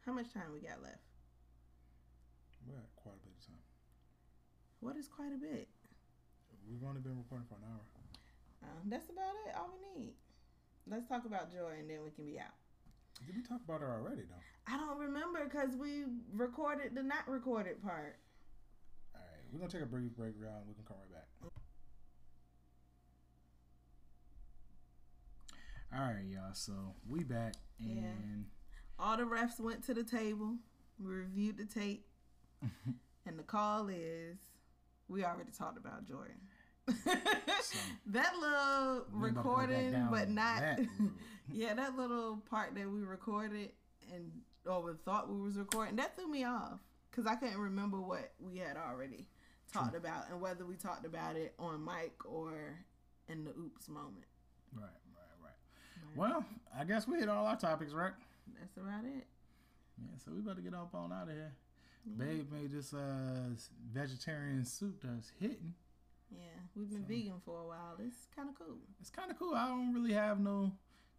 How 0.06 0.12
much 0.12 0.34
time 0.34 0.52
we 0.54 0.60
got 0.60 0.84
left? 0.84 1.08
We 2.68 2.76
had 2.76 2.84
quite 2.98 3.16
a 3.16 3.24
bit 3.24 3.32
of 3.40 3.48
time. 3.48 3.64
What 4.82 4.98
is 4.98 5.08
quite 5.08 5.32
a 5.32 5.40
bit? 5.40 5.70
We've 6.68 6.84
only 6.84 7.00
been 7.00 7.18
recording 7.18 7.48
for 7.48 7.56
an 7.56 7.64
hour. 7.64 7.93
Uh, 8.64 8.68
that's 8.86 9.10
about 9.10 9.34
it. 9.48 9.56
All 9.58 9.70
we 9.74 10.00
need. 10.02 10.14
Let's 10.90 11.08
talk 11.08 11.26
about 11.26 11.52
joy, 11.52 11.76
and 11.80 11.90
then 11.90 12.04
we 12.04 12.12
can 12.12 12.26
be 12.26 12.40
out. 12.40 12.56
Did 13.26 13.36
we 13.36 13.42
talk 13.44 13.62
about 13.64 13.82
her 13.82 13.92
already 13.92 14.24
though? 14.24 14.74
I 14.74 14.78
don't 14.78 14.98
remember 14.98 15.44
because 15.46 15.76
we 15.76 16.06
recorded 16.34 16.96
the 16.96 17.04
not 17.04 17.28
recorded 17.28 17.82
part. 17.82 18.18
All 19.16 19.22
right, 19.22 19.42
we're 19.52 19.60
gonna 19.60 19.72
take 19.72 19.82
a 19.82 19.86
brief 19.86 20.12
break 20.16 20.34
round. 20.40 20.58
And 20.60 20.68
we 20.68 20.74
can 20.74 20.84
come 20.86 20.98
right 21.00 21.12
back. 21.12 21.52
All 25.96 26.06
right, 26.06 26.26
y'all. 26.28 26.54
So 26.54 26.74
we 27.08 27.24
back, 27.24 27.54
and 27.80 27.98
Yeah. 27.98 28.12
All 29.00 29.18
the 29.18 29.24
refs 29.24 29.60
went 29.60 29.84
to 29.86 29.94
the 29.94 30.04
table. 30.04 30.58
We 31.00 31.14
reviewed 31.14 31.58
the 31.58 31.66
tape, 31.66 32.06
and 33.26 33.38
the 33.38 33.44
call 33.44 33.90
is 33.90 34.38
we 35.08 35.24
already 35.24 35.52
talked 35.52 35.78
about 35.78 36.06
Jordyn. 36.06 36.40
that 38.08 38.34
little 38.40 39.06
we 39.14 39.28
ain't 39.28 39.32
about 39.32 39.46
to 39.46 39.50
go 39.50 39.68
back 39.68 39.78
recording, 39.78 39.92
down 39.92 40.12
but 40.12 40.30
not 40.30 40.60
that 40.60 40.80
yeah, 41.52 41.74
that 41.74 41.96
little 41.96 42.38
part 42.50 42.76
that 42.76 42.90
we 42.90 43.02
recorded 43.02 43.72
and 44.14 44.32
or 44.66 44.82
we 44.84 44.92
thought 45.06 45.30
we 45.30 45.40
was 45.42 45.58
recording 45.58 45.96
that 45.96 46.16
threw 46.16 46.28
me 46.28 46.44
off 46.44 46.80
because 47.10 47.26
I 47.26 47.36
couldn't 47.36 47.60
remember 47.60 48.02
what 48.02 48.34
we 48.40 48.58
had 48.58 48.78
already 48.78 49.28
talked 49.72 49.96
about 49.96 50.30
and 50.30 50.42
whether 50.42 50.66
we 50.66 50.76
talked 50.76 51.06
about 51.06 51.36
it 51.36 51.54
on 51.58 51.84
mic 51.84 52.14
or 52.26 52.80
in 53.28 53.44
the 53.46 53.52
oops 53.52 53.88
moment. 53.88 54.26
right, 54.74 54.84
right, 55.16 55.44
right. 55.44 56.18
Well, 56.18 56.46
I 56.78 56.84
guess 56.84 57.08
we 57.08 57.20
hit 57.20 57.30
all 57.30 57.46
our 57.46 57.56
topics, 57.58 57.94
right? 57.94 58.12
That's 58.60 58.78
about 58.78 59.06
it. 59.06 59.26
Yeah, 59.98 60.18
so 60.24 60.32
we 60.34 60.42
better 60.42 60.62
get 60.62 60.74
up 60.74 60.94
on 60.94 61.12
out 61.14 61.30
of 61.30 61.34
here. 61.34 61.54
Babe 62.18 62.52
made 62.52 62.72
this 62.74 62.94
uh 62.94 63.56
vegetarian 63.94 64.66
soup 64.66 65.02
that's 65.02 65.32
hitting. 65.40 65.74
Yeah, 66.36 66.60
we've 66.76 66.90
been 66.90 67.06
vegan 67.06 67.40
for 67.46 67.60
a 67.62 67.68
while. 67.68 67.96
It's 68.00 68.28
kind 68.36 68.50
of 68.50 68.56
cool, 68.58 68.78
It's 69.00 69.10
kind 69.10 69.30
of 69.32 69.38
cool. 69.40 69.54
I 69.56 69.68
don't 69.68 69.94
really 69.94 70.14
have 70.14 70.40
no 70.40 70.72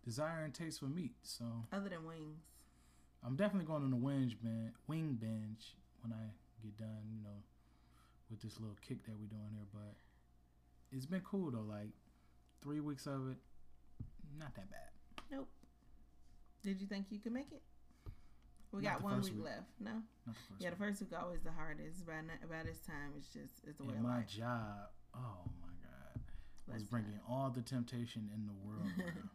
desire 0.04 0.44
and 0.44 0.52
taste 0.54 0.80
for 0.80 0.86
meat, 0.86 1.14
so 1.22 1.44
other 1.72 1.88
than 1.88 2.04
wings. 2.06 2.40
I'm 3.24 3.36
definitely 3.36 3.66
going 3.66 3.84
on 3.84 3.92
a 3.92 3.96
wing 3.96 4.34
binge, 4.42 4.72
wing 4.86 5.16
binge 5.20 5.74
when 6.02 6.12
I 6.12 6.24
get 6.62 6.76
done. 6.76 7.04
You 7.16 7.22
know, 7.22 7.36
with 8.30 8.40
this 8.42 8.58
little 8.60 8.76
kick 8.86 9.04
that 9.06 9.12
we're 9.18 9.26
doing 9.26 9.50
here, 9.54 9.66
but 9.72 9.94
it's 10.92 11.06
been 11.06 11.22
cool 11.22 11.50
though. 11.50 11.60
Like 11.68 11.90
three 12.62 12.80
weeks 12.80 13.06
of 13.06 13.30
it, 13.30 13.38
not 14.38 14.54
that 14.56 14.70
bad. 14.70 14.90
Nope. 15.30 15.48
Did 16.62 16.80
you 16.80 16.86
think 16.86 17.06
you 17.10 17.18
could 17.18 17.32
make 17.32 17.52
it? 17.52 17.62
We 18.72 18.82
Not 18.82 18.94
got 18.94 19.02
one 19.04 19.20
week, 19.22 19.34
week. 19.36 19.44
left. 19.44 19.70
No. 19.78 19.92
Not 19.92 20.02
the 20.26 20.32
first. 20.34 20.60
Yeah, 20.60 20.70
the 20.70 20.76
first 20.76 21.00
week 21.00 21.10
always 21.18 21.42
the 21.42 21.52
hardest. 21.52 22.04
By 22.06 22.20
na- 22.22 22.46
by 22.50 22.64
this 22.64 22.80
time, 22.80 23.12
it's 23.16 23.28
just 23.28 23.62
it's 23.66 23.78
the 23.78 23.84
way 23.84 23.94
And 23.94 24.02
my 24.02 24.16
life. 24.18 24.28
job, 24.28 24.90
oh 25.16 25.50
my 25.62 25.72
god, 25.82 26.22
was 26.72 26.82
bringing 26.84 27.18
all 27.28 27.50
the 27.50 27.62
temptation 27.62 28.30
in 28.34 28.46
the 28.46 28.52
world. 28.66 28.90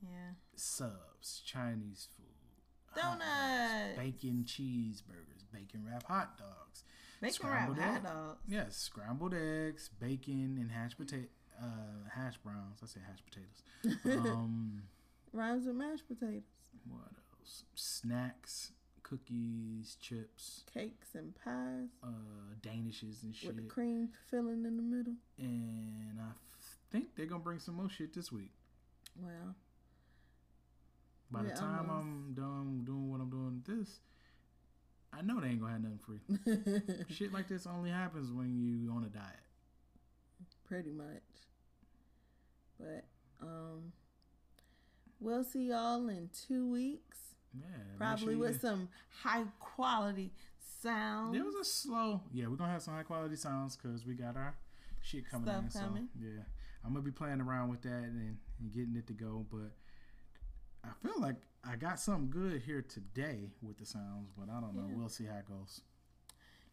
Yeah. 0.00 0.34
Subs, 0.54 1.42
Chinese 1.44 2.06
food, 2.16 2.94
Donuts. 2.94 3.96
bacon 3.98 4.44
cheeseburgers, 4.46 5.42
bacon 5.52 5.84
wrap 5.84 6.04
hot 6.04 6.38
dogs. 6.38 6.84
Bacon 7.20 7.48
wrap 7.48 7.68
Scrambled 7.70 7.78
hot 7.78 8.04
dogs. 8.04 8.38
Yes, 8.46 8.76
scrambled 8.76 9.34
eggs, 9.34 9.90
bacon, 10.00 10.56
and 10.60 10.70
hashed 10.70 10.96
potato, 10.98 11.26
uh, 11.60 12.08
hash 12.14 12.36
browns. 12.36 12.78
I 12.80 12.86
say 12.86 13.00
hashed 13.08 13.24
potatoes. 13.26 14.24
Um, 14.30 14.82
Rhymes 15.32 15.66
with 15.66 15.74
mashed 15.74 16.06
potatoes, 16.06 16.42
what 16.88 17.10
else? 17.40 17.64
Snacks, 17.74 18.70
cookies, 19.08 19.96
chips, 20.00 20.64
cakes, 20.72 21.14
and 21.14 21.34
pies 21.44 21.88
uh, 22.02 22.08
danishes 22.62 23.22
and 23.22 23.34
shit. 23.34 23.48
with 23.48 23.56
the 23.56 23.62
cream 23.62 24.08
filling 24.30 24.64
in 24.64 24.76
the 24.76 24.82
middle. 24.82 25.14
And 25.38 26.18
I 26.20 26.28
f- 26.30 26.76
think 26.90 27.14
they're 27.16 27.26
gonna 27.26 27.42
bring 27.42 27.58
some 27.58 27.76
more 27.76 27.88
shit 27.88 28.12
this 28.14 28.30
week. 28.32 28.50
Well, 29.20 29.54
By 31.30 31.42
the 31.44 31.50
time 31.50 31.88
almost. 31.90 32.06
I'm 32.06 32.34
done 32.34 32.82
doing 32.84 33.10
what 33.10 33.20
I'm 33.20 33.30
doing 33.30 33.62
this, 33.66 34.00
I 35.12 35.22
know 35.22 35.40
they 35.40 35.48
ain't 35.48 35.60
gonna 35.60 35.72
have 35.72 35.82
nothing 35.82 35.98
free. 36.04 37.04
shit 37.14 37.32
like 37.32 37.48
this 37.48 37.66
only 37.66 37.90
happens 37.90 38.30
when 38.32 38.54
you 38.54 38.90
on 38.92 39.04
a 39.04 39.08
diet. 39.08 39.40
pretty 40.66 40.90
much. 40.90 41.06
But 42.78 43.04
um, 43.42 43.92
we'll 45.18 45.44
see 45.44 45.68
y'all 45.70 46.08
in 46.08 46.28
two 46.46 46.70
weeks. 46.70 47.18
Yeah, 47.54 47.64
Probably 47.96 48.34
sure 48.34 48.38
with 48.38 48.60
some 48.60 48.88
high 49.22 49.44
quality 49.58 50.32
sound. 50.82 51.34
It 51.34 51.44
was 51.44 51.54
a 51.54 51.64
slow. 51.64 52.20
Yeah, 52.32 52.46
we're 52.48 52.56
gonna 52.56 52.72
have 52.72 52.82
some 52.82 52.94
high 52.94 53.02
quality 53.02 53.36
sounds 53.36 53.76
because 53.76 54.06
we 54.06 54.14
got 54.14 54.36
our 54.36 54.54
shit 55.02 55.28
coming 55.28 55.48
Stuff 55.48 55.64
in. 55.64 55.70
So 55.70 55.80
coming. 55.80 56.08
yeah, 56.20 56.42
I'm 56.84 56.92
gonna 56.92 57.04
be 57.04 57.10
playing 57.10 57.40
around 57.40 57.70
with 57.70 57.82
that 57.82 57.88
and, 57.88 58.36
and 58.60 58.72
getting 58.72 58.96
it 58.96 59.06
to 59.08 59.12
go. 59.12 59.46
But 59.50 59.72
I 60.84 60.88
feel 61.02 61.20
like 61.20 61.36
I 61.64 61.76
got 61.76 61.98
something 62.00 62.30
good 62.30 62.62
here 62.62 62.82
today 62.82 63.50
with 63.62 63.78
the 63.78 63.86
sounds, 63.86 64.30
but 64.36 64.48
I 64.50 64.60
don't 64.60 64.74
know. 64.76 64.86
Yeah. 64.88 64.96
We'll 64.96 65.08
see 65.08 65.24
how 65.24 65.38
it 65.38 65.48
goes. 65.48 65.80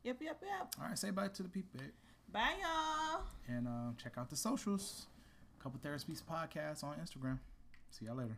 Yep, 0.03 0.17
yep, 0.21 0.41
yep. 0.43 0.73
All 0.79 0.87
right, 0.87 0.97
say 0.97 1.09
bye 1.11 1.29
to 1.29 1.43
the 1.43 1.49
people 1.49 1.79
babe. 1.79 1.89
Bye, 2.31 2.53
y'all. 2.61 3.23
and 3.47 3.67
uh, 3.67 3.91
check 4.01 4.13
out 4.17 4.29
the 4.29 4.35
socials. 4.35 5.07
Couple 5.63 5.79
Therapies 5.79 6.21
podcast 6.21 6.83
on 6.83 6.95
Instagram. 6.97 7.39
See 7.89 8.05
y'all 8.05 8.15
later. 8.15 8.37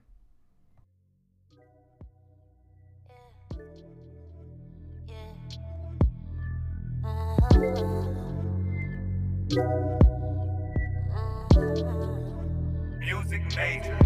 Music 12.99 13.41
major. 13.55 13.97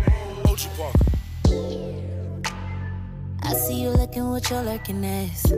Ochi 0.43 0.69
Parker. 0.77 1.05
I 3.43 3.53
see 3.53 3.81
you 3.81 3.89
looking 3.89 4.29
with 4.29 4.49
your 4.49 4.61
lurking 4.63 5.03
ass. 5.03 5.51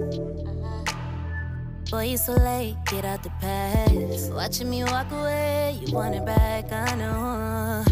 Boy, 1.91 2.06
you 2.06 2.18
so 2.18 2.34
late, 2.34 2.76
get 2.86 3.06
out 3.06 3.22
the 3.22 3.30
past. 3.41 4.32
Watching 4.34 4.70
me 4.70 4.84
walk 4.84 5.12
away, 5.12 5.78
you 5.80 5.94
want 5.94 6.16
it 6.16 6.26
back, 6.26 6.72
I 6.72 6.96
know. 6.96 7.84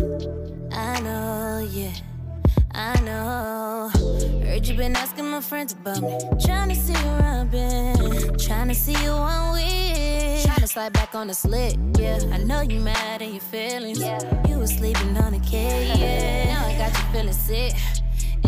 I 0.71 0.99
know, 1.01 1.67
yeah, 1.71 1.93
I 2.81 2.99
know. 3.01 3.91
Heard 4.43 4.67
you 4.67 4.75
been 4.75 4.95
asking 4.95 5.29
my 5.29 5.39
friends 5.39 5.73
about 5.73 6.01
me. 6.01 6.17
Trying 6.43 6.69
to 6.69 6.75
see 6.75 6.93
where 6.93 7.21
I've 7.21 7.51
been. 7.51 8.35
Trying 8.39 8.69
to 8.69 8.73
see 8.73 8.97
you 9.03 9.11
on 9.11 9.53
with. 9.53 10.43
Trying 10.43 10.61
to 10.61 10.67
slide 10.67 10.91
back 10.91 11.13
on 11.13 11.27
the 11.27 11.35
slick, 11.35 11.77
yeah. 11.99 12.19
I 12.31 12.39
know 12.39 12.61
you 12.61 12.79
mad 12.79 13.21
and 13.21 13.33
your 13.33 13.41
feelings. 13.41 13.99
You 14.49 14.57
was 14.57 14.71
sleeping 14.71 15.15
on 15.15 15.35
a 15.35 15.39
K, 15.41 15.93
yeah. 15.95 16.55
Now 16.55 16.65
I 16.65 16.75
got 16.75 16.97
you 16.97 17.05
feeling 17.13 17.33
sick. 17.33 17.73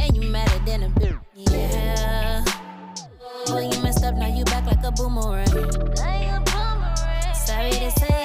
And 0.02 0.16
you 0.16 0.24
madder 0.24 0.60
than 0.66 0.82
a 0.84 0.90
bitch, 0.90 1.20
yeah. 1.36 2.44
Boy, 3.46 3.70
you 3.72 3.84
messed 3.84 4.04
up, 4.04 4.16
now 4.16 4.36
you 4.36 4.46
back 4.46 4.66
like 4.66 4.84
a 4.84 4.92
boomerang. 4.92 5.48
I 6.02 6.26
a 6.26 6.42
boomerang. 6.42 7.36
Sorry 7.36 7.70
to 7.70 7.92
say, 8.00 8.23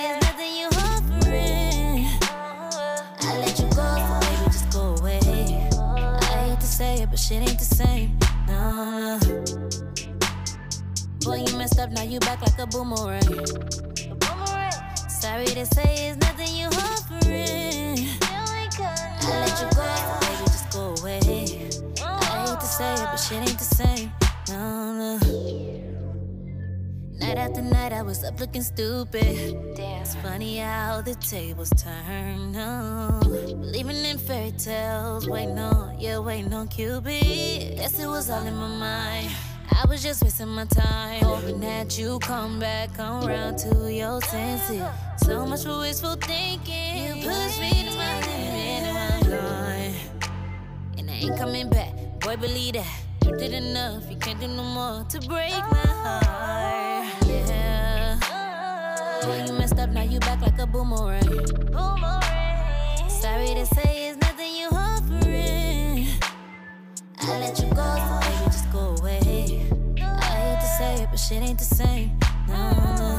but 7.19 7.25
shit 7.25 7.49
ain't 7.49 7.59
the 7.59 7.65
same. 7.65 8.17
No. 8.47 9.19
Boy, 11.21 11.45
you 11.45 11.59
messed 11.59 11.79
up, 11.81 11.91
now 11.91 12.03
you 12.03 12.21
back 12.21 12.41
like 12.41 12.59
a 12.59 12.67
boomerang. 12.67 13.23
Sorry 15.09 15.47
to 15.47 15.67
say, 15.67 16.11
it's 16.11 16.19
nothing 16.19 16.55
you 16.55 16.67
offering. 16.67 18.07
I 19.21 19.35
let 19.43 19.61
you 19.61 19.69
go, 19.75 19.85
baby, 20.21 20.45
just 20.47 20.71
go 20.71 20.95
away. 21.01 21.19
I 22.03 22.47
hate 22.47 22.61
to 22.61 22.67
say 22.67 22.95
it, 22.95 23.01
but 23.01 23.17
shit 23.17 23.39
ain't 23.39 23.59
the 23.59 23.65
same. 23.65 24.13
No, 24.49 24.93
no. 24.93 25.88
Night 27.29 27.37
after 27.37 27.61
night, 27.61 27.93
I 27.93 28.01
was 28.01 28.25
up 28.25 28.41
looking 28.41 28.63
stupid. 28.63 29.75
Damn, 29.75 30.01
it's 30.01 30.15
funny 30.15 30.57
how 30.61 31.03
the 31.03 31.15
tables 31.15 31.69
turn. 31.77 32.53
No, 32.53 33.21
believing 33.23 34.03
in 34.03 34.17
fairy 34.17 34.53
tales, 34.53 35.29
waiting 35.29 35.59
on, 35.59 36.01
yeah, 36.01 36.21
waiting 36.21 36.55
on 36.55 36.69
Cupid. 36.69 37.05
Guess 37.05 38.01
it 38.01 38.07
was 38.07 38.31
all 38.31 38.47
in 38.47 38.57
my 38.57 38.69
mind. 38.69 39.31
I 39.71 39.85
was 39.87 40.03
just 40.03 40.23
wasting 40.23 40.49
my 40.49 40.65
time, 40.65 41.23
hoping 41.23 41.61
that 41.61 41.99
you 41.99 42.19
come 42.21 42.59
back, 42.59 42.95
come 42.95 43.27
round 43.27 43.59
to 43.59 43.93
your 43.93 44.23
senses. 44.23 44.83
So 45.19 45.45
much 45.45 45.65
for 45.65 45.81
wishful 45.81 46.17
thinking. 46.17 47.19
You 47.19 47.29
pushed 47.29 47.61
me 47.61 47.91
to 47.91 47.95
my 47.95 48.21
limit, 48.21 48.89
and 48.89 48.99
I'm 48.99 49.31
gone. 49.31 50.31
And 50.97 51.11
I 51.11 51.13
ain't 51.13 51.37
coming 51.37 51.69
back. 51.69 51.93
Boy, 52.21 52.37
believe 52.37 52.73
that. 52.73 53.03
You 53.27 53.37
did 53.37 53.53
enough, 53.53 54.11
you 54.11 54.17
can't 54.17 54.41
do 54.41 54.47
no 54.47 54.63
more 54.63 55.05
to 55.11 55.21
break 55.29 55.51
my 55.51 55.83
oh. 55.85 56.21
heart. 56.25 56.98
Yeah. 57.29 58.19
Boy, 59.23 59.45
you 59.47 59.53
messed 59.53 59.79
up, 59.79 59.91
now 59.91 60.03
you 60.03 60.19
back 60.21 60.41
like 60.41 60.59
a 60.59 60.67
boomerang. 60.67 61.23
Sorry 63.09 63.55
to 63.55 63.67
say, 63.67 64.09
it's 64.09 64.19
nothing 64.23 64.55
you 64.57 64.69
offering. 64.73 66.09
I 67.21 67.39
let 67.41 67.59
you 67.59 67.69
go, 67.75 67.85
so 67.85 68.19
baby, 68.23 68.45
just 68.47 68.73
go 68.73 68.97
away. 68.99 69.21
I 70.01 70.37
hate 70.45 70.61
to 70.61 70.67
say 70.79 71.03
it, 71.03 71.09
but 71.11 71.21
shit 71.21 71.43
ain't 71.43 71.59
the 71.59 71.65
same. 71.65 72.19
No. 72.49 73.19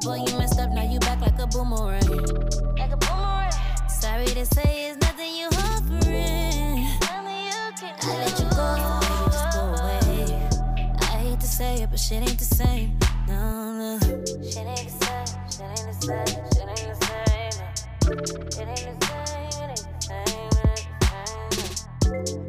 Boy, 0.00 0.16
you 0.26 0.38
messed 0.38 0.58
up, 0.58 0.70
now 0.70 0.90
you 0.90 0.98
back 1.00 1.20
like 1.20 1.38
a 1.38 1.46
boomerang. 1.46 2.08
Like 2.78 2.92
a 2.92 2.96
boomerang. 2.96 3.52
Sorry 3.88 4.26
to 4.26 4.46
say, 4.46 4.88
it's 4.88 4.98
nothing 5.02 5.34
you 5.36 5.46
offering. 5.46 5.87
But 11.98 12.04
shit 12.04 12.22
ain't 12.22 12.38
the 12.38 12.44
same. 12.44 12.96
No, 13.26 13.72
no. 13.72 13.98
Shit 13.98 14.66
ain't 14.66 14.86
the 14.86 14.94
same. 15.02 15.26
Shit 15.50 15.66
ain't 15.66 15.86
the 15.86 15.94
same. 16.06 16.26
Shit 16.54 16.68
ain't 16.68 16.86
the 16.88 17.02
same. 17.06 17.26
It 18.08 18.28
same. 18.28 18.58
It 18.58 18.68
ain't 18.68 18.86
the 18.88 19.04
same. 19.06 19.42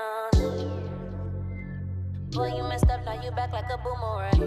Boy, 2.31 2.49
you 2.55 2.63
messed 2.63 2.89
up, 2.89 3.01
now 3.05 3.15
you 3.23 3.31
back 3.31 3.51
like 3.51 3.69
a 3.71 3.77
boomerang. 3.77 4.39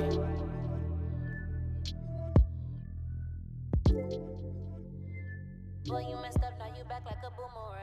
Boy, 5.84 6.02
you 6.08 6.16
messed 6.22 6.44
up, 6.44 6.51
back 7.04 7.16
like 7.22 7.32
a 7.32 7.36
boomerang. 7.36 7.81